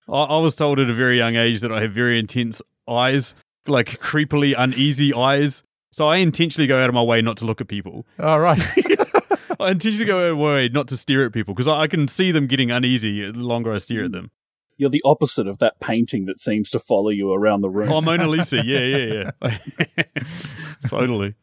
I, 0.09 0.23
I 0.23 0.39
was 0.39 0.55
told 0.55 0.77
at 0.77 0.89
a 0.89 0.93
very 0.93 1.17
young 1.17 1.37
age 1.37 1.61
that 1.61 1.71
I 1.71 1.79
have 1.81 1.93
very 1.93 2.19
intense 2.19 2.61
eyes, 2.85 3.33
like 3.65 4.01
creepily 4.01 4.53
uneasy 4.57 5.13
eyes. 5.13 5.63
So 5.91 6.07
I 6.07 6.17
intentionally 6.17 6.67
go 6.67 6.81
out 6.81 6.89
of 6.89 6.95
my 6.95 7.01
way 7.03 7.21
not 7.21 7.37
to 7.37 7.45
look 7.45 7.61
at 7.61 7.67
people. 7.67 8.05
All 8.19 8.39
right. 8.39 8.59
I 9.59 9.71
intentionally 9.71 10.05
go 10.05 10.19
out 10.27 10.31
of 10.31 10.37
my 10.37 10.43
way 10.43 10.69
not 10.69 10.87
to 10.89 10.97
stare 10.97 11.25
at 11.25 11.33
people 11.33 11.53
because 11.53 11.67
I, 11.67 11.81
I 11.81 11.87
can 11.87 12.07
see 12.07 12.31
them 12.31 12.47
getting 12.47 12.71
uneasy 12.71 13.29
the 13.31 13.39
longer 13.39 13.73
I 13.73 13.79
stare 13.79 14.05
at 14.05 14.11
them. 14.11 14.31
You're 14.77 14.89
the 14.89 15.01
opposite 15.03 15.47
of 15.47 15.57
that 15.59 15.79
painting 15.81 16.25
that 16.27 16.39
seems 16.39 16.69
to 16.71 16.79
follow 16.79 17.09
you 17.09 17.33
around 17.33 17.61
the 17.61 17.69
room. 17.69 17.91
Oh, 17.91 17.99
Mona 18.01 18.27
Lisa. 18.27 18.63
Yeah, 18.63 18.79
yeah, 18.79 19.31
yeah. 19.43 20.03
totally. 20.87 21.35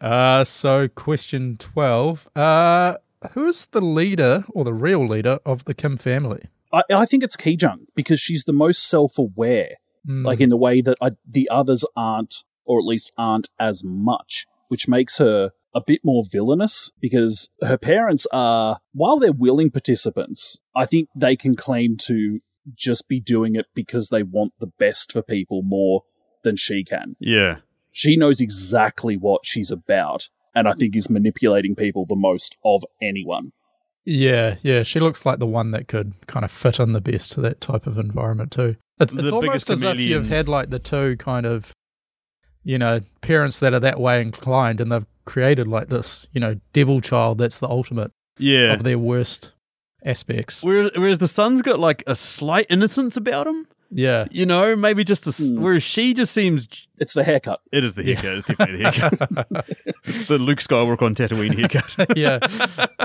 Uh, 0.00 0.44
so 0.44 0.88
question 0.88 1.56
12. 1.56 2.28
Uh, 2.36 2.96
who 3.32 3.46
is 3.46 3.66
the 3.66 3.80
leader 3.80 4.44
or 4.50 4.64
the 4.64 4.74
real 4.74 5.06
leader 5.06 5.38
of 5.46 5.64
the 5.64 5.74
Kim 5.74 5.96
family? 5.96 6.42
I, 6.72 6.82
I 6.90 7.06
think 7.06 7.22
it's 7.22 7.36
Ki 7.36 7.56
Jung 7.58 7.86
because 7.94 8.20
she's 8.20 8.44
the 8.44 8.52
most 8.52 8.82
self-aware, 8.88 9.76
Mm. 10.08 10.24
like 10.26 10.40
in 10.40 10.48
the 10.48 10.56
way 10.56 10.80
that 10.80 10.98
I, 11.00 11.12
the 11.24 11.48
others 11.48 11.84
aren't, 11.94 12.42
or 12.72 12.80
at 12.80 12.86
least 12.86 13.12
aren't 13.18 13.48
as 13.58 13.82
much, 13.84 14.46
which 14.68 14.88
makes 14.88 15.18
her 15.18 15.50
a 15.74 15.80
bit 15.80 16.00
more 16.04 16.24
villainous 16.30 16.90
because 17.00 17.48
her 17.62 17.78
parents 17.78 18.26
are, 18.32 18.80
while 18.92 19.18
they're 19.18 19.32
willing 19.32 19.70
participants, 19.70 20.58
I 20.74 20.86
think 20.86 21.08
they 21.14 21.36
can 21.36 21.56
claim 21.56 21.96
to 22.02 22.40
just 22.74 23.08
be 23.08 23.20
doing 23.20 23.56
it 23.56 23.66
because 23.74 24.08
they 24.08 24.22
want 24.22 24.52
the 24.58 24.66
best 24.78 25.12
for 25.12 25.22
people 25.22 25.62
more 25.62 26.02
than 26.44 26.56
she 26.56 26.84
can. 26.84 27.16
Yeah. 27.20 27.56
She 27.90 28.16
knows 28.16 28.40
exactly 28.40 29.16
what 29.16 29.44
she's 29.44 29.70
about, 29.70 30.28
and 30.54 30.66
I 30.66 30.72
think 30.72 30.96
is 30.96 31.10
manipulating 31.10 31.74
people 31.74 32.06
the 32.06 32.16
most 32.16 32.56
of 32.64 32.84
anyone. 33.02 33.52
Yeah, 34.04 34.56
yeah, 34.62 34.82
she 34.82 34.98
looks 34.98 35.24
like 35.24 35.38
the 35.38 35.46
one 35.46 35.70
that 35.72 35.88
could 35.88 36.14
kind 36.26 36.44
of 36.44 36.50
fit 36.50 36.80
in 36.80 36.92
the 36.92 37.00
best 37.00 37.32
to 37.32 37.40
that 37.42 37.60
type 37.60 37.86
of 37.86 37.98
environment 37.98 38.50
too. 38.50 38.76
It's, 38.98 39.12
it's 39.12 39.30
almost 39.30 39.66
biggest 39.66 39.70
as 39.70 39.82
if 39.82 39.98
you've 39.98 40.28
had 40.28 40.48
like 40.48 40.70
the 40.70 40.78
two 40.78 41.16
kind 41.18 41.46
of, 41.46 41.72
you 42.64 42.78
know, 42.78 43.00
parents 43.20 43.58
that 43.60 43.72
are 43.74 43.80
that 43.80 43.98
way 44.00 44.20
inclined, 44.20 44.80
and 44.80 44.90
they've 44.92 45.06
created 45.24 45.66
like 45.68 45.88
this, 45.88 46.28
you 46.32 46.40
know, 46.40 46.56
devil 46.72 47.00
child 47.00 47.38
that's 47.38 47.58
the 47.58 47.68
ultimate 47.68 48.10
Yeah. 48.38 48.72
of 48.74 48.82
their 48.82 48.98
worst 48.98 49.52
aspects. 50.04 50.62
Whereas, 50.62 50.90
whereas 50.96 51.18
the 51.18 51.28
son's 51.28 51.62
got 51.62 51.78
like 51.78 52.02
a 52.06 52.16
slight 52.16 52.66
innocence 52.70 53.16
about 53.16 53.46
him, 53.46 53.66
Yeah, 53.90 54.24
you 54.30 54.46
know, 54.46 54.74
maybe 54.74 55.04
just 55.04 55.26
a. 55.26 55.30
s 55.30 55.50
Hmm. 55.50 55.60
Whereas 55.62 55.82
she 55.82 56.14
just 56.14 56.32
seems. 56.32 56.66
It's 56.98 57.14
the 57.14 57.24
haircut. 57.24 57.60
It 57.72 57.84
is 57.84 57.94
the 57.94 58.02
haircut. 58.04 58.36
It's 58.38 58.46
definitely 58.48 58.82
the 58.82 58.90
haircut. 58.90 59.66
it's 60.04 60.26
the 60.26 60.38
Luke 60.38 60.58
Skywalker 60.60 61.02
on 61.02 61.14
Tatooine 61.14 61.54
haircut. 61.56 62.16
yeah, 62.16 62.38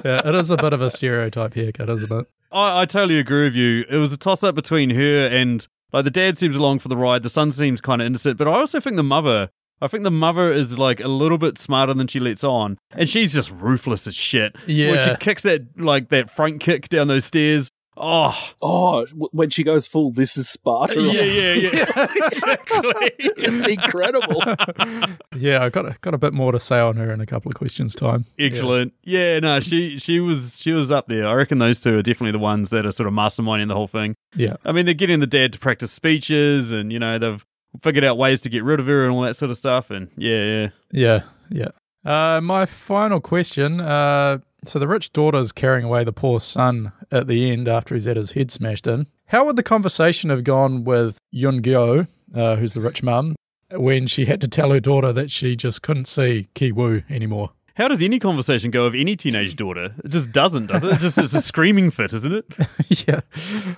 yeah. 0.06 0.28
It 0.28 0.36
is 0.36 0.50
a 0.50 0.58
bit 0.58 0.74
of 0.74 0.82
a 0.82 0.90
stereotype 0.90 1.54
haircut, 1.56 1.90
isn't 1.90 2.12
it? 2.12 2.26
I, 2.52 2.82
I 2.82 2.86
totally 2.86 3.20
agree 3.20 3.44
with 3.44 3.56
you. 3.56 3.84
It 3.90 3.98
was 3.98 4.14
a 4.14 4.18
toss 4.18 4.44
up 4.44 4.56
between 4.56 4.92
her 4.92 5.28
and 5.28 5.68
like 5.94 6.06
the 6.06 6.12
dad 6.12 6.38
seems 6.38 6.58
along 6.58 6.80
for 6.80 6.88
the 6.90 6.98
ride. 6.98 7.24
The 7.24 7.30
son 7.30 7.52
seems 7.52 7.82
kind 7.82 8.02
of 8.02 8.06
innocent, 8.06 8.38
but 8.38 8.48
I 8.48 8.52
also 8.52 8.80
think 8.80 8.96
the 8.96 9.04
mother. 9.04 9.50
I 9.80 9.88
think 9.88 10.04
the 10.04 10.10
mother 10.12 10.52
is 10.52 10.80
like 10.80 11.00
a 11.00 11.08
little 11.08 11.38
bit 11.38 11.58
smarter 11.60 11.94
than 11.94 12.08
she 12.08 12.20
lets 12.20 12.44
on, 12.44 12.80
and 12.94 13.08
she's 13.08 13.32
just 13.34 13.52
ruthless 13.52 14.08
as 14.08 14.16
shit. 14.16 14.56
when 14.92 14.98
she 15.08 15.16
kicks 15.18 15.44
that 15.44 15.68
like 15.78 16.10
that 16.10 16.32
front 16.32 16.62
kick 16.62 16.90
down 16.90 17.08
those 17.08 17.26
stairs. 17.26 17.70
Oh, 18.00 18.36
Oh, 18.62 19.06
when 19.32 19.50
she 19.50 19.64
goes 19.64 19.88
full, 19.88 20.12
this 20.12 20.38
is 20.38 20.48
Sparta. 20.48 21.02
yeah, 21.02 21.22
yeah, 21.24 21.54
yeah, 21.54 22.08
exactly. 22.28 23.12
it's 23.20 23.68
incredible. 23.68 24.44
Yeah, 25.36 25.64
I 25.64 25.70
got 25.70 25.86
a, 25.86 25.96
got 26.02 26.16
a 26.16 26.18
bit 26.18 26.34
more 26.34 26.52
to 26.52 26.60
say 26.60 26.80
on 26.80 26.96
her 26.98 27.12
in 27.12 27.22
a 27.22 27.26
couple 27.28 27.50
of 27.52 27.56
questions 27.56 27.94
time. 27.94 28.26
Excellent. 28.40 28.94
Yeah. 29.04 29.40
no, 29.40 29.60
she 29.60 30.00
she 30.00 30.20
was 30.20 30.58
she 30.60 30.72
was 30.72 30.92
up 30.92 31.08
there. 31.08 31.28
I 31.28 31.34
reckon 31.34 31.60
those 31.60 31.80
two 31.82 31.96
are 31.98 32.02
definitely 32.02 32.32
the 32.32 32.40
ones 32.40 32.72
that 32.72 32.88
are 32.88 32.92
sort 32.92 33.06
of 33.08 33.14
masterminding 33.14 33.68
the 33.68 33.76
whole 33.76 33.88
thing. 33.88 34.16
Yeah, 34.36 34.56
I 34.66 34.72
mean, 34.72 34.86
they're 34.86 34.96
getting 34.96 35.20
the 35.20 35.28
dad 35.28 35.54
to 35.54 35.60
practice 35.60 35.92
speeches, 35.92 36.72
and 36.72 36.92
you 36.92 36.98
know 36.98 37.20
they've 37.20 37.46
figured 37.82 38.04
out 38.04 38.18
ways 38.18 38.42
to 38.42 38.50
get 38.50 38.64
rid 38.64 38.80
of 38.80 38.88
her 38.88 39.06
and 39.06 39.14
all 39.14 39.22
that 39.22 39.36
sort 39.36 39.52
of 39.52 39.58
stuff. 39.58 39.92
And 39.92 40.10
yeah, 40.18 40.44
yeah. 40.92 41.22
yeah, 41.52 41.68
yeah. 42.06 42.36
Uh, 42.36 42.42
my 42.42 42.66
final 42.66 43.20
question. 43.22 43.80
Uh, 43.80 44.40
so 44.68 44.80
the 44.80 44.88
rich 44.88 45.14
daughter's 45.14 45.52
carrying 45.52 45.86
away 45.86 46.04
the 46.04 46.14
poor 46.14 46.40
son 46.40 46.92
at 47.12 47.28
the 47.28 47.52
end 47.52 47.68
after 47.68 47.96
he's 47.96 48.06
had 48.06 48.18
his 48.18 48.32
head 48.32 48.52
smashed 48.52 48.88
in. 48.88 49.08
How 49.28 49.46
would 49.46 49.56
the 49.56 49.64
conversation 49.64 50.30
have 50.30 50.44
gone 50.44 50.84
with 50.84 51.18
Yun 51.32 51.62
Gyo, 51.62 52.08
uh, 52.34 52.56
who's 52.56 52.74
the 52.74 52.82
rich 52.82 53.04
mum, 53.04 53.36
when 53.72 54.08
she 54.08 54.26
had 54.26 54.42
to 54.42 54.48
tell 54.48 54.72
her 54.72 54.80
daughter 54.80 55.12
that 55.14 55.32
she 55.32 55.56
just 55.56 55.82
couldn't 55.82 56.06
see 56.06 56.48
Ki 56.54 56.72
Woo 56.72 57.04
anymore? 57.10 57.52
How 57.76 57.88
does 57.88 58.02
any 58.02 58.18
conversation 58.18 58.72
go 58.72 58.86
of 58.86 58.96
any 58.96 59.16
teenage 59.16 59.56
daughter? 59.56 59.94
It 60.04 60.10
just 60.10 60.32
doesn't, 60.32 60.66
does 60.68 60.84
it? 60.84 60.94
It 60.94 61.00
just 61.00 61.18
it's 61.18 61.36
a 61.36 61.42
screaming 61.42 61.92
fit, 61.92 62.12
isn't 62.12 62.34
it? 62.34 62.46
yeah. 63.08 63.22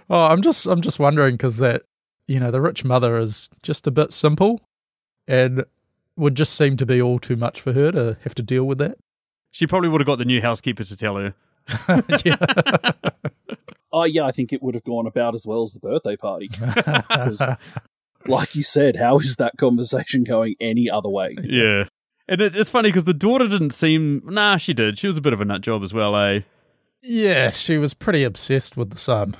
Oh, 0.09 0.25
I'm 0.25 0.41
just 0.41 0.65
I'm 0.67 0.79
just 0.79 0.99
wondering 0.99 1.35
because 1.35 1.57
that 1.57 1.83
you 2.25 2.39
know 2.39 2.49
the 2.49 2.61
rich 2.61 2.85
mother 2.85 3.17
is 3.17 3.49
just 3.61 3.87
a 3.87 3.91
bit 3.91 4.13
simple, 4.13 4.61
and 5.27 5.65
would 6.15 6.35
just 6.35 6.55
seem 6.55 6.77
to 6.77 6.85
be 6.85 7.01
all 7.01 7.19
too 7.19 7.35
much 7.35 7.59
for 7.59 7.73
her 7.73 7.91
to 7.91 8.17
have 8.23 8.35
to 8.35 8.41
deal 8.41 8.63
with 8.63 8.77
that. 8.77 8.97
She 9.51 9.65
probably 9.67 9.89
would 9.89 10.01
have 10.01 10.05
got 10.05 10.17
the 10.19 10.25
new 10.25 10.41
housekeeper 10.41 10.83
to 10.83 10.95
tell 10.97 11.15
her. 11.17 11.33
yeah. 12.25 12.35
Oh, 13.91 14.03
yeah, 14.03 14.23
I 14.25 14.31
think 14.31 14.53
it 14.53 14.61
would 14.61 14.75
have 14.75 14.83
gone 14.83 15.07
about 15.07 15.33
as 15.33 15.47
well 15.47 15.63
as 15.63 15.73
the 15.73 15.79
birthday 15.79 16.15
party. 16.15 16.47
like 18.27 18.55
you 18.55 18.61
said, 18.61 18.95
how 18.97 19.17
is 19.17 19.37
that 19.37 19.57
conversation 19.57 20.23
going 20.23 20.55
any 20.61 20.87
other 20.89 21.09
way? 21.09 21.35
Yeah. 21.41 21.85
And 22.27 22.39
it's, 22.41 22.55
it's 22.55 22.69
funny 22.69 22.89
because 22.89 23.05
the 23.05 23.15
daughter 23.15 23.47
didn't 23.47 23.71
seem. 23.71 24.21
Nah, 24.25 24.57
she 24.57 24.73
did. 24.75 24.99
She 24.99 25.07
was 25.07 25.17
a 25.17 25.21
bit 25.21 25.33
of 25.33 25.41
a 25.41 25.45
nut 25.45 25.61
job 25.61 25.81
as 25.81 25.93
well, 25.93 26.15
eh? 26.15 26.41
yeah, 27.01 27.49
she 27.49 27.77
was 27.79 27.93
pretty 27.95 28.23
obsessed 28.23 28.77
with 28.77 28.91
the 28.91 28.97
son. 28.99 29.35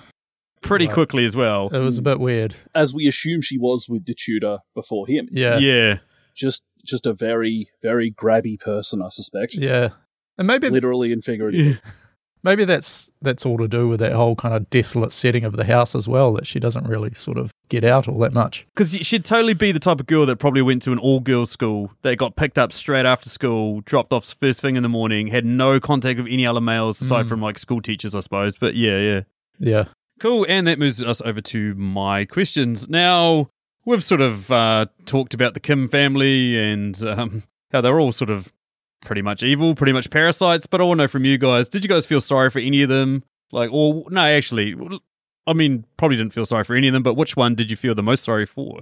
Pretty 0.61 0.87
Right. 0.87 0.93
quickly 0.95 1.25
as 1.25 1.35
well. 1.35 1.67
It 1.71 1.79
was 1.79 1.99
a 1.99 2.01
bit 2.01 2.19
weird. 2.19 2.55
As 2.73 2.93
we 2.93 3.07
assume 3.07 3.41
she 3.41 3.57
was 3.59 3.85
with 3.87 4.05
the 4.05 4.15
tutor 4.15 4.59
before 4.73 5.05
him. 5.07 5.27
Yeah. 5.31 5.59
yeah. 5.59 5.99
Just 6.35 6.63
just 6.85 7.05
a 7.05 7.13
very, 7.13 7.69
very 7.81 8.11
grabby 8.11 8.59
person, 8.59 9.01
I 9.01 9.09
suspect. 9.09 9.55
Yeah. 9.55 9.89
And 10.37 10.47
maybe 10.47 10.69
Literally 10.69 11.11
and 11.11 11.23
figuratively. 11.23 11.79
maybe 12.43 12.63
that's 12.63 13.11
that's 13.21 13.45
all 13.45 13.57
to 13.57 13.67
do 13.67 13.89
with 13.89 13.99
that 13.99 14.13
whole 14.13 14.35
kind 14.35 14.55
of 14.55 14.69
desolate 14.69 15.11
setting 15.11 15.43
of 15.43 15.57
the 15.57 15.65
house 15.65 15.93
as 15.95 16.07
well 16.07 16.31
that 16.33 16.47
she 16.47 16.59
doesn't 16.59 16.87
really 16.87 17.13
sort 17.13 17.37
of 17.37 17.51
get 17.67 17.83
out 17.83 18.07
all 18.07 18.17
that 18.19 18.31
much. 18.33 18.65
Because 18.73 18.91
she'd 18.93 19.25
totally 19.25 19.53
be 19.53 19.71
the 19.73 19.79
type 19.79 19.99
of 19.99 20.07
girl 20.07 20.25
that 20.25 20.37
probably 20.37 20.61
went 20.61 20.81
to 20.83 20.91
an 20.93 20.97
all 20.99 21.19
girls 21.19 21.51
school 21.51 21.91
that 22.03 22.15
got 22.17 22.37
picked 22.37 22.57
up 22.57 22.71
straight 22.71 23.05
after 23.05 23.29
school, 23.29 23.81
dropped 23.81 24.13
off 24.13 24.33
first 24.39 24.61
thing 24.61 24.77
in 24.77 24.83
the 24.83 24.89
morning, 24.89 25.27
had 25.27 25.43
no 25.45 25.79
contact 25.79 26.17
with 26.19 26.31
any 26.31 26.45
other 26.47 26.61
males 26.61 27.01
aside 27.01 27.25
Mm. 27.25 27.29
from 27.29 27.41
like 27.41 27.59
school 27.59 27.81
teachers, 27.81 28.15
I 28.15 28.21
suppose. 28.21 28.55
But 28.57 28.75
yeah, 28.75 28.97
yeah. 28.99 29.21
Yeah. 29.59 29.83
Cool. 30.21 30.45
And 30.47 30.65
that 30.67 30.79
moves 30.79 31.03
us 31.03 31.21
over 31.21 31.41
to 31.41 31.75
my 31.75 32.23
questions. 32.25 32.87
Now, 32.89 33.49
we've 33.89 34.03
sort 34.03 34.21
of 34.21 34.51
uh, 34.51 34.85
talked 35.05 35.33
about 35.33 35.55
the 35.55 35.59
Kim 35.59 35.89
family 35.89 36.57
and 36.57 37.01
um, 37.03 37.43
how 37.71 37.81
they're 37.81 37.99
all 37.99 38.11
sort 38.11 38.29
of 38.29 38.53
pretty 39.01 39.21
much 39.21 39.41
evil, 39.41 39.75
pretty 39.75 39.93
much 39.93 40.09
parasites. 40.09 40.67
But 40.67 40.79
I 40.79 40.83
want 40.83 40.99
to 40.99 41.03
know 41.03 41.07
from 41.07 41.25
you 41.25 41.37
guys: 41.37 41.67
Did 41.67 41.83
you 41.83 41.89
guys 41.89 42.05
feel 42.05 42.21
sorry 42.21 42.49
for 42.49 42.59
any 42.59 42.83
of 42.83 42.89
them? 42.89 43.23
Like, 43.51 43.71
or 43.73 44.05
no, 44.09 44.21
actually, 44.21 44.75
I 45.47 45.53
mean, 45.53 45.85
probably 45.97 46.17
didn't 46.17 46.33
feel 46.33 46.45
sorry 46.45 46.63
for 46.63 46.75
any 46.75 46.87
of 46.87 46.93
them. 46.93 47.03
But 47.03 47.15
which 47.15 47.35
one 47.35 47.55
did 47.55 47.71
you 47.71 47.75
feel 47.75 47.95
the 47.95 48.03
most 48.03 48.23
sorry 48.23 48.45
for? 48.45 48.81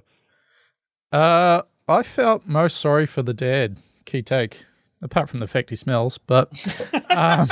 Uh, 1.11 1.61
I 1.87 2.03
felt 2.03 2.45
most 2.45 2.77
sorry 2.77 3.05
for 3.05 3.23
the 3.23 3.33
dad. 3.33 3.77
Ki-taek, 4.05 4.53
apart 5.01 5.29
from 5.29 5.39
the 5.39 5.47
fact 5.47 5.69
he 5.69 5.75
smells, 5.75 6.17
but 6.17 6.49
um, 7.09 7.47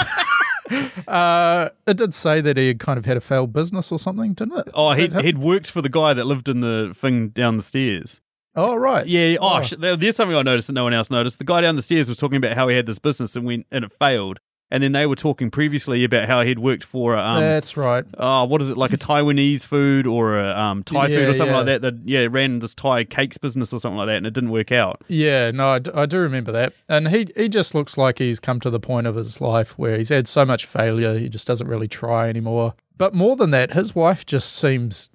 uh, 1.07 1.69
it 1.87 1.97
did 1.97 2.13
say 2.13 2.41
that 2.41 2.57
he 2.57 2.67
had 2.67 2.79
kind 2.79 2.97
of 2.97 3.05
had 3.05 3.17
a 3.17 3.21
failed 3.21 3.53
business 3.53 3.91
or 3.91 3.99
something, 3.99 4.33
didn't 4.33 4.57
it? 4.59 4.69
Oh, 4.73 4.91
he 4.93 5.07
he'd 5.07 5.37
worked 5.37 5.69
for 5.69 5.81
the 5.81 5.89
guy 5.89 6.13
that 6.13 6.25
lived 6.25 6.47
in 6.49 6.61
the 6.61 6.93
thing 6.95 7.29
down 7.29 7.57
the 7.57 7.63
stairs. 7.63 8.21
Oh, 8.55 8.75
right. 8.75 9.05
Yeah. 9.05 9.37
Oh, 9.41 9.57
Oh. 9.57 9.61
sh- 9.61 9.73
there's 9.77 10.15
something 10.15 10.35
I 10.35 10.41
noticed 10.41 10.67
that 10.67 10.73
no 10.73 10.83
one 10.85 10.93
else 10.93 11.09
noticed. 11.11 11.39
The 11.39 11.43
guy 11.45 11.61
down 11.61 11.75
the 11.75 11.81
stairs 11.81 12.07
was 12.07 12.17
talking 12.17 12.37
about 12.37 12.53
how 12.53 12.67
he 12.69 12.75
had 12.77 12.85
this 12.85 12.99
business 12.99 13.35
and 13.35 13.45
went 13.45 13.65
and 13.69 13.83
it 13.83 13.91
failed. 13.99 14.39
And 14.71 14.81
then 14.81 14.93
they 14.93 15.05
were 15.05 15.15
talking 15.15 15.51
previously 15.51 16.03
about 16.03 16.27
how 16.27 16.41
he'd 16.41 16.57
worked 16.57 16.83
for 16.83 17.15
um, 17.15 17.39
That's 17.39 17.77
right. 17.77 18.03
oh, 18.17 18.45
what 18.45 18.61
is 18.63 18.69
it 18.69 18.77
like 18.77 18.93
a 18.93 18.97
Taiwanese 18.97 19.63
food 19.63 20.07
or 20.07 20.39
a 20.39 20.57
um, 20.59 20.83
Thai 20.83 21.07
Yeah, 21.07 21.17
food 21.19 21.29
or 21.29 21.33
something 21.33 21.53
yeah. 21.53 21.57
like 21.57 21.65
that? 21.67 21.81
That 21.83 21.93
yeah 22.03 22.27
ran 22.29 22.59
this 22.59 22.73
Thai 22.73 23.03
cakes 23.03 23.37
business 23.37 23.71
or 23.71 23.79
something 23.79 23.97
like 23.97 24.07
that, 24.07 24.17
and 24.17 24.25
it 24.27 24.33
didn't 24.33 24.49
work 24.49 24.71
out. 24.71 25.03
Yeah, 25.07 25.51
no, 25.51 25.69
I, 25.69 25.79
d- 25.79 25.91
I 25.93 26.05
do 26.07 26.17
remember 26.19 26.51
that. 26.51 26.73
And 26.89 27.09
he, 27.09 27.27
he 27.37 27.47
just 27.47 27.75
looks 27.75 27.95
like 27.95 28.17
he's 28.17 28.39
come 28.39 28.59
to 28.61 28.69
the 28.71 28.79
point 28.79 29.05
of 29.05 29.15
his 29.15 29.39
life 29.39 29.77
where 29.77 29.97
he's 29.97 30.09
had 30.09 30.27
so 30.27 30.45
much 30.45 30.65
failure, 30.65 31.17
he 31.17 31.29
just 31.29 31.45
doesn't 31.47 31.67
really 31.67 31.87
try 31.87 32.27
anymore. 32.27 32.73
But 32.97 33.13
more 33.13 33.35
than 33.35 33.51
that, 33.51 33.73
his 33.73 33.93
wife 33.93 34.25
just 34.25 34.51
seems 34.53 35.09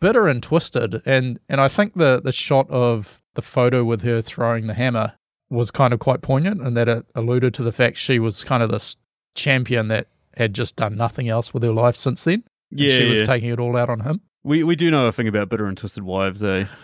bitter 0.00 0.28
and 0.28 0.42
twisted. 0.42 1.02
And, 1.04 1.40
and 1.48 1.60
I 1.60 1.66
think 1.68 1.94
the, 1.94 2.20
the 2.22 2.30
shot 2.32 2.70
of 2.70 3.20
the 3.34 3.42
photo 3.42 3.82
with 3.84 4.02
her 4.02 4.22
throwing 4.22 4.68
the 4.68 4.74
hammer 4.74 5.14
was 5.52 5.70
kind 5.70 5.92
of 5.92 6.00
quite 6.00 6.22
poignant 6.22 6.62
and 6.62 6.76
that 6.76 6.88
it 6.88 7.04
alluded 7.14 7.52
to 7.54 7.62
the 7.62 7.72
fact 7.72 7.98
she 7.98 8.18
was 8.18 8.42
kind 8.42 8.62
of 8.62 8.70
this 8.70 8.96
champion 9.34 9.88
that 9.88 10.06
had 10.36 10.54
just 10.54 10.76
done 10.76 10.96
nothing 10.96 11.28
else 11.28 11.52
with 11.52 11.62
her 11.62 11.72
life 11.72 11.96
since 11.96 12.24
then. 12.24 12.42
And 12.70 12.80
Yeah, 12.80 12.96
she 12.96 13.04
was 13.08 13.22
taking 13.22 13.50
it 13.50 13.60
all 13.60 13.76
out 13.76 13.90
on 13.90 14.00
him. 14.00 14.22
we 14.42 14.64
we 14.64 14.74
do 14.76 14.90
know 14.90 15.06
a 15.06 15.12
thing 15.12 15.28
about 15.28 15.50
bitter 15.50 15.66
and 15.66 15.76
twisted 15.76 16.04
wives, 16.04 16.42
eh? 16.42 16.64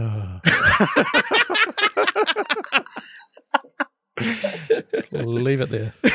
Leave 5.11 5.61
it 5.61 5.69
there. 5.69 5.93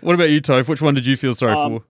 What 0.00 0.14
about 0.14 0.28
you, 0.28 0.42
Toph? 0.42 0.68
Which 0.68 0.82
one 0.82 0.92
did 0.92 1.06
you 1.06 1.16
feel 1.16 1.32
sorry 1.32 1.54
Um, 1.56 1.78
for? 1.78 1.84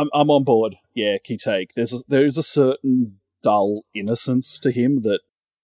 I'm 0.00 0.08
I'm 0.12 0.30
on 0.30 0.42
board. 0.42 0.74
Yeah, 0.94 1.16
Ki-taek. 1.22 1.70
There's 1.76 1.92
a, 1.92 1.98
there's 2.08 2.36
a 2.36 2.42
certain 2.42 3.20
dull 3.40 3.84
innocence 3.94 4.58
to 4.58 4.72
him 4.72 5.02
that 5.02 5.20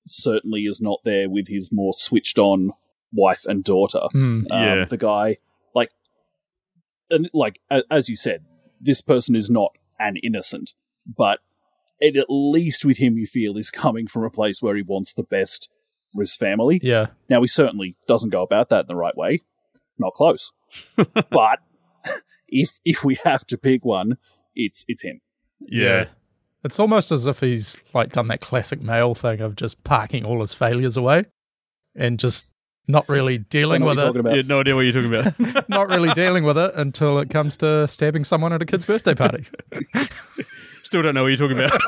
certainly 0.06 0.62
is 0.62 0.80
not 0.80 1.00
there 1.04 1.28
with 1.28 1.48
his 1.48 1.70
more 1.72 1.92
switched 1.94 2.38
on 2.38 2.70
wife 3.12 3.44
and 3.46 3.62
daughter. 3.64 4.02
Um, 4.14 4.46
Yeah. 4.50 4.84
the 4.84 4.96
guy, 4.96 5.38
like, 5.74 5.90
and 7.10 7.30
like 7.32 7.60
a- 7.70 7.84
as 7.90 8.08
you 8.08 8.16
said, 8.16 8.44
this 8.80 9.00
person 9.00 9.34
is 9.36 9.48
not 9.50 9.72
an 9.98 10.16
innocent, 10.22 10.74
but 11.06 11.40
it, 12.00 12.16
at 12.16 12.26
least 12.28 12.84
with 12.84 12.98
him, 12.98 13.16
you 13.16 13.26
feel 13.26 13.56
is 13.56 13.70
coming 13.70 14.06
from 14.06 14.24
a 14.24 14.30
place 14.30 14.60
where 14.60 14.76
he 14.76 14.82
wants 14.82 15.12
the 15.14 15.22
best 15.22 15.68
for 16.12 16.20
his 16.22 16.36
family. 16.36 16.78
Yeah. 16.82 17.06
Now 17.30 17.40
he 17.40 17.48
certainly 17.48 17.96
doesn't 18.06 18.30
go 18.30 18.42
about 18.42 18.68
that 18.68 18.82
in 18.82 18.86
the 18.88 18.96
right 18.96 19.16
way. 19.16 19.42
Not 19.98 20.12
close. 20.12 20.52
but 20.96 21.60
if 22.48 22.78
if 22.84 23.02
we 23.04 23.16
have 23.24 23.46
to 23.46 23.56
pick 23.56 23.84
one, 23.84 24.18
it's 24.54 24.84
it's 24.88 25.02
him. 25.04 25.20
Yeah. 25.60 26.06
It's 26.64 26.80
almost 26.80 27.12
as 27.12 27.26
if 27.26 27.40
he's 27.40 27.82
like 27.94 28.10
done 28.12 28.28
that 28.28 28.40
classic 28.40 28.82
male 28.82 29.14
thing 29.14 29.40
of 29.40 29.56
just 29.56 29.82
parking 29.84 30.24
all 30.24 30.40
his 30.40 30.54
failures 30.54 30.96
away 30.96 31.26
and 31.94 32.18
just 32.18 32.48
not 32.88 33.08
really 33.08 33.38
dealing 33.38 33.84
with 33.84 33.98
what 33.98 34.02
you're 34.02 34.04
it. 34.04 34.06
talking 34.06 34.20
about. 34.20 34.36
Yeah, 34.36 34.42
no 34.46 34.60
idea 34.60 34.74
what 34.74 34.80
you're 34.82 34.92
talking 34.92 35.14
about. 35.14 35.68
Not 35.68 35.88
really 35.88 36.12
dealing 36.12 36.44
with 36.44 36.56
it 36.56 36.72
until 36.76 37.18
it 37.18 37.30
comes 37.30 37.56
to 37.58 37.88
stabbing 37.88 38.22
someone 38.24 38.52
at 38.52 38.62
a 38.62 38.66
kid's 38.66 38.84
birthday 38.84 39.14
party. 39.14 39.44
Still 40.82 41.02
don't 41.02 41.14
know 41.14 41.24
what 41.24 41.36
you're 41.36 41.48
talking 41.48 41.58
about. 41.58 41.82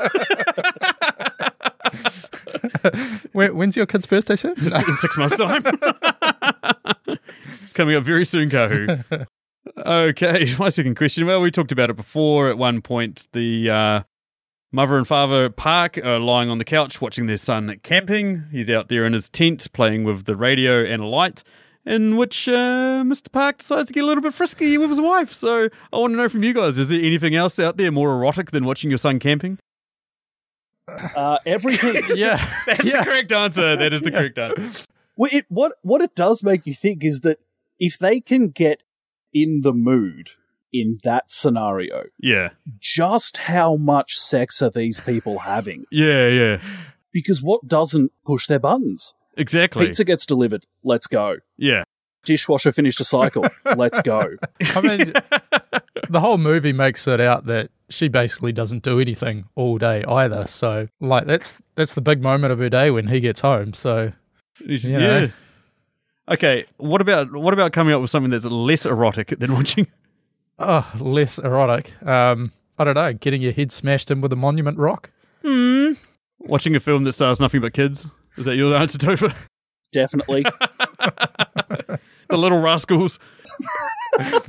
when, 3.31 3.55
when's 3.55 3.77
your 3.77 3.85
kid's 3.85 4.07
birthday, 4.07 4.35
sir? 4.35 4.53
in 4.57 4.97
six 4.97 5.17
months' 5.17 5.37
time. 5.37 5.63
it's 7.63 7.71
coming 7.73 7.95
up 7.95 8.03
very 8.03 8.25
soon, 8.25 8.49
Kahu. 8.49 9.25
Okay, 9.77 10.53
my 10.59 10.69
second 10.69 10.95
question. 10.95 11.25
Well, 11.25 11.41
we 11.41 11.49
talked 11.51 11.71
about 11.71 11.89
it 11.89 11.95
before. 11.95 12.49
At 12.49 12.57
one 12.57 12.81
point, 12.81 13.27
the 13.31 13.69
uh, 13.69 14.01
mother 14.71 14.97
and 14.97 15.07
father 15.07 15.49
Park 15.49 15.97
are 15.97 16.19
lying 16.19 16.49
on 16.49 16.57
the 16.57 16.65
couch 16.65 17.01
watching 17.01 17.25
their 17.25 17.37
son 17.37 17.79
camping. 17.83 18.45
He's 18.51 18.69
out 18.69 18.89
there 18.89 19.05
in 19.05 19.13
his 19.13 19.29
tent 19.29 19.67
playing 19.73 20.03
with 20.03 20.25
the 20.25 20.35
radio 20.35 20.83
and 20.83 21.01
a 21.01 21.05
light. 21.07 21.43
In 21.85 22.17
which 22.17 22.47
uh, 22.47 23.03
Mr. 23.03 23.31
Park 23.31 23.59
decides 23.59 23.87
to 23.87 23.93
get 23.93 24.03
a 24.03 24.05
little 24.05 24.21
bit 24.21 24.33
frisky 24.33 24.77
with 24.77 24.89
his 24.89 25.01
wife. 25.01 25.33
So 25.33 25.69
I 25.93 25.97
want 25.97 26.11
to 26.13 26.17
know 26.17 26.29
from 26.29 26.43
you 26.43 26.53
guys: 26.53 26.77
is 26.77 26.89
there 26.89 26.99
anything 27.01 27.35
else 27.35 27.57
out 27.57 27.77
there 27.77 27.91
more 27.91 28.11
erotic 28.13 28.51
than 28.51 28.65
watching 28.65 28.91
your 28.91 28.99
son 28.99 29.17
camping? 29.17 29.57
Uh, 30.87 31.37
everything. 31.45 32.03
yeah. 32.15 32.45
That's 32.65 32.83
Yeah. 32.85 33.03
the 33.03 33.09
correct 33.09 33.31
answer. 33.31 33.75
That 33.75 33.93
is 33.93 34.01
the 34.01 34.11
correct 34.19 34.37
answer. 34.37 34.85
Well, 35.15 35.29
it, 35.33 35.45
what 35.49 35.73
what 35.81 36.01
it 36.01 36.15
does 36.15 36.43
make 36.43 36.65
you 36.67 36.73
think 36.73 37.03
is 37.03 37.21
that 37.21 37.39
if 37.79 37.97
they 37.97 38.19
can 38.19 38.49
get 38.49 38.83
in 39.33 39.61
the 39.61 39.73
mood 39.73 40.31
in 40.71 40.99
that 41.03 41.31
scenario, 41.31 42.05
Yeah, 42.19 42.49
just 42.79 43.37
how 43.37 43.75
much 43.75 44.17
sex 44.17 44.61
are 44.61 44.69
these 44.69 44.99
people 45.01 45.39
having? 45.39 45.85
yeah, 45.91 46.27
yeah. 46.27 46.61
Because 47.11 47.41
what 47.41 47.67
doesn't 47.67 48.11
push 48.25 48.45
their 48.47 48.59
buttons? 48.59 49.13
Exactly. 49.35 49.87
Pizza 49.87 50.03
gets 50.03 50.25
delivered. 50.27 50.65
Let's 50.83 51.07
go. 51.07 51.37
Yeah. 51.57 51.81
Dishwasher 52.23 52.71
finished 52.71 52.99
a 52.99 53.03
cycle. 53.03 53.47
Let's 53.75 53.99
go. 54.01 54.35
I 54.75 54.81
mean, 54.81 55.13
the 56.09 56.19
whole 56.19 56.37
movie 56.37 56.73
makes 56.73 57.07
it 57.07 57.19
out 57.19 57.45
that 57.47 57.71
she 57.89 58.09
basically 58.09 58.51
doesn't 58.51 58.83
do 58.83 58.99
anything 58.99 59.45
all 59.55 59.77
day 59.79 60.03
either. 60.03 60.45
So, 60.45 60.87
like, 60.99 61.25
that's 61.25 61.61
that's 61.75 61.95
the 61.95 62.01
big 62.01 62.21
moment 62.21 62.51
of 62.53 62.59
her 62.59 62.69
day 62.69 62.91
when 62.91 63.07
he 63.07 63.19
gets 63.21 63.39
home. 63.39 63.73
So, 63.73 64.11
Yeah. 64.63 64.97
know. 64.99 65.29
Okay. 66.29 66.65
What 66.77 67.01
about 67.01 67.31
what 67.33 67.53
about 67.53 67.71
coming 67.73 67.93
up 67.93 68.01
with 68.01 68.09
something 68.11 68.29
that's 68.29 68.45
less 68.45 68.85
erotic 68.85 69.29
than 69.39 69.53
watching? 69.53 69.87
Oh, 70.59 70.91
less 70.99 71.39
erotic. 71.39 71.93
Um, 72.05 72.51
I 72.77 72.83
don't 72.83 72.95
know, 72.95 73.13
getting 73.13 73.41
your 73.41 73.51
head 73.51 73.71
smashed 73.71 74.11
in 74.11 74.21
with 74.21 74.31
a 74.31 74.37
monument 74.37 74.77
rock. 74.77 75.11
Watching 76.39 76.75
a 76.75 76.79
film 76.79 77.03
that 77.03 77.13
stars 77.13 77.39
nothing 77.39 77.61
but 77.61 77.73
kids. 77.73 78.05
Is 78.37 78.45
that 78.45 78.55
your 78.55 78.75
answer, 78.75 78.97
Topher? 78.97 79.33
Definitely. 79.91 80.45
The 82.29 82.37
Little 82.37 82.61
Rascals. 82.61 83.19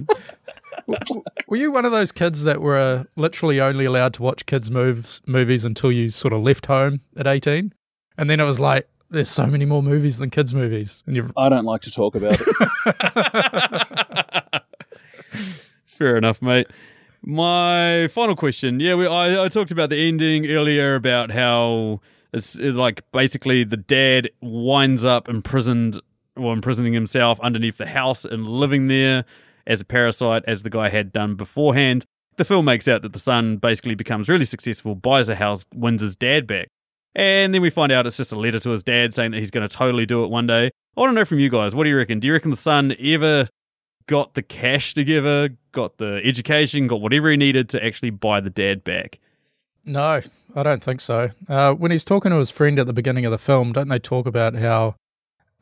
Were 1.49 1.57
you 1.57 1.73
one 1.73 1.87
of 1.87 1.93
those 1.93 2.13
kids 2.13 2.45
that 2.45 2.61
were 2.61 2.77
uh, 2.77 3.05
literally 3.17 3.59
only 3.59 3.87
allowed 3.87 4.13
to 4.15 4.23
watch 4.23 4.45
kids' 4.45 4.71
moves 4.71 5.23
movies 5.27 5.65
until 5.65 5.91
you 5.91 6.11
sort 6.11 6.35
of 6.35 6.43
left 6.43 6.67
home 6.67 7.01
at 7.17 7.27
eighteen, 7.27 7.73
and 8.19 8.29
then 8.29 8.39
it 8.39 8.45
was 8.45 8.61
like, 8.61 8.87
there's 9.09 9.31
so 9.31 9.47
many 9.47 9.65
more 9.65 9.83
movies 9.83 10.19
than 10.19 10.29
kids' 10.29 10.53
movies, 10.53 11.03
and 11.07 11.17
you 11.17 11.31
I 11.39 11.49
don't 11.49 11.65
like 11.65 11.81
to 11.83 11.91
talk 11.91 12.15
about 12.15 12.39
it. 12.39 14.63
Fair 16.01 16.17
enough, 16.17 16.41
mate. 16.41 16.67
My 17.23 18.09
final 18.09 18.35
question. 18.35 18.81
Yeah, 18.81 18.95
we, 18.95 19.07
I, 19.07 19.45
I 19.45 19.49
talked 19.49 19.71
about 19.71 19.91
the 19.91 20.09
ending 20.09 20.51
earlier 20.51 20.95
about 20.95 21.31
how 21.31 22.01
it's 22.33 22.57
like 22.57 23.03
basically 23.13 23.65
the 23.65 23.77
dad 23.77 24.31
winds 24.41 25.05
up 25.05 25.29
imprisoned 25.29 26.01
or 26.37 26.55
imprisoning 26.55 26.95
himself 26.95 27.39
underneath 27.41 27.77
the 27.77 27.89
house 27.89 28.25
and 28.25 28.49
living 28.49 28.87
there 28.87 29.27
as 29.67 29.83
a 29.83 29.85
parasite, 29.85 30.43
as 30.47 30.63
the 30.63 30.71
guy 30.71 30.89
had 30.89 31.13
done 31.13 31.35
beforehand. 31.35 32.07
The 32.39 32.47
film 32.47 32.65
makes 32.65 32.89
out 32.89 33.03
that 33.03 33.13
the 33.13 33.19
son 33.19 33.59
basically 33.59 33.95
becomes 33.95 34.31
really 34.31 34.47
successful, 34.47 34.95
buys 34.95 35.29
a 35.29 35.35
house, 35.35 35.67
wins 35.75 36.01
his 36.01 36.17
dad 36.17 36.47
back. 36.47 36.69
And 37.15 37.53
then 37.53 37.61
we 37.61 37.69
find 37.69 37.93
out 37.93 38.07
it's 38.07 38.17
just 38.17 38.33
a 38.33 38.39
letter 38.39 38.61
to 38.61 38.71
his 38.71 38.83
dad 38.83 39.13
saying 39.13 39.33
that 39.33 39.39
he's 39.39 39.51
going 39.51 39.69
to 39.69 39.77
totally 39.77 40.07
do 40.07 40.25
it 40.25 40.31
one 40.31 40.47
day. 40.47 40.71
I 40.97 41.01
want 41.01 41.11
to 41.11 41.15
know 41.15 41.27
from 41.27 41.41
you 41.41 41.51
guys, 41.51 41.75
what 41.75 41.85
do 41.85 41.91
you 41.91 41.97
reckon? 41.99 42.21
Do 42.21 42.29
you 42.29 42.33
reckon 42.33 42.51
the 42.51 42.57
son 42.57 42.97
ever 42.99 43.49
got 44.11 44.35
the 44.35 44.43
cash 44.43 44.93
together, 44.93 45.51
got 45.71 45.99
the 45.99 46.21
education, 46.25 46.89
got 46.89 47.01
whatever 47.01 47.31
he 47.31 47.37
needed 47.37 47.69
to 47.69 47.83
actually 47.85 48.11
buy 48.11 48.41
the 48.41 48.51
dad 48.51 48.83
back? 48.83 49.21
No, 49.85 50.21
I 50.57 50.63
don't 50.65 50.83
think 50.83 51.01
so. 51.01 51.29
Uh, 51.49 51.75
when 51.75 51.93
he's 51.93 52.05
talking 52.05 52.33
to 52.33 52.39
his 52.39 52.51
friend 52.51 52.81
at 52.81 52.89
the 52.89 52.93
beginning 52.93 53.25
of 53.25 53.31
the 53.31 53.39
film, 53.39 53.73
don't 53.73 53.87
they 53.89 54.01
talk 54.01 54.27
about 54.27 54.57
how 54.57 54.97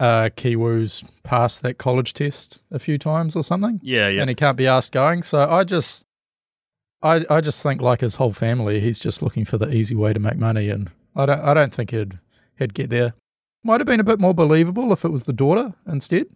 uh, 0.01 0.31
Kiwoo's 0.35 1.05
passed 1.25 1.61
that 1.63 1.77
college 1.77 2.15
test 2.15 2.59
a 2.71 2.79
few 2.79 2.97
times 2.97 3.37
or 3.37 3.45
something, 3.45 3.81
Yeah, 3.83 4.09
yeah. 4.09 4.23
and 4.23 4.31
he 4.31 4.35
can't 4.35 4.57
be 4.57 4.67
asked 4.67 4.93
going? 4.93 5.23
So 5.23 5.47
I 5.49 5.65
just, 5.65 6.07
I, 7.03 7.27
I 7.29 7.43
just 7.43 7.63
think 7.63 7.83
like 7.83 8.01
his 8.01 8.15
whole 8.15 8.33
family, 8.33 8.81
he's 8.81 8.99
just 8.99 9.21
looking 9.23 9.45
for 9.45 9.59
the 9.59 9.71
easy 9.71 9.95
way 9.95 10.15
to 10.15 10.19
make 10.21 10.37
money, 10.39 10.71
and 10.71 10.91
I 11.15 11.27
don't, 11.27 11.41
I 11.41 11.53
don't 11.53 11.75
think 11.75 11.91
he'd, 11.91 12.19
he'd 12.59 12.73
get 12.73 12.89
there. 12.89 13.13
Might 13.63 13.81
have 13.81 13.87
been 13.87 14.01
a 14.01 14.05
bit 14.05 14.21
more 14.21 14.33
believable 14.35 14.91
if 14.93 15.05
it 15.05 15.11
was 15.13 15.25
the 15.25 15.33
daughter 15.35 15.75
instead. 15.87 16.27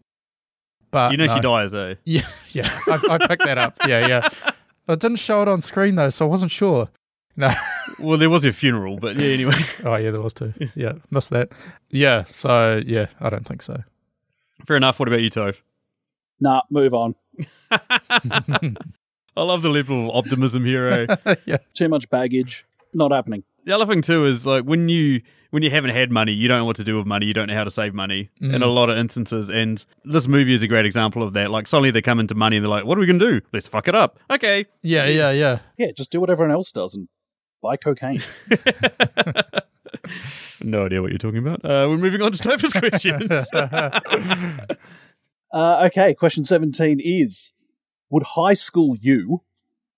But 0.92 1.10
you 1.10 1.16
know 1.16 1.24
no. 1.26 1.34
she 1.34 1.40
dies, 1.40 1.74
eh? 1.74 1.94
Yeah, 2.04 2.26
yeah, 2.50 2.68
I, 2.86 3.00
I 3.10 3.26
picked 3.26 3.44
that 3.44 3.58
up. 3.58 3.76
Yeah, 3.88 4.06
yeah. 4.06 4.28
I 4.86 4.94
didn't 4.94 5.16
show 5.16 5.42
it 5.42 5.48
on 5.48 5.60
screen 5.60 5.96
though, 5.96 6.10
so 6.10 6.26
I 6.26 6.28
wasn't 6.28 6.52
sure. 6.52 6.88
No. 7.36 7.52
Well, 7.98 8.16
there 8.16 8.30
was 8.30 8.44
a 8.44 8.52
funeral, 8.52 8.96
but 8.98 9.16
yeah, 9.16 9.28
anyway. 9.28 9.54
Oh 9.84 9.96
yeah, 9.96 10.12
there 10.12 10.20
was 10.20 10.32
too. 10.32 10.54
Yeah, 10.74 10.94
missed 11.10 11.30
that. 11.30 11.50
Yeah, 11.90 12.24
so 12.26 12.80
yeah, 12.86 13.06
I 13.20 13.28
don't 13.28 13.46
think 13.46 13.60
so. 13.60 13.82
Fair 14.66 14.76
enough. 14.76 14.98
What 14.98 15.08
about 15.08 15.20
you, 15.20 15.30
Toph? 15.30 15.58
Nah, 16.40 16.62
move 16.70 16.94
on. 16.94 17.14
I 17.70 18.72
love 19.36 19.62
the 19.62 19.68
level 19.68 20.10
of 20.10 20.16
optimism 20.16 20.64
here. 20.64 21.06
Eh? 21.26 21.34
yeah. 21.44 21.58
Too 21.74 21.88
much 21.88 22.08
baggage. 22.08 22.64
Not 22.94 23.12
happening. 23.12 23.42
the 23.64 23.72
other 23.72 23.86
thing 23.86 24.02
too 24.02 24.24
is 24.24 24.46
like 24.46 24.64
when 24.64 24.88
you 24.88 25.22
when 25.52 25.62
you 25.62 25.70
haven't 25.70 25.90
had 25.90 26.10
money, 26.10 26.32
you 26.32 26.48
don't 26.48 26.58
know 26.58 26.64
what 26.64 26.76
to 26.76 26.84
do 26.84 26.96
with 26.96 27.06
money. 27.06 27.26
You 27.26 27.34
don't 27.34 27.46
know 27.46 27.54
how 27.54 27.64
to 27.64 27.70
save 27.70 27.94
money 27.94 28.30
in 28.40 28.62
a 28.62 28.66
lot 28.66 28.90
of 28.90 28.96
instances. 28.96 29.48
And 29.48 29.84
this 30.04 30.26
movie 30.26 30.54
is 30.54 30.62
a 30.62 30.68
great 30.68 30.86
example 30.86 31.22
of 31.22 31.34
that. 31.34 31.50
Like 31.50 31.66
suddenly 31.66 31.90
they 31.90 32.02
come 32.02 32.18
into 32.18 32.34
money 32.34 32.56
and 32.56 32.64
they're 32.64 32.70
like, 32.70 32.84
"What 32.84 32.98
are 32.98 33.00
we 33.00 33.06
gonna 33.06 33.18
do? 33.18 33.40
Let's 33.52 33.68
fuck 33.68 33.86
it 33.86 33.94
up." 33.94 34.18
Okay. 34.30 34.66
Yeah, 34.82 35.06
yeah, 35.06 35.30
yeah. 35.30 35.60
Yeah, 35.76 35.92
just 35.96 36.10
do 36.10 36.20
what 36.20 36.30
everyone 36.30 36.52
else 36.52 36.72
does 36.72 36.94
and 36.94 37.08
buy 37.62 37.76
cocaine. 37.76 38.20
No 40.64 40.86
idea 40.86 41.02
what 41.02 41.10
you're 41.10 41.18
talking 41.18 41.38
about. 41.38 41.64
Uh, 41.64 41.88
we're 41.88 41.98
moving 41.98 42.22
on 42.22 42.32
to 42.32 42.38
Topher's 42.38 42.72
questions. 42.72 43.48
Uh, 45.54 45.86
okay, 45.86 46.14
question 46.14 46.44
17 46.44 46.98
is 46.98 47.52
Would 48.08 48.22
high 48.36 48.54
school 48.54 48.96
you 48.98 49.42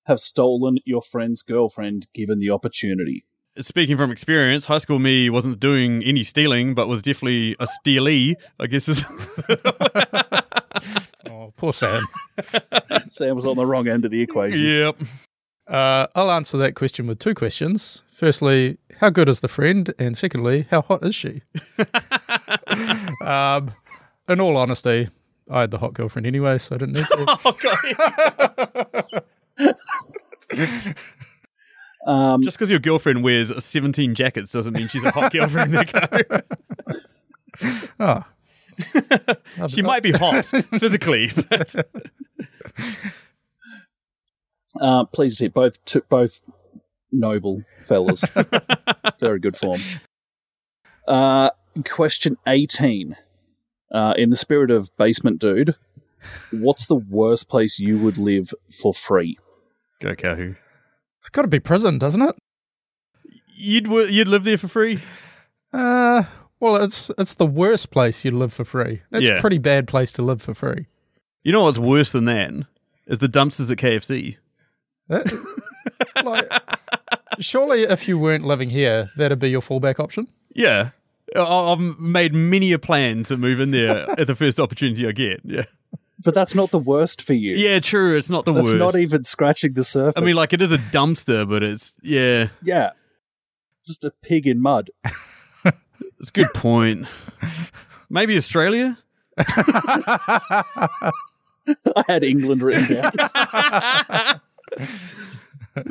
have 0.07 0.19
stolen 0.19 0.79
your 0.85 1.01
friend's 1.01 1.43
girlfriend 1.43 2.09
given 2.13 2.41
the 2.41 2.51
opportunity? 2.51 3.25
Speaking 3.61 3.97
from 3.97 4.11
experience, 4.11 4.65
high 4.67 4.79
school 4.79 4.99
me 4.99 5.31
wasn't 5.31 5.61
doing 5.61 6.03
any 6.03 6.25
stealing, 6.25 6.75
but 6.75 6.89
was 6.89 7.03
definitely 7.03 7.55
a 7.61 7.67
stealee. 7.67 8.35
I 8.59 8.67
guess 8.67 8.89
is 8.89 9.05
Oh, 11.31 11.53
poor 11.57 11.73
Sam. 11.73 12.05
Sam 13.09 13.35
was 13.37 13.47
on 13.47 13.57
the 13.57 13.65
wrong 13.67 13.87
end 13.89 14.05
of 14.05 14.11
the 14.11 14.21
equation. 14.21 14.61
yep. 14.61 14.97
Uh, 15.69 16.07
I'll 16.15 16.31
answer 16.31 16.59
that 16.59 16.75
question 16.75 17.07
with 17.07 17.19
two 17.21 17.35
questions. 17.35 18.03
Firstly, 18.13 18.77
how 18.99 19.09
good 19.11 19.29
is 19.29 19.41
the 19.41 19.49
friend? 19.49 19.93
And 19.99 20.17
secondly, 20.17 20.67
how 20.71 20.83
hot 20.83 21.05
is 21.05 21.15
she? 21.15 21.43
um, 23.23 23.73
in 24.29 24.41
all 24.41 24.57
honesty, 24.57 25.09
I 25.51 25.61
had 25.63 25.71
the 25.71 25.79
hot 25.79 25.95
girlfriend 25.95 26.27
anyway, 26.27 26.59
so 26.59 26.75
I 26.75 26.79
didn't 26.79 26.95
need 26.95 27.07
to. 27.09 29.25
Um, 32.07 32.43
Just 32.43 32.59
because 32.59 32.71
your 32.71 32.81
girlfriend 32.81 33.25
wears 33.25 33.53
17 33.65 34.15
jackets 34.15 34.53
doesn't 34.53 34.75
mean 34.75 34.89
she's 34.89 35.05
a 35.05 35.11
hot 35.11 35.33
girlfriend. 35.33 35.73
Nico. 35.73 36.07
oh. 38.01 38.25
she 39.69 39.83
might 39.83 40.03
be 40.03 40.11
hot 40.11 40.45
physically, 40.47 41.31
but 41.49 41.87
uh, 44.81 45.05
pleased 45.05 45.39
to 45.39 45.45
hear 45.45 45.51
both, 45.51 45.83
t- 45.85 46.01
both 46.09 46.43
noble 47.13 47.63
fellas. 47.87 48.25
Very 49.21 49.39
good 49.39 49.57
form. 49.57 49.81
Uh, 51.07 51.51
question 51.89 52.37
18. 52.47 53.17
Uh, 53.93 54.15
in 54.19 54.31
the 54.31 54.37
spirit 54.37 54.73
of 54.73 54.91
Basement 54.97 55.39
Dude, 55.39 55.77
what's 56.51 56.87
the 56.87 56.97
worst 56.97 57.49
place 57.49 57.79
you 57.79 57.97
would 57.99 58.19
live 58.19 58.53
for 58.81 58.93
free? 58.93 59.39
go 60.01 60.17
Kahu. 60.17 60.57
It's 61.25 61.31
got 61.31 61.41
to 61.43 61.49
be 61.49 61.59
prison, 61.59 61.99
doesn't 61.99 62.21
it? 62.21 62.37
You'd 63.57 63.87
you'd 63.87 64.29
live 64.29 64.45
there 64.45 64.59
for 64.59 64.69
free. 64.69 65.01
Uh, 65.73 66.25
well, 66.61 66.77
it's 66.77 67.11
it's 67.17 67.33
the 67.33 67.47
worst 67.47 67.91
place 67.91 68.27
you'd 68.27 68.35
live 68.35 68.53
for 68.53 68.67
free. 68.67 69.01
That's 69.11 69.25
Yeah. 69.27 69.39
a 69.39 69.41
pretty 69.41 69.57
bad 69.57 69.89
place 69.89 70.13
to 70.13 70.23
live 70.23 70.43
for 70.43 70.53
free. 70.53 70.87
You 71.43 71.53
know 71.53 71.63
what's 71.63 71.79
worse 71.79 72.13
than 72.13 72.27
that 72.27 72.53
is 73.07 73.21
the 73.21 73.27
dumpsters 73.29 73.71
at 73.71 73.79
KFC. 73.79 74.37
That- 75.09 75.33
like, 76.25 76.51
surely, 77.39 77.85
if 77.85 78.07
you 78.07 78.19
weren't 78.19 78.45
living 78.45 78.69
here, 78.69 79.11
that'd 79.17 79.39
be 79.39 79.49
your 79.49 79.63
fallback 79.63 79.99
option. 79.99 80.29
Yeah, 80.55 80.91
I've 81.35 81.79
made 81.99 82.35
many 82.35 82.73
a 82.73 82.79
plan 82.79 83.23
to 83.25 83.39
move 83.39 83.61
in 83.61 83.71
there 83.71 84.11
at 84.21 84.27
the 84.27 84.35
first 84.35 84.61
opportunity 84.61 85.07
I 85.09 85.13
get. 85.13 85.41
Yeah, 85.43 85.65
But 86.25 86.35
that's 86.35 86.55
not 86.55 86.71
the 86.71 86.79
worst 86.79 87.21
for 87.23 87.35
you. 87.35 87.55
yeah, 87.55 87.81
true. 87.81 88.17
It's 88.17 88.31
not 88.31 88.47
the 88.47 88.53
That's 88.53 88.65
worst. 88.65 88.75
It's 88.77 88.81
not 88.81 88.97
even 88.97 89.25
scratching 89.25 89.75
the 89.75 89.85
surface. 89.85 90.15
I 90.21 90.25
mean, 90.25 90.37
like 90.37 90.55
it 90.55 90.63
is 90.63 90.73
a 90.73 90.79
dumpster, 90.79 91.49
but 91.49 91.63
it's 91.63 91.93
yeah. 92.03 92.49
yeah, 92.63 92.91
just 93.85 94.05
a 94.05 94.11
pig 94.23 94.47
in 94.47 94.61
mud. 94.61 94.91
It's 96.21 96.31
a 96.31 96.33
good 96.33 96.55
point. 96.55 97.07
Maybe 98.09 98.37
Australia. 98.37 98.99
I 99.39 100.73
had 102.07 102.25
England 102.25 102.63
written 102.63 102.95
down. 102.95 103.13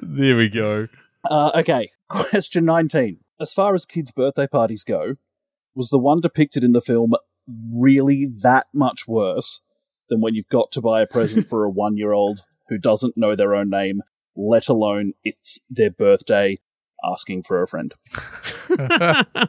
There 0.02 0.38
we 0.38 0.50
go. 0.50 0.88
uh, 1.30 1.52
okay, 1.56 1.92
question 2.08 2.66
19. 2.66 3.20
As 3.40 3.54
far 3.54 3.76
as 3.76 3.86
kids' 3.86 4.12
birthday 4.12 4.48
parties 4.48 4.84
go, 4.84 5.16
was 5.76 5.90
the 5.90 6.00
one 6.00 6.20
depicted 6.20 6.64
in 6.64 6.72
the 6.72 6.82
film 6.82 7.14
really 7.72 8.26
that 8.42 8.68
much 8.74 9.08
worse 9.08 9.62
than 10.10 10.22
when 10.22 10.36
you've 10.36 10.50
got 10.50 10.72
to 10.74 10.82
buy 10.82 11.02
a 11.02 11.08
present 11.08 11.48
for 11.48 11.64
a 11.64 11.70
one 11.70 11.98
year 11.98 12.12
old 12.12 12.42
who 12.70 12.78
doesn't 12.78 13.18
know 13.18 13.36
their 13.36 13.56
own 13.56 13.70
name, 13.70 14.02
let 14.36 14.68
alone 14.70 15.14
it's 15.24 15.60
their 15.70 15.92
birthday, 15.92 16.60
asking 17.04 17.44
for 17.44 17.62
a 17.62 17.68
friend? 17.68 17.94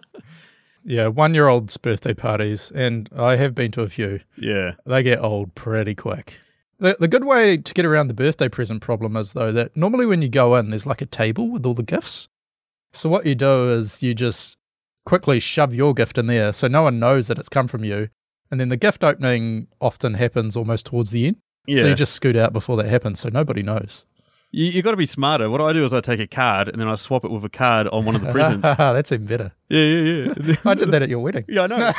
Yeah, 0.85 1.09
one 1.09 1.35
year 1.35 1.49
old's 1.49 1.77
birthday 1.79 2.13
parties, 2.13 2.71
and 2.75 3.09
I 3.17 3.37
have 3.37 3.55
been 3.55 3.71
to 3.73 3.83
a 3.83 3.89
few. 3.89 4.21
Yeah. 4.37 4.73
They 4.85 5.03
get 5.03 5.19
old 5.19 5.55
pretty 5.55 5.95
quick. 5.95 6.35
The, 6.79 6.97
the 7.01 7.09
good 7.09 7.25
way 7.25 7.57
to 7.57 7.75
get 7.75 7.87
around 7.87 8.09
the 8.09 8.15
birthday 8.15 8.49
present 8.49 8.83
problem 8.83 9.17
is, 9.17 9.33
though, 9.33 9.51
that 9.53 9.77
normally 9.77 10.05
when 10.05 10.21
you 10.21 10.29
go 10.29 10.55
in, 10.57 10.69
there's 10.71 10.87
like 10.87 11.01
a 11.01 11.07
table 11.07 11.51
with 11.51 11.65
all 11.65 11.75
the 11.75 11.83
gifts. 11.83 12.29
So 12.93 13.09
what 13.09 13.25
you 13.25 13.35
do 13.35 13.71
is 13.71 14.03
you 14.03 14.15
just 14.15 14.59
quickly 15.07 15.41
shove 15.41 15.75
your 15.75 15.95
gift 15.95 16.19
in 16.19 16.27
there 16.27 16.53
so 16.53 16.69
no 16.69 16.83
one 16.83 16.99
knows 16.99 17.29
that 17.29 17.39
it's 17.39 17.49
come 17.49 17.67
from 17.67 17.85
you. 17.85 18.09
And 18.51 18.61
then 18.61 18.69
the 18.69 18.77
gift 18.77 19.03
opening 19.03 19.69
often 19.81 20.15
happens 20.15 20.57
almost 20.57 20.87
towards 20.87 21.11
the 21.11 21.27
end. 21.27 21.37
Yeah. 21.67 21.83
So 21.83 21.87
you 21.89 21.95
just 21.95 22.13
scoot 22.13 22.37
out 22.37 22.53
before 22.53 22.77
that 22.77 22.87
happens 22.87 23.21
so 23.21 23.29
nobody 23.31 23.63
knows. 23.63 24.05
You, 24.53 24.67
you 24.67 24.83
got 24.83 24.93
to 24.93 24.97
be 24.97 25.07
smarter. 25.07 25.51
What 25.51 25.61
I 25.61 25.73
do 25.73 25.85
is 25.85 25.93
I 25.93 26.01
take 26.01 26.21
a 26.21 26.29
card 26.29 26.69
and 26.69 26.81
then 26.81 26.87
I 26.87 26.95
swap 26.95 27.25
it 27.25 27.31
with 27.31 27.45
a 27.45 27.49
card 27.49 27.89
on 27.89 28.05
one 28.05 28.15
of 28.15 28.23
the 28.23 28.31
presents. 28.31 28.63
That's 28.79 29.11
even 29.11 29.27
better. 29.27 29.53
yeah, 29.69 29.81
yeah, 29.81 30.35
yeah. 30.45 30.55
I 30.65 30.75
did 30.75 30.91
that 30.93 31.03
at 31.03 31.09
your 31.09 31.19
wedding. 31.19 31.45
Yeah, 31.49 31.63
I 31.63 31.67
know. 31.67 31.93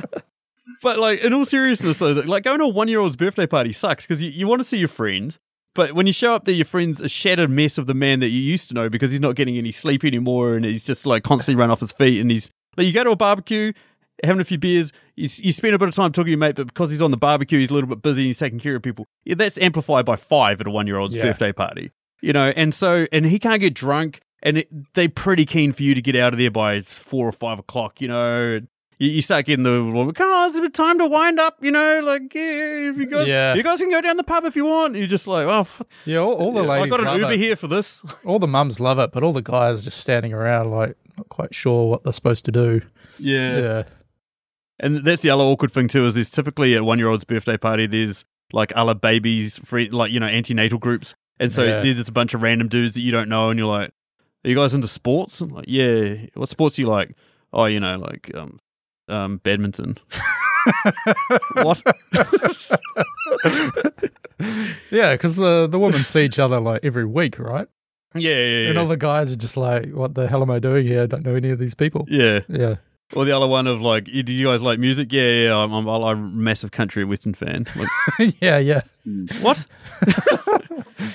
but 0.82 0.98
like, 0.98 1.20
in 1.20 1.34
all 1.34 1.44
seriousness, 1.44 1.98
though, 1.98 2.12
like 2.12 2.44
going 2.44 2.58
to 2.60 2.64
a 2.64 2.68
one-year-old's 2.68 3.16
birthday 3.16 3.46
party 3.46 3.72
sucks 3.72 4.06
because 4.06 4.22
you, 4.22 4.30
you 4.30 4.46
want 4.46 4.62
to 4.62 4.64
see 4.64 4.78
your 4.78 4.88
friend, 4.88 5.36
but 5.74 5.92
when 5.92 6.06
you 6.06 6.12
show 6.12 6.34
up 6.34 6.44
there, 6.44 6.54
your 6.54 6.64
friend's 6.64 7.00
a 7.00 7.08
shattered 7.08 7.50
mess 7.50 7.76
of 7.76 7.86
the 7.86 7.94
man 7.94 8.20
that 8.20 8.30
you 8.30 8.40
used 8.40 8.68
to 8.68 8.74
know 8.74 8.88
because 8.88 9.10
he's 9.10 9.20
not 9.20 9.36
getting 9.36 9.56
any 9.58 9.72
sleep 9.72 10.04
anymore 10.04 10.54
and 10.54 10.64
he's 10.64 10.82
just 10.82 11.04
like 11.04 11.22
constantly 11.22 11.60
run 11.60 11.70
off 11.70 11.80
his 11.80 11.92
feet. 11.92 12.20
And 12.20 12.30
he's 12.30 12.50
like, 12.78 12.86
you 12.86 12.92
go 12.94 13.04
to 13.04 13.10
a 13.10 13.16
barbecue. 13.16 13.72
Having 14.24 14.40
a 14.40 14.44
few 14.44 14.58
beers, 14.58 14.90
you, 15.14 15.28
you 15.36 15.52
spend 15.52 15.74
a 15.76 15.78
bit 15.78 15.88
of 15.88 15.94
time 15.94 16.10
talking 16.10 16.24
to 16.26 16.30
your 16.30 16.38
mate, 16.40 16.56
but 16.56 16.66
because 16.66 16.90
he's 16.90 17.00
on 17.00 17.12
the 17.12 17.16
barbecue, 17.16 17.60
he's 17.60 17.70
a 17.70 17.74
little 17.74 17.88
bit 17.88 18.02
busy. 18.02 18.24
He's 18.24 18.38
taking 18.38 18.58
care 18.58 18.74
of 18.74 18.82
people. 18.82 19.06
Yeah, 19.24 19.36
that's 19.36 19.56
amplified 19.58 20.04
by 20.06 20.16
five 20.16 20.60
at 20.60 20.66
a 20.66 20.70
one-year-old's 20.70 21.14
Yeah. 21.16 21.22
birthday 21.22 21.52
party. 21.52 21.92
You 22.20 22.32
know, 22.32 22.52
and 22.56 22.74
so 22.74 23.06
and 23.12 23.26
he 23.26 23.38
can't 23.38 23.60
get 23.60 23.74
drunk, 23.74 24.20
and 24.42 24.58
it, 24.58 24.94
they're 24.94 25.08
pretty 25.08 25.46
keen 25.46 25.72
for 25.72 25.84
you 25.84 25.94
to 25.94 26.02
get 26.02 26.16
out 26.16 26.32
of 26.32 26.40
there 26.40 26.50
by 26.50 26.80
four 26.80 27.28
or 27.28 27.32
five 27.32 27.60
o'clock. 27.60 28.00
You 28.00 28.08
know, 28.08 28.60
you, 28.98 29.08
you 29.08 29.22
start 29.22 29.46
getting 29.46 29.62
the 29.62 29.84
woman, 29.84 30.12
come 30.14 30.28
on, 30.32 30.48
it's 30.48 30.58
a 30.58 30.62
bit 30.62 30.74
time 30.74 30.98
to 30.98 31.06
wind 31.06 31.38
up. 31.38 31.58
You 31.62 31.70
know, 31.70 32.00
like 32.02 32.34
yeah, 32.34 32.90
if 32.90 32.96
you 32.96 33.06
guys, 33.06 33.28
Yeah. 33.28 33.54
you 33.54 33.62
guys 33.62 33.78
can 33.78 33.88
go 33.92 34.00
down 34.00 34.16
the 34.16 34.24
pub 34.24 34.44
if 34.46 34.56
you 34.56 34.64
want. 34.64 34.96
You're 34.96 35.06
just 35.06 35.28
like, 35.28 35.46
oh, 35.46 35.60
f- 35.60 35.82
Yeah, 36.06 36.18
all, 36.18 36.32
all 36.34 36.52
the 36.52 36.64
ladies. 36.64 36.92
I 36.92 36.96
got 36.96 37.06
an 37.06 37.20
Uber 37.20 37.34
it. 37.34 37.38
here 37.38 37.54
for 37.54 37.68
this. 37.68 38.02
All 38.24 38.40
the 38.40 38.48
mums 38.48 38.80
love 38.80 38.98
it, 38.98 39.12
but 39.12 39.22
all 39.22 39.32
the 39.32 39.40
guys 39.42 39.82
are 39.82 39.84
just 39.84 39.98
standing 40.00 40.32
around 40.32 40.72
like 40.72 40.96
not 41.18 41.28
quite 41.28 41.54
sure 41.54 41.90
what 41.90 42.04
they're 42.04 42.12
supposed 42.12 42.44
to 42.46 42.52
do. 42.52 42.80
Yeah. 43.18 43.58
Yeah. 43.58 43.82
And 44.80 45.04
that's 45.04 45.22
the 45.22 45.30
other 45.30 45.42
awkward 45.44 45.72
thing 45.72 45.88
too 45.88 46.06
is 46.06 46.14
there's 46.14 46.30
typically 46.30 46.74
at 46.76 46.82
one 46.82 46.98
year 46.98 47.08
old's 47.08 47.24
birthday 47.24 47.56
party 47.56 47.86
there's 47.86 48.24
like 48.52 48.72
other 48.76 48.94
babies 48.94 49.58
free 49.64 49.90
like 49.90 50.10
you 50.12 50.20
know 50.20 50.26
antenatal 50.26 50.78
groups 50.78 51.14
and 51.40 51.50
so 51.52 51.64
Yeah. 51.64 51.80
there's 51.82 52.08
a 52.08 52.12
bunch 52.12 52.32
of 52.32 52.42
random 52.42 52.68
dudes 52.68 52.94
that 52.94 53.00
you 53.00 53.10
don't 53.10 53.28
know 53.28 53.50
and 53.50 53.58
you're 53.58 53.68
like 53.68 53.90
are 54.44 54.48
you 54.50 54.54
guys 54.54 54.74
into 54.74 54.86
sports 54.88 55.40
I'm 55.40 55.50
like 55.50 55.64
yeah 55.68 56.14
what 56.34 56.48
sports 56.48 56.76
do 56.76 56.82
you 56.82 56.88
like 56.88 57.16
oh 57.52 57.64
you 57.66 57.80
know 57.80 57.98
like 57.98 58.30
um 58.34 58.58
um 59.08 59.38
badminton 59.38 59.98
what 61.54 61.82
Yeah, 64.90 65.12
because 65.14 65.34
the, 65.36 65.66
the 65.66 65.78
women 65.78 66.04
see 66.04 66.20
each 66.24 66.38
other 66.38 66.60
like 66.60 66.84
every 66.84 67.04
week, 67.04 67.38
right? 67.38 67.66
Yeah 68.14 68.34
yeah 68.36 68.68
And 68.70 68.78
all 68.78 68.86
the 68.86 68.96
guys 68.96 69.32
are 69.32 69.36
just 69.36 69.56
like, 69.56 69.90
what 69.92 70.14
the 70.14 70.26
hell 70.28 70.42
am 70.42 70.50
I 70.50 70.58
doing 70.58 70.86
here? 70.86 71.02
I 71.02 71.06
don't 71.06 71.24
know 71.24 71.34
any 71.34 71.50
of 71.50 71.58
these 71.58 71.74
people. 71.74 72.06
yeah. 72.08 72.40
Yeah. 72.48 72.76
or 73.14 73.24
the 73.24 73.32
other 73.36 73.46
one 73.46 73.66
of 73.66 73.80
like 73.80 74.04
do 74.04 74.32
you 74.32 74.46
guys 74.48 74.60
like 74.60 74.78
music 74.78 75.10
yeah 75.12 75.44
yeah 75.44 75.56
I'm, 75.56 75.72
I'm, 75.72 75.88
I'm 75.88 76.02
a 76.04 76.16
massive 76.16 76.70
country 76.72 77.02
and 77.02 77.08
western 77.10 77.32
fan 77.32 77.64
like, 77.74 78.34
yeah, 78.42 78.58
yeah. 78.58 78.82
what 79.40 79.64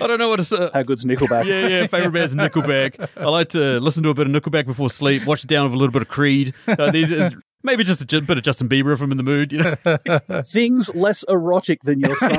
I 0.02 0.08
don't 0.08 0.18
know 0.18 0.28
what 0.30 0.38
to 0.38 0.44
say 0.44 0.70
How 0.74 0.82
good's 0.84 1.06
Nickelback? 1.06 1.46
Yeah, 1.46 1.68
yeah. 1.68 1.88
Favorite 1.88 2.12
band's 2.12 2.34
Nickelback. 2.36 3.10
I 3.16 3.26
like 3.30 3.50
to 3.50 3.80
listen 3.80 4.02
to 4.04 4.10
a 4.10 4.14
bit 4.14 4.26
of 4.28 4.34
Nickelback 4.34 4.66
before 4.66 4.90
sleep. 4.90 5.26
Watch 5.26 5.44
it 5.44 5.48
down 5.48 5.66
with 5.66 5.74
a 5.74 5.78
little 5.78 5.92
bit 5.92 6.02
of 6.02 6.08
Creed. 6.08 6.54
Uh, 6.68 6.90
these 6.92 7.12
are, 7.12 7.32
Maybe 7.66 7.84
just 7.86 8.02
a 8.02 8.06
j- 8.06 8.20
bit 8.20 8.38
of 8.38 8.44
Justin 8.44 8.68
Bieber 8.68 8.94
if 8.94 9.00
I'm 9.02 9.12
in 9.12 9.18
the 9.18 9.24
mood, 9.24 9.52
you 9.54 9.60
know. 9.60 9.76
Things 10.44 10.94
less 10.96 11.24
erotic 11.30 11.82
than 11.84 12.00
your 12.02 12.16
son. 12.16 12.32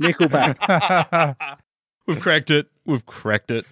Nickelback. 0.00 1.58
We've 2.06 2.20
cracked 2.20 2.50
it. 2.50 2.68
We've 2.84 3.06
cracked 3.06 3.50
it. 3.50 3.64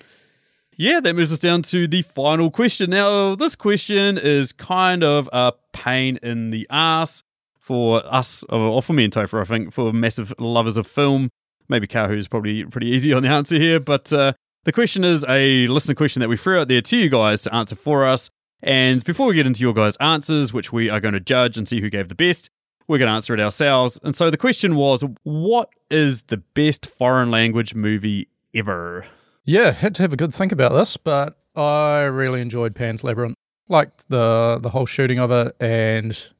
Yeah, 0.76 1.00
that 1.00 1.14
moves 1.14 1.32
us 1.32 1.40
down 1.40 1.62
to 1.62 1.86
the 1.86 2.02
final 2.02 2.50
question. 2.50 2.90
Now, 2.90 3.34
this 3.34 3.54
question 3.54 4.16
is 4.16 4.52
kind 4.52 5.04
of 5.04 5.28
a 5.32 5.52
pain 5.72 6.18
in 6.22 6.50
the 6.50 6.66
ass 6.70 7.22
for 7.58 8.02
us, 8.06 8.42
or 8.48 8.82
for 8.82 8.94
me 8.94 9.04
and 9.04 9.12
Topher, 9.12 9.42
I 9.42 9.44
think, 9.44 9.72
for 9.72 9.92
massive 9.92 10.32
lovers 10.38 10.76
of 10.76 10.86
film. 10.86 11.28
Maybe 11.68 11.86
Kahu's 11.86 12.28
probably 12.28 12.64
pretty 12.64 12.88
easy 12.88 13.12
on 13.12 13.22
the 13.22 13.28
answer 13.28 13.56
here, 13.56 13.78
but 13.78 14.12
uh, 14.12 14.32
the 14.64 14.72
question 14.72 15.04
is 15.04 15.24
a 15.28 15.66
listener 15.66 15.94
question 15.94 16.20
that 16.20 16.28
we 16.28 16.36
threw 16.36 16.60
out 16.60 16.68
there 16.68 16.80
to 16.80 16.96
you 16.96 17.08
guys 17.08 17.42
to 17.42 17.54
answer 17.54 17.76
for 17.76 18.06
us. 18.06 18.30
And 18.62 19.04
before 19.04 19.26
we 19.26 19.34
get 19.34 19.46
into 19.46 19.60
your 19.60 19.72
guys' 19.72 19.96
answers, 19.96 20.52
which 20.52 20.72
we 20.72 20.90
are 20.90 21.00
going 21.00 21.14
to 21.14 21.20
judge 21.20 21.56
and 21.56 21.68
see 21.68 21.80
who 21.80 21.90
gave 21.90 22.08
the 22.08 22.14
best, 22.14 22.50
we're 22.90 22.98
going 22.98 23.06
to 23.08 23.14
answer 23.14 23.32
it 23.32 23.40
ourselves. 23.40 24.00
And 24.02 24.16
so 24.16 24.30
the 24.30 24.36
question 24.36 24.74
was, 24.74 25.04
what 25.22 25.70
is 25.92 26.22
the 26.22 26.38
best 26.38 26.86
foreign 26.86 27.30
language 27.30 27.72
movie 27.72 28.26
ever? 28.52 29.06
Yeah, 29.44 29.70
had 29.70 29.94
to 29.94 30.02
have 30.02 30.12
a 30.12 30.16
good 30.16 30.34
think 30.34 30.50
about 30.50 30.72
this, 30.72 30.96
but 30.96 31.38
I 31.54 32.00
really 32.00 32.40
enjoyed 32.40 32.74
Pan's 32.74 33.04
Labyrinth. 33.04 33.36
Liked 33.68 34.08
the 34.08 34.58
the 34.60 34.70
whole 34.70 34.86
shooting 34.86 35.20
of 35.20 35.30
it 35.30 35.54
and 35.60 36.30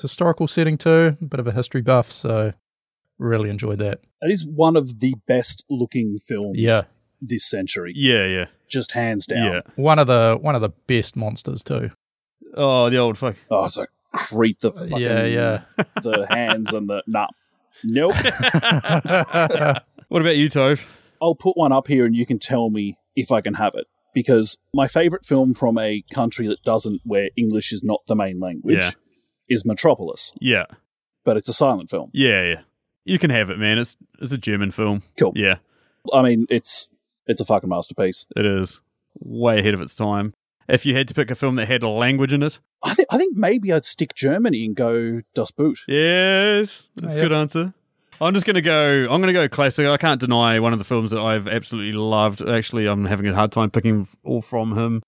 historical 0.00 0.48
setting 0.48 0.76
too. 0.76 1.16
Bit 1.26 1.38
of 1.38 1.46
a 1.46 1.52
history 1.52 1.80
buff, 1.82 2.10
so 2.10 2.52
really 3.18 3.48
enjoyed 3.48 3.78
that. 3.78 4.00
It 4.20 4.32
is 4.32 4.44
one 4.44 4.74
of 4.76 4.98
the 4.98 5.14
best 5.28 5.64
looking 5.70 6.18
films 6.18 6.58
Yeah. 6.58 6.82
this 7.20 7.48
century. 7.48 7.92
Yeah, 7.94 8.26
yeah, 8.26 8.46
Just 8.68 8.92
hands 8.92 9.26
down. 9.26 9.52
yeah. 9.52 9.60
One 9.76 10.00
of 10.00 10.08
the 10.08 10.36
one 10.40 10.56
of 10.56 10.60
the 10.60 10.70
best 10.88 11.14
monsters 11.14 11.62
too. 11.62 11.90
Oh, 12.56 12.90
the 12.90 12.96
old 12.98 13.16
fuck. 13.18 13.36
Oh, 13.50 13.66
it's 13.66 13.76
a 13.76 13.86
creep 14.14 14.60
the 14.60 14.70
uh, 14.70 14.72
fucking 14.72 14.98
Yeah, 14.98 15.24
yeah. 15.24 15.62
the 16.02 16.26
hands 16.30 16.72
and 16.72 16.88
the 16.88 17.02
nah. 17.06 17.26
Nope. 17.82 18.14
What 20.08 20.20
about 20.22 20.36
you, 20.36 20.48
Toph? 20.48 20.84
I'll 21.20 21.34
put 21.34 21.56
one 21.56 21.72
up 21.72 21.88
here 21.88 22.04
and 22.06 22.14
you 22.14 22.24
can 22.26 22.38
tell 22.38 22.70
me 22.70 22.98
if 23.16 23.32
I 23.32 23.40
can 23.40 23.54
have 23.54 23.74
it. 23.74 23.86
Because 24.14 24.58
my 24.72 24.86
favorite 24.86 25.24
film 25.24 25.54
from 25.54 25.76
a 25.78 26.04
country 26.12 26.46
that 26.46 26.62
doesn't 26.62 27.00
where 27.04 27.30
English 27.36 27.72
is 27.72 27.82
not 27.82 28.02
the 28.06 28.14
main 28.14 28.38
language 28.38 28.76
Yeah. 28.80 28.90
is 29.48 29.64
Metropolis. 29.64 30.32
Yeah, 30.40 30.66
But 31.24 31.36
it's 31.36 31.48
a 31.48 31.52
silent 31.52 31.90
film. 31.90 32.10
yeah, 32.12 32.42
yeah. 32.44 32.60
You 33.04 33.18
can 33.18 33.30
have 33.30 33.50
it, 33.50 33.58
man. 33.58 33.78
It's 33.78 33.96
it's 34.20 34.30
a 34.32 34.38
German 34.38 34.70
film. 34.70 35.02
Cool. 35.18 35.32
Yeah, 35.34 35.56
I 36.12 36.22
mean, 36.22 36.46
it's 36.48 36.94
it's 37.26 37.40
a 37.40 37.44
fucking 37.44 37.68
masterpiece. 37.68 38.26
it 38.36 38.46
is 38.46 38.80
way 39.18 39.58
ahead 39.58 39.74
of 39.74 39.80
its 39.80 39.94
time. 39.94 40.32
If 40.68 40.86
you 40.86 40.96
had 40.96 41.08
to 41.08 41.14
pick 41.14 41.30
a 41.30 41.34
film 41.34 41.56
that 41.56 41.66
had 41.68 41.82
a 41.82 41.88
language 41.88 42.32
in 42.32 42.42
it, 42.42 42.58
I 42.82 42.94
think 42.94 43.08
I 43.10 43.18
think 43.18 43.36
maybe 43.36 43.72
I'd 43.72 43.84
stick 43.84 44.14
Germany 44.14 44.64
and 44.64 44.74
go 44.74 45.20
Das 45.34 45.50
Boot. 45.50 45.80
yes, 45.88 46.90
that's 46.96 47.14
a 47.14 47.18
Oh, 47.18 47.22
good 47.22 47.32
answer. 47.32 47.74
I'm 48.20 48.32
just 48.32 48.46
gonna 48.46 48.60
go. 48.62 49.06
I'm 49.10 49.20
gonna 49.20 49.32
go 49.32 49.48
classic. 49.48 49.86
I 49.86 49.96
can't 49.96 50.20
deny 50.20 50.60
one 50.60 50.72
of 50.72 50.78
the 50.78 50.84
films 50.84 51.10
that 51.10 51.20
I've 51.20 51.48
absolutely 51.48 51.92
loved. 51.92 52.40
Actually, 52.42 52.86
I'm 52.86 53.04
having 53.06 53.26
a 53.26 53.34
hard 53.34 53.52
time 53.52 53.70
picking 53.70 54.06
all 54.22 54.40
from 54.40 54.78
him. 54.78 55.02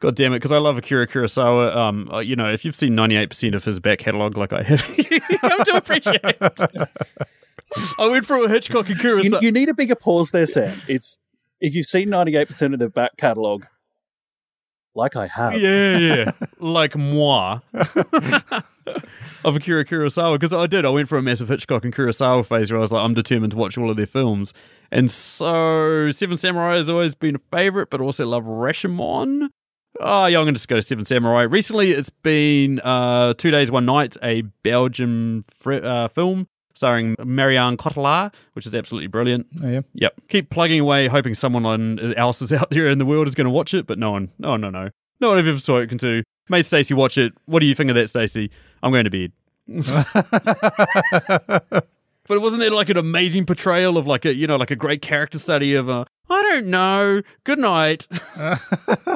God 0.00 0.14
damn 0.16 0.32
it, 0.32 0.36
because 0.36 0.52
I 0.52 0.58
love 0.58 0.76
Akira 0.76 1.06
Kurosawa. 1.06 1.74
Um, 1.76 2.10
uh, 2.12 2.18
you 2.18 2.36
know, 2.36 2.50
if 2.52 2.64
you've 2.66 2.74
seen 2.74 2.94
98% 2.94 3.54
of 3.54 3.64
his 3.64 3.80
back 3.80 3.98
catalogue, 4.00 4.36
like 4.36 4.52
I 4.52 4.62
have, 4.62 4.86
you 4.98 5.20
come 5.38 5.64
to 5.64 5.76
appreciate 5.76 6.20
it. 6.22 6.60
I 7.98 8.06
went 8.08 8.26
through 8.26 8.44
a 8.44 8.48
Hitchcock 8.48 8.88
and 8.88 8.98
Kurosawa. 8.98 9.24
You, 9.24 9.38
you 9.40 9.52
need 9.52 9.68
a 9.68 9.74
bigger 9.74 9.94
pause 9.94 10.30
there, 10.32 10.46
Sam. 10.46 10.80
It's 10.88 11.18
if 11.60 11.74
you've 11.74 11.86
seen 11.86 12.10
ninety 12.10 12.36
eight 12.36 12.48
percent 12.48 12.74
of 12.74 12.80
the 12.80 12.88
back 12.88 13.16
catalogue, 13.16 13.66
like 14.96 15.16
I 15.16 15.26
have. 15.26 15.58
Yeah, 15.58 15.98
yeah. 15.98 16.30
like 16.58 16.96
moi. 16.96 17.60
of 19.44 19.54
Akira 19.56 19.84
Kurosawa. 19.84 20.34
Because 20.34 20.52
I 20.52 20.66
did. 20.66 20.84
I 20.84 20.88
went 20.90 21.08
for 21.08 21.18
a 21.18 21.22
massive 21.22 21.48
Hitchcock 21.48 21.84
and 21.84 21.94
Kurosawa 21.94 22.44
phase 22.44 22.70
where 22.70 22.78
I 22.78 22.80
was 22.80 22.92
like, 22.92 23.04
I'm 23.04 23.14
determined 23.14 23.52
to 23.52 23.56
watch 23.56 23.78
all 23.78 23.90
of 23.90 23.96
their 23.96 24.06
films. 24.06 24.52
And 24.90 25.10
so 25.10 26.10
Seven 26.10 26.36
Samurai 26.36 26.76
has 26.76 26.88
always 26.88 27.14
been 27.14 27.36
a 27.36 27.40
favorite, 27.56 27.90
but 27.90 28.00
also 28.00 28.26
love 28.26 28.44
Rashomon. 28.44 29.48
Oh, 30.00 30.26
yeah, 30.26 30.38
I'm 30.38 30.44
going 30.44 30.54
to 30.54 30.58
just 30.58 30.68
go 30.68 30.80
Seven 30.80 31.04
Samurai. 31.04 31.42
Recently, 31.42 31.92
it's 31.92 32.10
been 32.10 32.80
uh, 32.80 33.34
Two 33.34 33.50
Days, 33.50 33.70
One 33.70 33.86
Night, 33.86 34.16
a 34.22 34.42
Belgian 34.62 35.44
fr- 35.48 35.74
uh, 35.74 36.08
film 36.08 36.48
starring 36.76 37.16
Marion 37.24 37.76
Cotillard, 37.76 38.32
which 38.52 38.66
is 38.66 38.74
absolutely 38.74 39.08
brilliant. 39.08 39.46
Oh, 39.62 39.68
yeah. 39.68 39.80
Yep. 39.94 40.14
Keep 40.28 40.50
plugging 40.50 40.80
away, 40.80 41.08
hoping 41.08 41.34
someone 41.34 42.14
else 42.16 42.42
is 42.42 42.52
out 42.52 42.70
there 42.70 42.88
in 42.88 42.98
the 42.98 43.06
world 43.06 43.26
is 43.26 43.34
going 43.34 43.46
to 43.46 43.50
watch 43.50 43.74
it, 43.74 43.86
but 43.86 43.98
no 43.98 44.12
one, 44.12 44.30
no, 44.38 44.56
no, 44.56 44.70
no. 44.70 44.90
No 45.20 45.30
one 45.30 45.38
I've 45.38 45.46
ever 45.46 45.58
spoken 45.58 45.98
to. 45.98 46.22
Made 46.48 46.66
Stacey 46.66 46.94
watch 46.94 47.18
it. 47.18 47.32
What 47.46 47.60
do 47.60 47.66
you 47.66 47.74
think 47.74 47.90
of 47.90 47.96
that, 47.96 48.08
Stacey? 48.08 48.50
I'm 48.82 48.92
going 48.92 49.04
to 49.04 49.10
bed. 49.10 49.32
But 52.28 52.42
wasn't 52.42 52.62
it 52.62 52.72
like 52.72 52.88
an 52.88 52.96
amazing 52.96 53.46
portrayal 53.46 53.96
of 53.96 54.06
like 54.06 54.24
a, 54.24 54.34
you 54.34 54.46
know, 54.46 54.56
like 54.56 54.70
a 54.70 54.76
great 54.76 55.00
character 55.00 55.38
study 55.38 55.74
of 55.74 55.88
a, 55.88 56.06
I 56.28 56.42
don't 56.42 56.66
know, 56.66 57.22
good 57.44 57.58
night. 57.58 58.06
that 58.36 59.10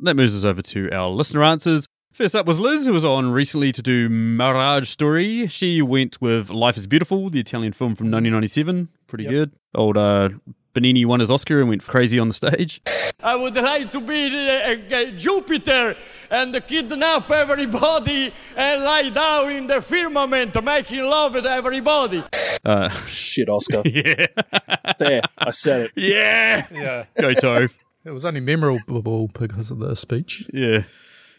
moves 0.00 0.34
us 0.34 0.44
over 0.44 0.62
to 0.62 0.90
our 0.90 1.08
listener 1.08 1.44
answers. 1.44 1.86
First 2.20 2.36
up 2.36 2.44
was 2.44 2.60
Liz, 2.60 2.84
who 2.84 2.92
was 2.92 3.02
on 3.02 3.30
recently 3.30 3.72
to 3.72 3.80
do 3.80 4.10
Marriage 4.10 4.90
Story. 4.90 5.46
She 5.46 5.80
went 5.80 6.20
with 6.20 6.50
Life 6.50 6.76
is 6.76 6.86
Beautiful, 6.86 7.30
the 7.30 7.40
Italian 7.40 7.72
film 7.72 7.94
from 7.94 8.08
1997. 8.08 8.90
Pretty 9.06 9.24
good. 9.24 9.52
Old 9.74 9.96
uh, 9.96 10.28
Benigni 10.74 11.06
won 11.06 11.20
his 11.20 11.30
Oscar 11.30 11.60
and 11.60 11.70
went 11.70 11.82
crazy 11.82 12.18
on 12.18 12.28
the 12.28 12.34
stage. 12.34 12.82
I 13.22 13.36
would 13.36 13.56
like 13.56 13.90
to 13.92 14.02
be 14.02 14.50
uh, 14.50 14.96
uh, 14.96 15.04
Jupiter 15.12 15.96
and 16.30 16.52
kidnap 16.66 17.30
everybody 17.30 18.34
and 18.54 18.84
lie 18.84 19.08
down 19.08 19.52
in 19.52 19.66
the 19.66 19.80
firmament 19.80 20.62
making 20.62 21.02
love 21.06 21.32
with 21.32 21.46
everybody. 21.46 22.22
Uh, 22.62 22.90
Shit, 23.06 23.48
Oscar. 23.48 23.80
yeah. 23.86 24.26
there, 24.98 25.22
I 25.38 25.52
said 25.52 25.84
it. 25.84 25.92
yeah. 25.96 26.66
Yeah. 26.70 27.04
Go 27.18 27.32
Toph. 27.32 27.72
It 28.04 28.10
was 28.10 28.26
only 28.26 28.40
memorable 28.40 29.28
because 29.28 29.70
of 29.70 29.78
the 29.78 29.96
speech. 29.96 30.46
Yeah. 30.52 30.82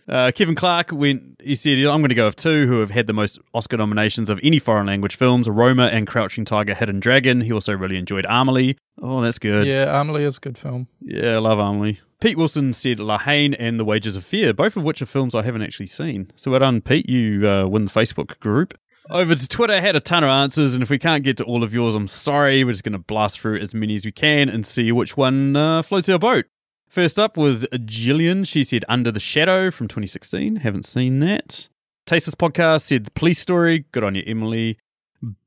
Uh, 0.08 0.32
Kevin 0.34 0.56
Clark 0.56 0.92
went. 0.92 1.40
He 1.44 1.56
said, 1.56 1.78
"I'm 1.80 2.02
going 2.02 2.10
to 2.10 2.16
go 2.16 2.26
with 2.26 2.36
two 2.36 2.68
who 2.68 2.80
have 2.80 2.92
had 2.92 3.08
the 3.08 3.14
most 3.14 3.40
Oscar 3.54 3.78
nominations 3.78 4.30
of 4.30 4.40
any 4.44 4.60
foreign 4.60 4.88
language 4.88 5.16
films: 5.16 5.48
Roma 5.48 5.88
and 5.88 6.08
Crouching 6.08 6.46
Tiger, 6.46 6.74
Hidden 6.74 7.00
Dragon." 7.00 7.42
He 7.42 7.52
also 7.52 7.74
really 7.74 7.98
enjoyed 7.98 8.26
Amelie. 8.28 8.78
Oh, 9.02 9.22
that's 9.22 9.40
good. 9.40 9.68
Yeah, 9.68 10.00
Amelie 10.00 10.24
is 10.24 10.38
a 10.38 10.42
good 10.42 10.58
film. 10.58 10.88
Yeah, 11.00 11.36
I 11.36 11.38
love 11.38 11.60
Amelie. 11.60 12.00
Pete 12.20 12.38
Wilson 12.38 12.72
said 12.74 13.00
La 13.00 13.18
Haine 13.18 13.56
and 13.56 13.80
The 13.80 13.86
Wages 13.86 14.16
of 14.16 14.24
Fear, 14.24 14.54
both 14.54 14.78
of 14.78 14.84
which 14.84 15.02
are 15.02 15.08
films 15.08 15.34
I 15.34 15.42
haven't 15.42 15.64
actually 15.64 15.88
seen. 15.88 16.32
So 16.36 16.52
well 16.52 16.60
done, 16.60 16.82
Pete. 16.82 17.10
You 17.10 17.50
uh, 17.50 17.68
win 17.68 17.86
the 17.86 17.92
Facebook 17.92 18.40
group. 18.40 18.78
Over 19.10 19.34
to 19.34 19.48
Twitter, 19.48 19.74
I 19.74 19.80
had 19.80 19.96
a 19.96 20.00
ton 20.00 20.24
of 20.24 20.30
answers, 20.30 20.76
and 20.76 20.84
if 20.84 20.90
we 20.90 21.00
can't 21.00 21.24
get 21.24 21.38
to 21.38 21.44
all 21.44 21.64
of 21.64 21.74
yours, 21.74 21.96
I'm 21.96 22.08
sorry. 22.08 22.64
We're 22.64 22.72
just 22.72 22.84
going 22.84 22.94
to 22.94 23.00
blast 23.00 23.40
through 23.40 23.60
as 23.60 23.74
many 23.74 23.96
as 23.96 24.06
we 24.06 24.12
can 24.12 24.48
and 24.50 24.66
see 24.66 24.92
which 24.92 25.18
one 25.18 25.56
uh, 25.56 25.82
floats 25.82 26.08
our 26.10 26.20
boat. 26.20 26.46
First 26.92 27.18
up 27.18 27.38
was 27.38 27.64
Jillian. 27.72 28.46
She 28.46 28.66
said 28.66 28.84
Under 28.90 29.12
the 29.14 29.20
Shadow 29.22 29.72
from 29.72 29.88
2016. 29.88 30.58
Haven't 30.58 30.84
seen 30.84 31.20
that. 31.22 31.70
Tasteless 32.06 32.36
Podcast 32.36 32.82
said 32.82 33.06
The 33.06 33.12
Police 33.12 33.40
Story. 33.40 33.86
Good 33.94 34.04
on 34.04 34.14
you, 34.16 34.24
Emily. 34.28 34.78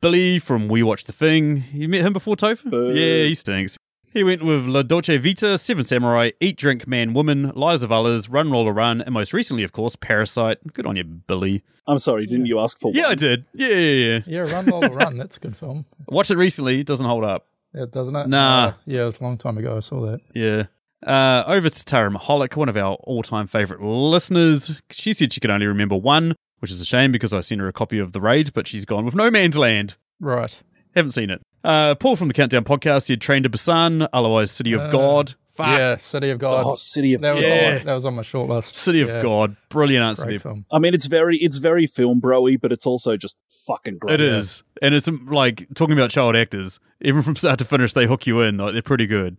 Billy 0.00 0.38
from 0.38 0.68
We 0.68 0.82
Watch 0.82 1.04
the 1.04 1.12
Thing. 1.12 1.64
You 1.70 1.86
met 1.86 2.00
him 2.00 2.14
before, 2.14 2.34
Topher? 2.34 2.70
Boo. 2.70 2.94
Yeah, 2.94 3.24
he 3.24 3.34
stinks. 3.34 3.76
He 4.10 4.24
went 4.24 4.42
with 4.42 4.64
La 4.64 4.80
Dolce 4.80 5.18
Vita, 5.18 5.58
Seven 5.58 5.84
Samurai, 5.84 6.30
Eat, 6.40 6.56
Drink, 6.56 6.86
Man, 6.86 7.12
Woman, 7.12 7.52
Lives 7.54 7.82
of 7.82 7.92
Others, 7.92 8.30
Run, 8.30 8.50
Roller, 8.50 8.72
Run, 8.72 9.02
and 9.02 9.12
most 9.12 9.34
recently, 9.34 9.64
of 9.64 9.72
course, 9.72 9.96
Parasite. 9.96 10.72
Good 10.72 10.86
on 10.86 10.96
you, 10.96 11.04
Billy. 11.04 11.62
I'm 11.86 11.98
sorry, 11.98 12.24
didn't 12.24 12.46
you 12.46 12.58
ask 12.58 12.80
for 12.80 12.90
Yeah. 12.94 13.08
I 13.08 13.16
did. 13.16 13.44
Yeah, 13.52 13.68
yeah, 13.68 13.76
yeah. 13.76 14.20
Yeah, 14.46 14.50
Run 14.50 14.64
Lola 14.64 14.88
Run. 14.88 15.18
That's 15.18 15.36
a 15.36 15.40
good 15.40 15.58
film. 15.58 15.84
Watched 16.08 16.30
it 16.30 16.38
recently. 16.38 16.80
It 16.80 16.86
doesn't 16.86 17.04
hold 17.04 17.22
up. 17.24 17.48
Yeah, 17.74 17.84
doesn't 17.90 18.16
it? 18.16 18.28
Nah. 18.28 18.64
Uh, 18.68 18.72
yeah, 18.86 19.02
it 19.02 19.06
was 19.06 19.20
a 19.20 19.22
long 19.24 19.36
time 19.36 19.58
ago. 19.58 19.76
I 19.76 19.80
saw 19.80 20.00
that. 20.06 20.20
Yeah. 20.34 20.66
Uh, 21.06 21.44
over 21.46 21.68
to 21.68 21.84
Tara 21.84 22.10
Mahalik, 22.10 22.56
one 22.56 22.68
of 22.68 22.76
our 22.76 22.94
all-time 23.04 23.46
favorite 23.46 23.80
listeners. 23.82 24.80
She 24.90 25.12
said 25.12 25.32
she 25.32 25.40
could 25.40 25.50
only 25.50 25.66
remember 25.66 25.96
one, 25.96 26.34
which 26.60 26.70
is 26.70 26.80
a 26.80 26.84
shame 26.84 27.12
because 27.12 27.32
I 27.32 27.40
sent 27.40 27.60
her 27.60 27.68
a 27.68 27.72
copy 27.72 27.98
of 27.98 28.12
The 28.12 28.20
Raid, 28.20 28.52
but 28.54 28.66
she's 28.66 28.84
gone 28.84 29.04
with 29.04 29.14
No 29.14 29.30
Man's 29.30 29.58
Land. 29.58 29.96
Right. 30.20 30.60
Haven't 30.96 31.10
seen 31.12 31.30
it. 31.30 31.42
Uh, 31.62 31.94
Paul 31.94 32.16
from 32.16 32.28
the 32.28 32.34
Countdown 32.34 32.64
podcast 32.64 33.04
said 33.06 33.20
Train 33.20 33.42
to 33.42 33.50
Busan, 33.50 34.08
otherwise 34.12 34.50
City 34.50 34.72
of 34.72 34.82
Uh, 34.82 34.90
God. 34.90 35.34
Fuck. 35.54 35.66
Yeah, 35.68 35.96
City 35.98 36.30
of 36.30 36.38
God. 36.38 36.64
Oh, 36.66 36.74
City 36.76 37.14
of 37.14 37.20
that 37.20 37.34
was 37.36 37.44
Yeah. 37.44 37.48
on 37.68 37.74
my, 37.74 37.78
that 37.84 37.94
was 37.94 38.04
on 38.04 38.14
my 38.16 38.22
short 38.22 38.48
list. 38.48 38.76
City 38.76 39.00
of 39.02 39.08
Yeah, 39.08 39.22
God. 39.22 39.56
Brilliant 39.68 40.04
answer 40.04 40.24
Great 40.24 40.32
there. 40.32 40.38
film. 40.52 40.64
I 40.72 40.78
mean, 40.80 40.94
it's 40.94 41.06
very, 41.06 41.36
it's 41.38 41.58
very 41.58 41.86
film 41.86 42.20
broy, 42.20 42.60
but 42.60 42.72
it's 42.72 42.86
also 42.86 43.16
just 43.16 43.36
fucking 43.66 43.98
great. 43.98 44.14
It 44.14 44.20
is. 44.20 44.64
And 44.82 44.94
it's 44.94 45.08
like 45.08 45.68
talking 45.74 45.92
about 45.96 46.10
child 46.10 46.34
actors, 46.34 46.80
even 47.00 47.22
from 47.22 47.36
start 47.36 47.58
to 47.60 47.64
finish, 47.64 47.92
they 47.92 48.06
hook 48.06 48.26
you 48.26 48.40
in. 48.40 48.56
Like, 48.56 48.72
they're 48.72 48.82
pretty 48.82 49.06
good. 49.06 49.36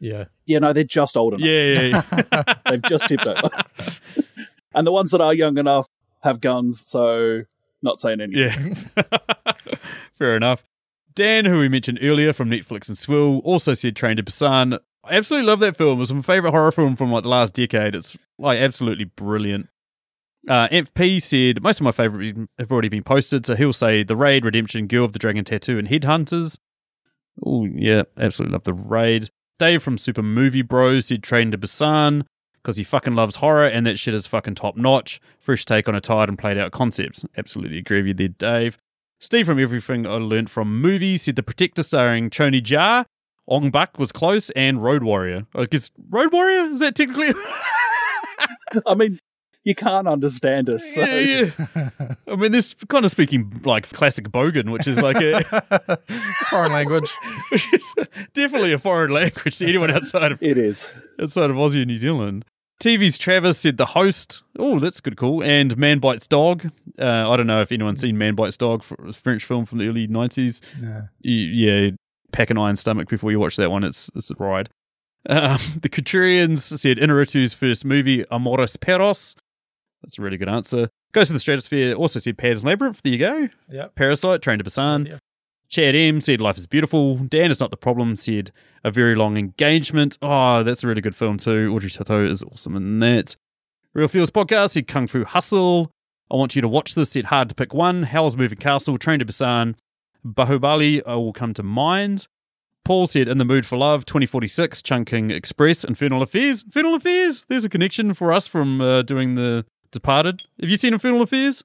Yeah. 0.00 0.24
Yeah, 0.46 0.60
no, 0.60 0.72
they're 0.72 0.84
just 0.84 1.16
old 1.16 1.34
enough. 1.34 1.46
Yeah, 1.46 1.62
yeah, 1.62 2.02
yeah. 2.32 2.54
They've 2.70 2.82
just 2.82 3.08
tipped 3.08 3.26
over. 3.26 3.48
and 4.74 4.86
the 4.86 4.92
ones 4.92 5.10
that 5.10 5.20
are 5.20 5.34
young 5.34 5.58
enough 5.58 5.88
have 6.22 6.40
guns, 6.40 6.80
so 6.80 7.42
not 7.82 8.00
saying 8.00 8.20
anything. 8.20 8.76
Yeah. 8.96 9.42
Fair 10.14 10.36
enough. 10.36 10.64
Dan, 11.14 11.44
who 11.44 11.58
we 11.58 11.68
mentioned 11.68 11.98
earlier 12.02 12.32
from 12.32 12.50
Netflix 12.50 12.88
and 12.88 12.96
Swill, 12.96 13.38
also 13.38 13.74
said 13.74 13.96
Train 13.96 14.16
to 14.16 14.22
Busan. 14.22 14.78
I 15.04 15.14
absolutely 15.14 15.46
love 15.46 15.60
that 15.60 15.76
film. 15.76 15.98
It 15.98 16.00
was 16.00 16.12
my 16.12 16.22
favorite 16.22 16.50
horror 16.50 16.72
film 16.72 16.96
from 16.96 17.10
like 17.10 17.22
the 17.22 17.28
last 17.28 17.54
decade. 17.54 17.94
It's 17.94 18.16
like 18.38 18.58
absolutely 18.58 19.04
brilliant. 19.04 19.68
Uh, 20.48 20.68
FP 20.68 21.20
said, 21.20 21.62
Most 21.62 21.80
of 21.80 21.84
my 21.84 21.92
favourites 21.92 22.38
have 22.58 22.70
already 22.70 22.88
been 22.88 23.02
posted, 23.02 23.46
so 23.46 23.54
he'll 23.54 23.72
say 23.72 24.02
The 24.02 24.16
Raid, 24.16 24.44
Redemption, 24.44 24.86
Girl 24.86 25.04
of 25.04 25.12
the 25.12 25.18
Dragon 25.18 25.44
Tattoo, 25.44 25.78
and 25.78 25.88
Headhunters. 25.88 26.58
Oh, 27.44 27.66
yeah, 27.66 28.02
absolutely 28.16 28.52
love 28.52 28.64
The 28.64 28.72
Raid. 28.72 29.30
Dave 29.58 29.82
from 29.82 29.98
Super 29.98 30.22
Movie 30.22 30.62
Bros 30.62 31.06
said 31.06 31.22
Train 31.22 31.50
to 31.50 31.58
Busan 31.58 32.24
because 32.54 32.76
he 32.76 32.84
fucking 32.84 33.14
loves 33.14 33.36
horror 33.36 33.66
and 33.66 33.86
that 33.86 33.98
shit 33.98 34.14
is 34.14 34.26
fucking 34.26 34.54
top 34.54 34.76
notch. 34.76 35.20
Fresh 35.40 35.64
take 35.64 35.88
on 35.88 35.94
a 35.94 36.00
tired 36.00 36.28
and 36.28 36.38
played 36.38 36.58
out 36.58 36.72
concept. 36.72 37.24
Absolutely 37.36 37.78
agree 37.78 37.98
with 37.98 38.06
you 38.06 38.14
there, 38.14 38.28
Dave. 38.28 38.78
Steve 39.20 39.46
from 39.46 39.58
Everything 39.58 40.06
I 40.06 40.14
Learned 40.14 40.50
from 40.50 40.80
Movies 40.80 41.22
said 41.22 41.36
The 41.36 41.42
Protector 41.42 41.82
starring 41.82 42.30
Tony 42.30 42.62
Jaa, 42.62 43.04
Ong 43.48 43.70
Bak 43.70 43.98
was 43.98 44.12
close, 44.12 44.50
and 44.50 44.82
Road 44.82 45.02
Warrior. 45.02 45.46
I 45.54 45.64
guess 45.64 45.90
Road 46.08 46.32
Warrior? 46.32 46.72
Is 46.72 46.80
that 46.80 46.94
technically? 46.94 47.34
I 48.86 48.94
mean, 48.94 49.18
you 49.64 49.74
can't 49.74 50.08
understand 50.08 50.70
us. 50.70 50.94
So. 50.94 51.04
yeah, 51.04 51.50
yeah. 51.76 51.90
I 52.28 52.36
mean, 52.36 52.52
this 52.52 52.74
kind 52.88 53.04
of 53.04 53.10
speaking 53.10 53.60
like 53.64 53.88
classic 53.90 54.28
Bogan, 54.30 54.70
which 54.70 54.86
is 54.86 55.00
like 55.00 55.16
a 55.16 55.42
Foreign 56.50 56.72
language. 56.72 57.10
which 57.52 57.66
is 57.74 57.94
definitely 58.32 58.72
a 58.72 58.78
foreign 58.78 59.10
language 59.10 59.58
to 59.58 59.66
anyone 59.66 59.90
outside 59.90 60.32
of 60.32 60.42
It 60.42 60.56
is. 60.58 60.90
outside 61.20 61.50
of 61.50 61.56
Aussie 61.56 61.78
and 61.78 61.86
New 61.88 61.96
Zealand. 61.96 62.44
TV's 62.80 63.18
Travis 63.18 63.58
said 63.58 63.76
the 63.76 63.86
host. 63.86 64.44
Oh, 64.56 64.78
that's 64.78 65.00
good, 65.00 65.16
call. 65.16 65.42
And 65.42 65.76
Man 65.76 65.98
Bites 65.98 66.28
Dog. 66.28 66.70
Uh, 66.98 67.28
I 67.28 67.36
don't 67.36 67.48
know 67.48 67.60
if 67.60 67.72
anyone's 67.72 68.00
seen 68.00 68.16
Man 68.16 68.36
Bites 68.36 68.56
Dog, 68.56 68.82
f- 68.82 68.92
a 69.06 69.12
French 69.12 69.44
film 69.44 69.64
from 69.66 69.78
the 69.78 69.88
early 69.88 70.06
nineties. 70.06 70.60
Yeah. 70.80 71.02
Yeah, 71.20 71.90
pack 72.32 72.50
an 72.50 72.58
iron 72.58 72.76
stomach 72.76 73.08
before 73.08 73.32
you 73.32 73.40
watch 73.40 73.56
that 73.56 73.70
one. 73.72 73.82
It's 73.82 74.10
it's 74.14 74.30
a 74.30 74.34
ride. 74.38 74.68
Um, 75.28 75.58
the 75.82 75.88
Couturians 75.88 76.58
said 76.78 76.98
Iñárritu's 76.98 77.52
first 77.52 77.84
movie, 77.84 78.24
Amores 78.30 78.76
Perros. 78.76 79.34
That's 80.02 80.18
a 80.18 80.22
really 80.22 80.36
good 80.36 80.48
answer. 80.48 80.88
Goes 81.12 81.28
to 81.28 81.32
the 81.32 81.40
Stratosphere. 81.40 81.94
Also 81.94 82.20
said 82.20 82.38
Pan's 82.38 82.64
Labyrinth. 82.64 83.02
There 83.02 83.12
you 83.12 83.18
go. 83.18 83.48
Yeah. 83.70 83.86
Parasite, 83.94 84.42
Train 84.42 84.58
to 84.58 84.64
Busan. 84.64 85.08
Yeah. 85.08 85.18
Chad 85.68 85.94
M 85.94 86.20
said 86.20 86.40
Life 86.40 86.56
is 86.56 86.66
Beautiful. 86.66 87.16
Dan 87.16 87.50
is 87.50 87.60
not 87.60 87.70
the 87.70 87.76
problem. 87.76 88.16
Said 88.16 88.52
A 88.84 88.90
Very 88.90 89.14
Long 89.14 89.36
Engagement. 89.36 90.16
Oh, 90.22 90.62
that's 90.62 90.82
a 90.82 90.86
really 90.86 91.00
good 91.02 91.16
film 91.16 91.36
too. 91.36 91.74
Audrey 91.74 91.90
Tautou 91.90 92.28
is 92.28 92.42
awesome 92.42 92.76
in 92.76 93.00
that. 93.00 93.36
Real 93.92 94.08
Feels 94.08 94.30
Podcast 94.30 94.70
said 94.70 94.86
Kung 94.86 95.06
Fu 95.06 95.24
Hustle. 95.24 95.90
I 96.30 96.36
want 96.36 96.54
you 96.54 96.62
to 96.62 96.68
watch 96.68 96.94
this. 96.94 97.10
Said 97.10 97.26
Hard 97.26 97.48
to 97.50 97.54
Pick 97.54 97.74
One. 97.74 98.04
Howl's 98.04 98.36
Moving 98.36 98.58
Castle. 98.58 98.96
Train 98.98 99.18
to 99.18 99.24
Busan. 99.24 99.74
Bahubali 100.24 101.02
uh, 101.08 101.18
will 101.18 101.32
come 101.32 101.54
to 101.54 101.62
mind. 101.62 102.28
Paul 102.84 103.06
said 103.06 103.28
In 103.28 103.36
the 103.38 103.44
Mood 103.44 103.66
for 103.66 103.76
Love. 103.76 104.06
2046. 104.06 104.80
Chungking 104.82 105.30
Express. 105.30 105.84
Infernal 105.84 106.22
Affairs. 106.22 106.62
Infernal 106.62 106.94
Affairs. 106.94 107.44
There's 107.48 107.64
a 107.64 107.68
connection 107.68 108.14
for 108.14 108.32
us 108.32 108.46
from 108.46 108.80
uh, 108.80 109.02
doing 109.02 109.34
The 109.34 109.66
Departed. 109.90 110.42
Have 110.60 110.70
you 110.70 110.76
seen 110.76 110.92
Infernal 110.92 111.22
Affairs? 111.22 111.64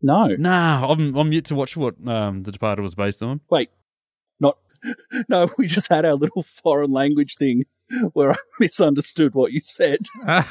No. 0.00 0.28
Nah, 0.36 0.86
I'm 0.90 1.14
I'm 1.16 1.32
yet 1.32 1.44
to 1.46 1.54
watch 1.54 1.76
what 1.76 1.94
um, 2.06 2.42
The 2.44 2.52
Departed 2.52 2.82
was 2.82 2.94
based 2.94 3.22
on. 3.22 3.40
Wait. 3.50 3.70
Not. 4.40 4.58
No, 5.28 5.48
we 5.58 5.66
just 5.66 5.88
had 5.88 6.04
our 6.04 6.14
little 6.14 6.42
foreign 6.44 6.92
language 6.92 7.34
thing 7.36 7.64
where 8.12 8.30
I 8.32 8.36
misunderstood 8.60 9.34
what 9.34 9.50
you 9.52 9.60
said 9.60 10.06
Ah, 10.24 10.48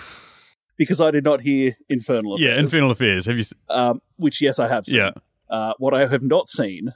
because 0.78 1.00
I 1.00 1.12
did 1.12 1.24
not 1.24 1.40
hear 1.42 1.78
Infernal 1.88 2.38
Yeah, 2.40 2.50
Affairs, 2.50 2.64
Infernal 2.74 2.92
Affairs. 2.92 3.26
Have 3.26 3.36
you? 3.36 3.42
s- 3.42 3.54
um, 3.70 4.02
which, 4.18 4.42
yes, 4.42 4.60
I 4.60 4.68
have 4.68 4.86
seen. 4.86 4.98
Yeah, 4.98 5.12
Uh, 5.50 5.74
what 5.78 5.94
I 5.94 6.08
have 6.08 6.24
not 6.24 6.50
seen, 6.50 6.90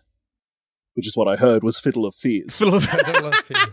which 0.96 1.08
is 1.08 1.16
what 1.16 1.30
I 1.30 1.38
heard, 1.38 1.64
was 1.64 1.80
Fiddle 1.80 2.06
of 2.06 2.14
Fears. 2.16 2.58
Fiddle 2.58 2.76
of- 2.76 2.88
I 2.92 2.98
don't 3.14 3.36
fears. 3.36 3.68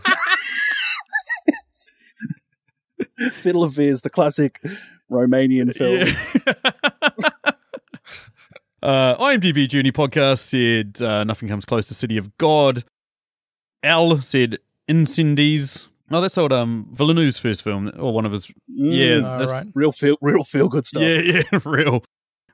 Fiddle 3.33 3.63
of 3.63 3.75
Fears, 3.75 4.01
the 4.01 4.09
classic 4.09 4.61
Romanian 5.09 5.73
film. 5.75 6.07
Yeah. 6.07 7.51
uh, 8.83 9.15
IMDb 9.17 9.67
Journey 9.67 9.91
podcast 9.91 10.39
said 10.39 11.01
uh, 11.05 11.23
nothing 11.23 11.49
comes 11.49 11.65
close 11.65 11.87
to 11.87 11.93
City 11.93 12.17
of 12.17 12.37
God. 12.37 12.83
Al 13.83 14.21
said 14.21 14.59
Incendies. 14.89 15.87
Oh, 16.11 16.21
that's 16.21 16.37
old 16.37 16.51
um 16.51 16.87
Villeneuve's 16.91 17.37
first 17.39 17.63
film, 17.63 17.91
or 17.97 18.11
one 18.13 18.25
of 18.25 18.31
his. 18.31 18.51
Yeah, 18.67 19.05
Mm, 19.19 19.25
All 19.31 19.39
that's 19.39 19.51
right. 19.51 19.67
real 19.75 19.91
feel, 19.91 20.15
real 20.21 20.43
feel 20.43 20.67
good 20.67 20.85
stuff. 20.85 21.03
yeah, 21.03 21.19
yeah, 21.51 21.59
real. 21.65 22.03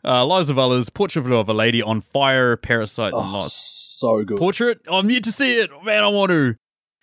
Uh, 0.03 0.23
Liza 0.25 0.53
Vala's 0.53 0.89
Portrait 0.91 1.25
of 1.31 1.49
a 1.49 1.53
Lady 1.53 1.81
on 1.81 1.99
Fire, 2.01 2.57
Parasite, 2.57 3.13
and 3.13 3.23
Oh, 3.23 3.31
Lost. 3.33 3.99
so 3.99 4.23
good, 4.23 4.37
Portrait. 4.37 4.79
Oh, 4.87 4.99
I'm 4.99 5.09
yet 5.09 5.23
to 5.23 5.31
see 5.31 5.59
it. 5.59 5.71
Man, 5.83 6.03
I 6.03 6.07
want 6.09 6.29
to. 6.31 6.55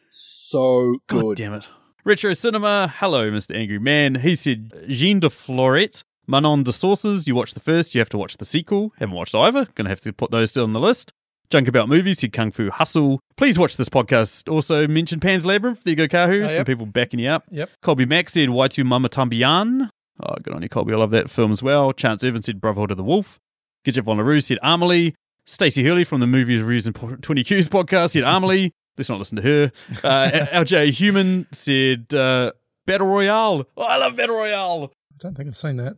so 0.09 0.97
God 1.09 1.21
good. 1.23 1.37
damn 1.39 1.55
it. 1.55 1.67
Retro 2.05 2.35
Cinema. 2.35 2.93
Hello, 2.97 3.31
Mr. 3.31 3.55
Angry 3.57 3.79
Man. 3.79 4.17
He 4.17 4.35
said 4.35 4.73
Jean 4.89 5.21
de 5.21 5.29
Florette, 5.29 6.03
Manon 6.27 6.65
des 6.65 6.73
Sources. 6.73 7.29
You 7.29 7.37
watch 7.37 7.55
the 7.55 7.61
first, 7.61 7.95
you 7.95 8.01
have 8.01 8.09
to 8.09 8.19
watch 8.19 8.37
the 8.39 8.45
sequel. 8.45 8.93
Haven't 8.99 9.15
watched 9.15 9.35
either. 9.35 9.69
Gonna 9.77 9.89
have 9.89 10.01
to 10.01 10.13
put 10.13 10.31
those 10.33 10.51
still 10.51 10.65
on 10.65 10.73
the 10.73 10.81
list. 10.81 11.13
Junk 11.51 11.69
About 11.69 11.89
Movies, 11.89 12.19
said 12.19 12.33
Kung 12.33 12.51
Fu 12.51 12.71
Hustle. 12.71 13.21
Please 13.37 13.59
watch 13.59 13.77
this 13.77 13.89
podcast. 13.89 14.51
Also 14.51 14.89
mentioned 14.89 15.23
Pan's 15.23 15.47
Labyrinth. 15.47 15.85
There 15.85 15.93
you 15.93 15.97
go, 15.97 16.09
Kahu. 16.09 16.45
Oh, 16.45 16.49
Some 16.49 16.57
yep. 16.57 16.67
people 16.67 16.87
backing 16.87 17.21
you 17.21 17.29
up. 17.29 17.45
Yep. 17.51 17.71
Colby 17.83 18.07
Mack 18.07 18.31
said 18.31 18.51
Y 18.51 18.69
Tu 18.69 18.83
Mamá 18.85 19.09
También. 19.09 19.91
Oh, 20.25 20.35
good 20.43 20.55
on 20.55 20.63
you, 20.63 20.69
Colby. 20.69 20.95
I 20.95 20.97
love 20.97 21.11
that 21.11 21.31
film 21.31 21.53
as 21.53 21.63
well. 21.63 21.93
Chance 21.93 22.25
Irvin 22.25 22.43
said 22.43 22.61
Brotherhood 22.61 22.91
of 22.91 22.97
the 22.97 23.05
Wolf. 23.05 23.39
Gidget 23.87 24.03
Von 24.05 24.17
LaRue 24.17 24.41
said 24.41 24.59
Amelie. 24.63 25.15
Stacey 25.45 25.85
Hurley 25.85 26.05
from 26.05 26.21
the 26.21 26.27
Movies, 26.27 26.63
Reviews 26.63 26.87
and 26.87 26.97
20 26.97 27.45
Qs 27.45 27.69
podcast 27.69 28.11
said 28.11 28.23
Amelie. 28.25 28.73
Let's 28.99 29.09
not 29.09 29.19
listen 29.19 29.37
to 29.37 29.43
her. 29.43 29.73
Uh, 30.05 30.31
LJ 30.53 30.91
Human 30.93 31.47
said 31.53 32.13
uh, 32.15 32.53
Battle 32.87 33.07
Royale. 33.09 33.67
Oh, 33.77 33.83
I 33.83 33.97
love 33.97 34.17
Battle 34.17 34.37
Royale. 34.37 34.93
I 35.15 35.17
don't 35.19 35.37
think 35.37 35.49
I've 35.49 35.57
seen 35.57 35.77
that. 35.77 35.97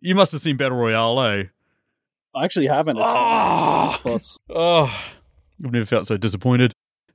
You 0.00 0.14
must 0.14 0.32
have 0.32 0.40
seen 0.40 0.56
Battle 0.56 0.78
Royale, 0.78 1.20
eh? 1.22 1.44
I 2.34 2.44
actually 2.44 2.66
haven't. 2.66 2.98
It's 2.98 3.06
Oh. 3.08 3.92
spots. 3.98 4.38
Oh, 4.50 4.84
I've 5.64 5.72
never 5.72 5.86
felt 5.86 6.06
so 6.06 6.16
disappointed. 6.16 6.72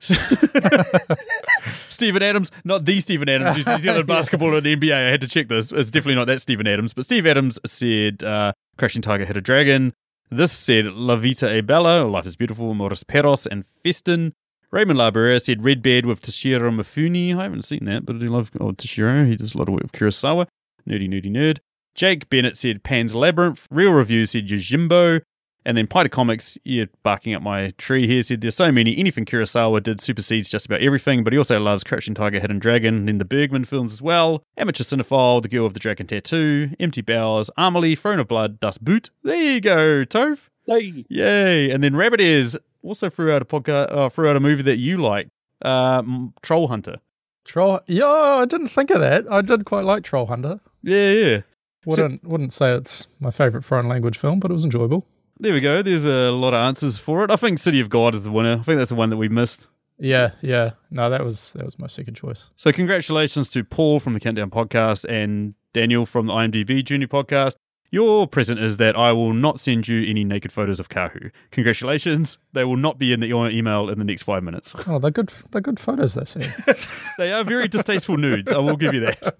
Stephen 1.88 2.22
Adams, 2.22 2.50
not 2.64 2.84
the 2.84 3.00
Steven 3.00 3.28
Adams, 3.28 3.56
who's 3.56 3.66
New 3.66 3.78
Zealand 3.78 4.06
basketball 4.08 4.56
and 4.56 4.66
NBA. 4.66 4.92
I 4.92 5.10
had 5.10 5.20
to 5.20 5.28
check 5.28 5.48
this. 5.48 5.70
It's 5.70 5.90
definitely 5.90 6.16
not 6.16 6.26
that 6.26 6.40
Steven 6.40 6.66
Adams. 6.66 6.92
But 6.92 7.04
Steve 7.04 7.26
Adams 7.26 7.58
said 7.64 8.24
uh, 8.24 8.52
Crashing 8.78 9.02
Tiger 9.02 9.24
hit 9.24 9.36
a 9.36 9.40
dragon. 9.40 9.94
This 10.30 10.52
said 10.52 10.86
La 10.86 11.16
Vita 11.16 11.54
e 11.54 11.60
Bella, 11.60 12.04
Life 12.04 12.26
is 12.26 12.36
Beautiful, 12.36 12.74
Morris 12.74 13.04
Peros, 13.04 13.46
and 13.46 13.64
Festen. 13.84 14.32
Raymond 14.72 14.98
Labarera 14.98 15.40
said 15.40 15.64
Red 15.64 15.82
Beard 15.82 16.06
with 16.06 16.22
Toshiro 16.22 16.74
Mifune. 16.74 17.38
I 17.38 17.42
haven't 17.42 17.62
seen 17.62 17.84
that, 17.84 18.06
but 18.06 18.16
I 18.16 18.20
do 18.20 18.26
love 18.26 18.50
oh, 18.58 18.72
Toshiro. 18.72 19.28
He 19.28 19.36
does 19.36 19.54
a 19.54 19.58
lot 19.58 19.68
of 19.68 19.74
work 19.74 19.82
with 19.82 19.92
Kurosawa. 19.92 20.46
Nerdy, 20.88 21.08
nerdy, 21.08 21.30
nerd. 21.30 21.58
Jake 21.94 22.30
Bennett 22.30 22.56
said 22.56 22.82
Pan's 22.82 23.14
Labyrinth. 23.14 23.66
Real 23.70 23.92
Review 23.92 24.24
said 24.24 24.48
Yojimbo. 24.48 25.20
And 25.64 25.76
then 25.76 25.86
Pita 25.86 26.08
Comics, 26.08 26.58
you're 26.64 26.88
barking 27.04 27.34
up 27.34 27.42
my 27.42 27.72
tree 27.78 28.06
here, 28.06 28.22
said 28.22 28.40
there's 28.40 28.56
so 28.56 28.72
many. 28.72 28.96
Anything 28.96 29.26
Kurosawa 29.26 29.82
did 29.82 30.00
supersedes 30.00 30.48
just 30.48 30.66
about 30.66 30.80
everything, 30.80 31.22
but 31.22 31.32
he 31.32 31.38
also 31.38 31.60
loves 31.60 31.84
Crouching 31.84 32.14
Tiger, 32.14 32.40
Hidden 32.40 32.58
Dragon, 32.58 32.96
and 32.96 33.08
then 33.08 33.18
the 33.18 33.24
Bergman 33.24 33.66
films 33.66 33.92
as 33.92 34.02
well. 34.02 34.42
Amateur 34.56 34.82
Cinephile, 34.82 35.40
The 35.42 35.48
Girl 35.48 35.66
of 35.66 35.74
the 35.74 35.80
Dragon 35.80 36.06
Tattoo, 36.06 36.70
Empty 36.80 37.02
Bowers, 37.02 37.48
Amelie, 37.56 37.94
Throne 37.94 38.18
of 38.18 38.26
Blood, 38.26 38.58
Das 38.58 38.78
Boot. 38.78 39.10
There 39.22 39.36
you 39.36 39.60
go, 39.60 40.04
Toph. 40.04 40.48
Hey, 40.66 41.04
Yay. 41.08 41.70
And 41.70 41.84
then 41.84 41.94
Rabbit 41.94 42.20
Ears 42.20 42.56
also 42.82 43.10
threw 43.10 43.32
out 43.32 43.42
a 43.42 43.44
podcast, 43.44 43.94
uh, 43.94 44.08
threw 44.08 44.28
out 44.28 44.36
a 44.36 44.40
movie 44.40 44.62
that 44.62 44.78
you 44.78 44.98
like, 44.98 45.28
uh, 45.62 46.02
Troll 46.42 46.68
Hunter. 46.68 46.96
Troll. 47.44 47.80
Yeah, 47.86 48.06
I 48.06 48.44
didn't 48.44 48.68
think 48.68 48.90
of 48.90 49.00
that. 49.00 49.30
I 49.30 49.42
did 49.42 49.64
quite 49.64 49.84
like 49.84 50.04
Troll 50.04 50.26
Hunter. 50.26 50.60
Yeah, 50.82 51.12
yeah. 51.12 51.40
Wouldn't 51.84 52.24
wouldn't 52.24 52.52
say 52.52 52.72
it's 52.72 53.08
my 53.18 53.30
favorite 53.30 53.64
foreign 53.64 53.88
language 53.88 54.16
film, 54.16 54.38
but 54.38 54.50
it 54.50 54.54
was 54.54 54.64
enjoyable. 54.64 55.06
There 55.40 55.52
we 55.52 55.60
go. 55.60 55.82
There's 55.82 56.04
a 56.04 56.30
lot 56.30 56.54
of 56.54 56.64
answers 56.64 56.98
for 56.98 57.24
it. 57.24 57.30
I 57.30 57.36
think 57.36 57.58
City 57.58 57.80
of 57.80 57.90
God 57.90 58.14
is 58.14 58.22
the 58.22 58.30
winner. 58.30 58.58
I 58.60 58.62
think 58.62 58.78
that's 58.78 58.90
the 58.90 58.94
one 58.94 59.10
that 59.10 59.16
we 59.16 59.28
missed. 59.28 59.66
Yeah, 59.98 60.30
yeah. 60.40 60.70
No, 60.90 61.10
that 61.10 61.24
was 61.24 61.52
that 61.52 61.64
was 61.64 61.78
my 61.78 61.88
second 61.88 62.14
choice. 62.14 62.50
So 62.54 62.70
congratulations 62.72 63.48
to 63.50 63.64
Paul 63.64 63.98
from 63.98 64.14
the 64.14 64.20
Countdown 64.20 64.50
Podcast 64.50 65.04
and 65.08 65.54
Daniel 65.72 66.06
from 66.06 66.26
the 66.26 66.32
IMDb 66.32 66.84
Junior 66.84 67.08
Podcast. 67.08 67.56
Your 67.92 68.26
present 68.26 68.58
is 68.58 68.78
that 68.78 68.96
I 68.96 69.12
will 69.12 69.34
not 69.34 69.60
send 69.60 69.86
you 69.86 70.02
any 70.08 70.24
naked 70.24 70.50
photos 70.50 70.80
of 70.80 70.88
Kahu. 70.88 71.30
Congratulations. 71.50 72.38
They 72.54 72.64
will 72.64 72.78
not 72.78 72.98
be 72.98 73.12
in 73.12 73.20
the, 73.20 73.26
your 73.26 73.50
email 73.50 73.90
in 73.90 73.98
the 73.98 74.04
next 74.04 74.22
five 74.22 74.42
minutes. 74.42 74.74
Oh, 74.88 74.98
they're 74.98 75.10
good. 75.10 75.32
They're 75.50 75.60
good 75.60 75.78
photos. 75.78 76.14
They 76.14 76.24
see. 76.24 76.40
They 77.18 77.32
are 77.32 77.44
very 77.44 77.68
distasteful 77.68 78.16
nudes. 78.16 78.50
I 78.50 78.58
will 78.58 78.76
give 78.76 78.94
you 78.94 79.00
that. 79.00 79.34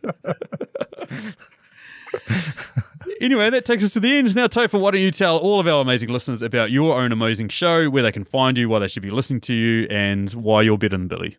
anyway, 3.20 3.50
that 3.50 3.64
takes 3.64 3.84
us 3.84 3.94
to 3.94 4.00
the 4.00 4.16
end. 4.18 4.36
Now, 4.36 4.46
Topher, 4.46 4.80
why 4.80 4.92
don't 4.92 5.00
you 5.00 5.10
tell 5.10 5.38
all 5.38 5.58
of 5.58 5.66
our 5.66 5.80
amazing 5.80 6.10
listeners 6.10 6.42
about 6.42 6.70
your 6.70 7.00
own 7.00 7.10
amazing 7.10 7.48
show, 7.48 7.88
where 7.90 8.02
they 8.02 8.12
can 8.12 8.24
find 8.24 8.56
you, 8.56 8.68
why 8.68 8.78
they 8.78 8.88
should 8.88 9.02
be 9.02 9.10
listening 9.10 9.40
to 9.42 9.54
you, 9.54 9.86
and 9.90 10.30
why 10.30 10.62
you're 10.62 10.78
better 10.78 10.96
than 10.96 11.08
Billy? 11.08 11.38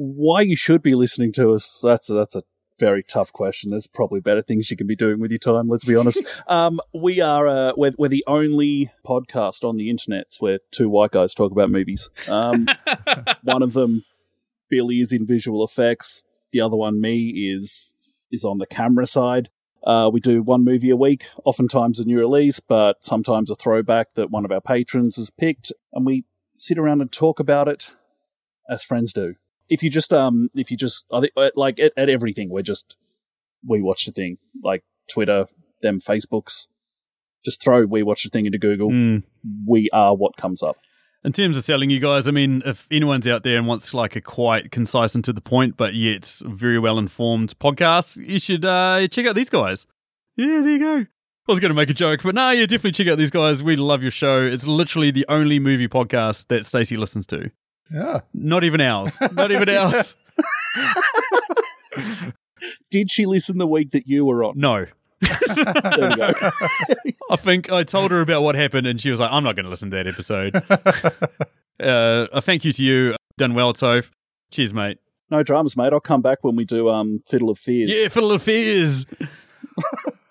why 0.00 0.40
you 0.40 0.56
should 0.56 0.82
be 0.82 0.94
listening 0.94 1.30
to 1.32 1.52
us? 1.52 1.80
That's 1.84 2.08
a, 2.08 2.14
that's 2.14 2.34
a 2.34 2.42
very 2.80 3.02
tough 3.02 3.32
question. 3.32 3.70
There's 3.70 3.86
probably 3.86 4.20
better 4.20 4.42
things 4.42 4.70
you 4.70 4.76
can 4.76 4.86
be 4.86 4.96
doing 4.96 5.20
with 5.20 5.30
your 5.30 5.38
time. 5.38 5.68
Let's 5.68 5.84
be 5.84 5.94
honest. 5.94 6.22
um, 6.48 6.80
we 6.92 7.20
are 7.20 7.46
uh, 7.46 7.72
we're, 7.76 7.92
we're 7.98 8.08
the 8.08 8.24
only 8.26 8.90
podcast 9.06 9.62
on 9.62 9.76
the 9.76 9.90
internet 9.90 10.34
where 10.40 10.58
two 10.72 10.88
white 10.88 11.12
guys 11.12 11.34
talk 11.34 11.52
about 11.52 11.70
movies. 11.70 12.08
Um, 12.26 12.66
one 13.44 13.62
of 13.62 13.74
them, 13.74 14.04
Billy, 14.68 15.00
is 15.00 15.12
in 15.12 15.26
visual 15.26 15.64
effects. 15.64 16.22
The 16.50 16.62
other 16.62 16.76
one, 16.76 17.00
me, 17.00 17.52
is 17.54 17.92
is 18.32 18.44
on 18.44 18.58
the 18.58 18.66
camera 18.66 19.06
side. 19.06 19.50
Uh, 19.84 20.10
we 20.12 20.20
do 20.20 20.42
one 20.42 20.64
movie 20.64 20.90
a 20.90 20.96
week, 20.96 21.26
oftentimes 21.44 22.00
a 22.00 22.04
new 22.04 22.18
release, 22.18 22.60
but 22.60 23.02
sometimes 23.04 23.50
a 23.50 23.54
throwback 23.54 24.14
that 24.14 24.30
one 24.30 24.44
of 24.44 24.52
our 24.52 24.60
patrons 24.60 25.16
has 25.16 25.30
picked, 25.30 25.72
and 25.92 26.04
we 26.04 26.24
sit 26.54 26.78
around 26.78 27.00
and 27.00 27.12
talk 27.12 27.38
about 27.38 27.68
it 27.68 27.90
as 28.68 28.84
friends 28.84 29.12
do. 29.12 29.36
If 29.70 29.82
you 29.82 29.88
just, 29.88 30.12
um, 30.12 30.50
if 30.54 30.70
you 30.70 30.76
just, 30.76 31.06
I 31.12 31.20
think, 31.20 31.32
uh, 31.36 31.50
like 31.56 31.80
at, 31.80 31.92
at 31.96 32.10
everything, 32.10 32.50
we're 32.50 32.62
just, 32.62 32.96
we 33.66 33.80
watch 33.80 34.04
the 34.04 34.12
thing, 34.12 34.36
like 34.62 34.82
Twitter, 35.08 35.46
them 35.80 36.00
Facebooks. 36.00 36.68
Just 37.44 37.62
throw 37.62 37.86
we 37.86 38.02
watch 38.02 38.24
the 38.24 38.28
thing 38.28 38.44
into 38.44 38.58
Google. 38.58 38.90
Mm. 38.90 39.22
We 39.66 39.88
are 39.92 40.14
what 40.14 40.36
comes 40.36 40.62
up. 40.62 40.76
In 41.22 41.32
terms 41.32 41.56
of 41.56 41.64
selling 41.64 41.90
you 41.90 42.00
guys, 42.00 42.26
I 42.26 42.30
mean, 42.30 42.62
if 42.64 42.86
anyone's 42.90 43.28
out 43.28 43.44
there 43.44 43.58
and 43.58 43.66
wants 43.66 43.94
like 43.94 44.16
a 44.16 44.20
quite 44.20 44.70
concise 44.70 45.14
and 45.14 45.22
to 45.24 45.32
the 45.32 45.40
point, 45.40 45.76
but 45.76 45.94
yet 45.94 46.40
very 46.44 46.78
well 46.78 46.98
informed 46.98 47.58
podcast, 47.58 48.16
you 48.26 48.38
should 48.38 48.64
uh, 48.64 49.06
check 49.08 49.26
out 49.26 49.34
these 49.34 49.50
guys. 49.50 49.86
Yeah, 50.36 50.60
there 50.62 50.70
you 50.70 50.78
go. 50.78 50.96
I 50.96 51.52
was 51.52 51.60
going 51.60 51.70
to 51.70 51.74
make 51.74 51.90
a 51.90 51.94
joke, 51.94 52.22
but 52.22 52.34
no, 52.34 52.50
yeah, 52.50 52.62
definitely 52.62 52.92
check 52.92 53.08
out 53.08 53.18
these 53.18 53.30
guys. 53.30 53.62
We 53.62 53.76
love 53.76 54.02
your 54.02 54.10
show. 54.10 54.42
It's 54.42 54.66
literally 54.66 55.10
the 55.10 55.26
only 55.28 55.58
movie 55.58 55.88
podcast 55.88 56.46
that 56.48 56.64
Stacey 56.64 56.96
listens 56.96 57.26
to. 57.26 57.50
Yeah. 57.90 58.20
Not 58.32 58.64
even 58.64 58.80
ours. 58.80 59.18
Not 59.32 59.50
even 59.50 59.68
ours. 59.76 60.14
Did 62.90 63.10
she 63.10 63.26
listen 63.26 63.58
the 63.58 63.66
week 63.66 63.90
that 63.92 64.06
you 64.06 64.24
were 64.24 64.44
on? 64.44 64.54
No. 64.56 64.86
There 65.20 66.08
we 66.10 66.16
go. 66.16 66.32
I 67.30 67.36
think 67.36 67.70
I 67.70 67.82
told 67.84 68.10
her 68.10 68.20
about 68.20 68.42
what 68.42 68.54
happened, 68.54 68.86
and 68.86 69.00
she 69.00 69.10
was 69.10 69.20
like, 69.20 69.30
"I'm 69.30 69.44
not 69.44 69.54
going 69.54 69.64
to 69.64 69.70
listen 69.70 69.90
to 69.90 69.96
that 69.96 70.06
episode." 70.06 70.56
uh, 71.80 72.26
a 72.32 72.40
thank 72.40 72.64
you 72.64 72.72
to 72.72 72.84
you, 72.84 73.16
done 73.36 73.54
well, 73.54 73.72
Toph. 73.72 74.10
Cheers, 74.50 74.72
mate. 74.74 74.98
no 75.30 75.42
dramas, 75.42 75.76
mate. 75.76 75.92
I'll 75.92 76.00
come 76.00 76.22
back 76.22 76.42
when 76.42 76.56
we 76.56 76.64
do 76.64 76.88
um 76.88 77.22
Fiddle 77.28 77.50
of 77.50 77.58
Fears. 77.58 77.90
Yeah, 77.92 78.08
Fiddle 78.08 78.32
of 78.32 78.42
Fears. 78.42 79.04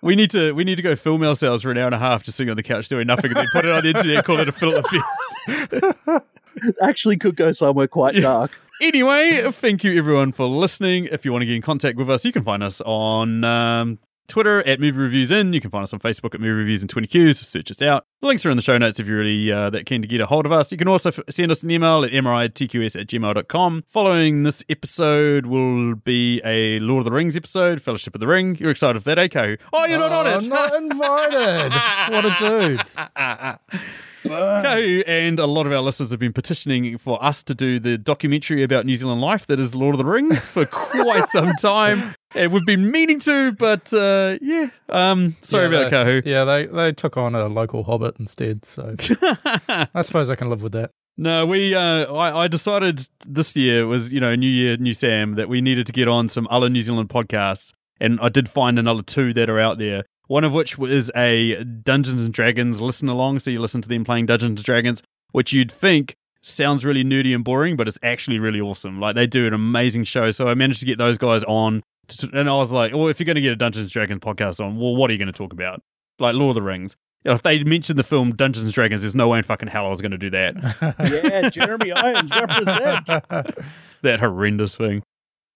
we 0.02 0.16
need 0.16 0.32
to 0.32 0.54
we 0.54 0.64
need 0.64 0.76
to 0.76 0.82
go 0.82 0.96
film 0.96 1.24
ourselves 1.24 1.64
for 1.64 1.72
an 1.72 1.78
hour 1.78 1.86
and 1.86 1.96
a 1.96 2.00
half 2.00 2.24
just 2.24 2.38
sitting 2.38 2.50
on 2.50 2.58
the 2.58 2.64
couch 2.64 2.88
doing 2.88 3.06
nothing, 3.08 3.32
and 3.32 3.38
then 3.38 3.48
put 3.54 3.66
it 3.66 3.72
on 3.72 3.84
the 3.84 3.90
internet, 3.90 4.26
call 4.26 4.40
it 4.40 4.50
a 4.50 4.52
Fiddle 4.52 4.78
of 4.78 4.86
Fears. 4.88 6.22
Actually, 6.82 7.18
could 7.18 7.36
go 7.36 7.52
somewhere 7.52 7.88
quite 7.88 8.16
dark. 8.16 8.52
Anyway, 8.82 9.52
thank 9.52 9.84
you 9.84 9.98
everyone 9.98 10.32
for 10.32 10.46
listening. 10.46 11.06
If 11.12 11.26
you 11.26 11.32
want 11.32 11.42
to 11.42 11.46
get 11.46 11.56
in 11.56 11.62
contact 11.62 11.98
with 11.98 12.10
us, 12.10 12.24
you 12.24 12.32
can 12.32 12.44
find 12.46 12.64
us 12.64 12.80
on 12.86 13.44
um, 13.44 14.00
Twitter 14.30 14.66
at 14.66 14.80
Movie 14.80 14.98
Reviews 15.00 15.32
In. 15.32 15.52
You 15.52 15.60
can 15.60 15.70
find 15.70 15.84
us 15.84 15.92
on 15.92 16.00
Facebook 16.00 16.34
at 16.34 16.40
Movie 16.40 16.54
Reviews 16.54 16.82
in 16.82 16.88
20Qs. 16.88 17.40
Just 17.40 17.50
search 17.50 17.70
us 17.72 17.82
out. 17.82 18.06
The 18.22 18.28
links 18.28 18.46
are 18.46 18.52
in 18.52 18.56
the 18.56 18.62
show 18.62 18.78
notes 18.78 18.98
if 19.00 19.06
you're 19.08 19.18
really 19.18 19.52
uh, 19.52 19.70
that 19.72 19.86
keen 19.86 20.02
to 20.02 20.08
get 20.08 20.22
a 20.22 20.26
hold 20.26 20.46
of 20.46 20.54
us. 20.54 20.72
You 20.72 20.78
can 20.78 20.88
also 20.88 21.10
f- 21.10 21.20
send 21.30 21.52
us 21.52 21.62
an 21.62 21.72
email 21.72 22.06
at 22.06 22.12
mritqs 22.12 22.98
at 22.98 23.08
gmail.com. 23.08 23.84
Following 23.90 24.44
this 24.44 24.64
episode 24.70 25.46
will 25.48 25.96
be 25.96 26.42
a 26.46 26.80
Lord 26.80 27.02
of 27.02 27.06
the 27.06 27.12
Rings 27.12 27.36
episode, 27.36 27.82
Fellowship 27.82 28.16
of 28.16 28.22
the 28.22 28.28
Ring. 28.28 28.56
You're 28.62 28.72
excited 28.72 28.98
for 29.02 29.06
that, 29.14 29.20
eh, 29.20 29.28
Kahu? 29.28 29.58
Oh, 29.74 29.86
you're 29.86 30.00
not 30.00 30.14
on 30.14 30.28
it. 30.28 30.48
not 30.48 30.74
invited. 30.74 31.74
what 32.14 32.26
a 32.26 32.36
dude. 32.40 33.82
Kahu 34.24 35.04
and 35.08 35.40
a 35.40 35.46
lot 35.46 35.66
of 35.66 35.74
our 35.74 35.80
listeners 35.82 36.12
have 36.12 36.20
been 36.20 36.34
petitioning 36.34 36.98
for 36.98 37.24
us 37.24 37.44
to 37.44 37.56
do 37.56 37.80
the 37.80 37.98
documentary 37.98 38.64
about 38.64 38.86
New 38.86 38.96
Zealand 38.96 39.22
life 39.22 39.48
that 39.48 39.60
is 39.60 39.76
Lord 39.76 39.96
of 39.96 39.98
the 39.98 40.06
Rings 40.06 40.46
for 40.46 40.66
quite 40.72 41.28
some 41.28 41.54
time. 41.62 42.16
And 42.36 42.52
we've 42.52 42.66
been 42.66 42.92
meaning 42.92 43.20
to, 43.22 43.52
but 43.54 43.92
uh, 43.94 44.38
yeah. 44.42 44.68
Um, 44.90 45.36
sorry 45.42 45.70
yeah, 45.70 45.88
about 45.88 45.92
they, 45.92 45.98
Kahu. 45.98 46.26
Yeah, 46.26 46.44
they, 46.46 46.66
they 46.68 46.92
took 46.92 47.18
on 47.18 47.36
a 47.36 47.48
local 47.48 47.84
hobbit 47.84 48.18
instead, 48.20 48.66
so 48.66 48.96
I 49.68 50.02
suppose 50.02 50.30
I 50.30 50.36
can 50.36 50.50
live 50.50 50.62
with 50.62 50.74
that. 50.74 50.92
No, 51.18 51.46
we. 51.46 51.76
Uh, 51.76 52.06
I, 52.14 52.44
I 52.44 52.48
decided 52.48 53.02
this 53.28 53.58
year 53.58 53.86
was 53.86 54.14
you 54.14 54.22
know 54.22 54.36
New 54.36 54.48
Year, 54.48 54.78
New 54.78 54.94
Sam 54.94 55.36
that 55.36 55.50
we 55.50 55.60
needed 55.60 55.86
to 55.88 55.92
get 55.92 56.08
on 56.08 56.30
some 56.30 56.48
other 56.50 56.70
New 56.70 56.82
Zealand 56.82 57.10
podcasts, 57.10 57.74
and 58.00 58.20
I 58.22 58.30
did 58.30 58.48
find 58.48 58.80
another 58.80 59.02
two 59.02 59.34
that 59.34 59.50
are 59.50 59.60
out 59.60 59.80
there. 59.80 60.06
One 60.30 60.44
of 60.44 60.54
which 60.54 60.78
is 60.78 61.12
a 61.16 61.64
Dungeons 61.64 62.24
and 62.24 62.32
Dragons 62.32 62.80
listen 62.80 63.10
along, 63.10 63.40
so 63.40 63.50
you 63.50 63.60
listen 63.60 63.82
to 63.82 63.90
them 63.90 64.06
playing 64.06 64.28
Dungeons 64.28 64.60
and 64.60 64.64
Dragons, 64.64 65.02
which 65.32 65.54
you'd 65.54 65.72
think 65.72 66.16
sounds 66.44 66.86
really 66.86 67.04
nerdy 67.04 67.34
and 67.34 67.44
boring, 67.44 67.76
but 67.76 67.88
it's 67.88 67.98
actually 68.04 68.38
really 68.38 68.62
awesome. 68.62 69.00
Like 69.00 69.16
they 69.16 69.26
do 69.26 69.48
an 69.48 69.56
amazing 69.56 70.04
show. 70.04 70.30
So 70.30 70.48
I 70.48 70.54
managed 70.54 70.82
to 70.82 70.86
get 70.86 71.00
those 71.00 71.18
guys 71.18 71.44
on, 71.46 71.82
to, 72.10 72.30
and 72.32 72.48
I 72.48 72.54
was 72.54 72.72
like, 72.72 72.94
well, 72.94 73.08
if 73.08 73.20
you're 73.20 73.26
going 73.26 73.38
to 73.38 73.42
get 73.42 73.54
a 73.54 73.56
Dungeons 73.56 73.86
and 73.86 73.92
Dragons 73.92 74.20
podcast 74.20 74.64
on, 74.64 74.78
well, 74.78 74.96
what 74.96 75.10
are 75.10 75.14
you 75.14 75.18
going 75.18 75.32
to 75.32 75.38
talk 75.38 75.52
about? 75.52 75.82
Like 76.20 76.36
Lord 76.36 76.52
of 76.52 76.62
the 76.62 76.68
Rings. 76.68 76.96
You 77.24 77.30
know, 77.30 77.36
if 77.36 77.42
they 77.42 77.64
mentioned 77.64 77.98
the 77.98 78.04
film 78.04 78.36
Dungeons 78.36 78.66
and 78.66 78.74
Dragons, 78.74 79.02
there's 79.02 79.16
no 79.16 79.30
way 79.30 79.40
in 79.40 79.44
fucking 79.44 79.70
hell 79.70 79.88
I 79.88 79.90
was 79.90 80.00
going 80.00 80.12
to 80.12 80.18
do 80.20 80.30
that. 80.30 80.56
yeah, 81.24 81.50
Jeremy 81.50 81.92
Irons 81.92 82.32
represent. 82.32 83.08
that 84.04 84.20
horrendous 84.20 84.76
thing. 84.76 85.02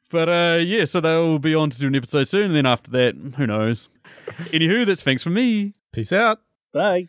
But 0.10 0.30
uh, 0.30 0.58
yeah, 0.62 0.86
so 0.86 1.00
they'll 1.00 1.38
be 1.38 1.54
on 1.54 1.70
to 1.70 1.80
do 1.80 1.86
an 1.86 1.96
episode 1.96 2.28
soon, 2.28 2.48
and 2.48 2.56
then 2.56 2.66
after 2.66 2.90
that, 2.90 3.16
who 3.38 3.46
knows? 3.46 3.88
Anywho, 4.52 4.86
that's 4.86 5.04
thanks 5.04 5.24
from 5.24 5.34
me. 5.34 5.74
Peace 5.92 6.12
out. 6.12 6.40
Bye. 6.74 7.06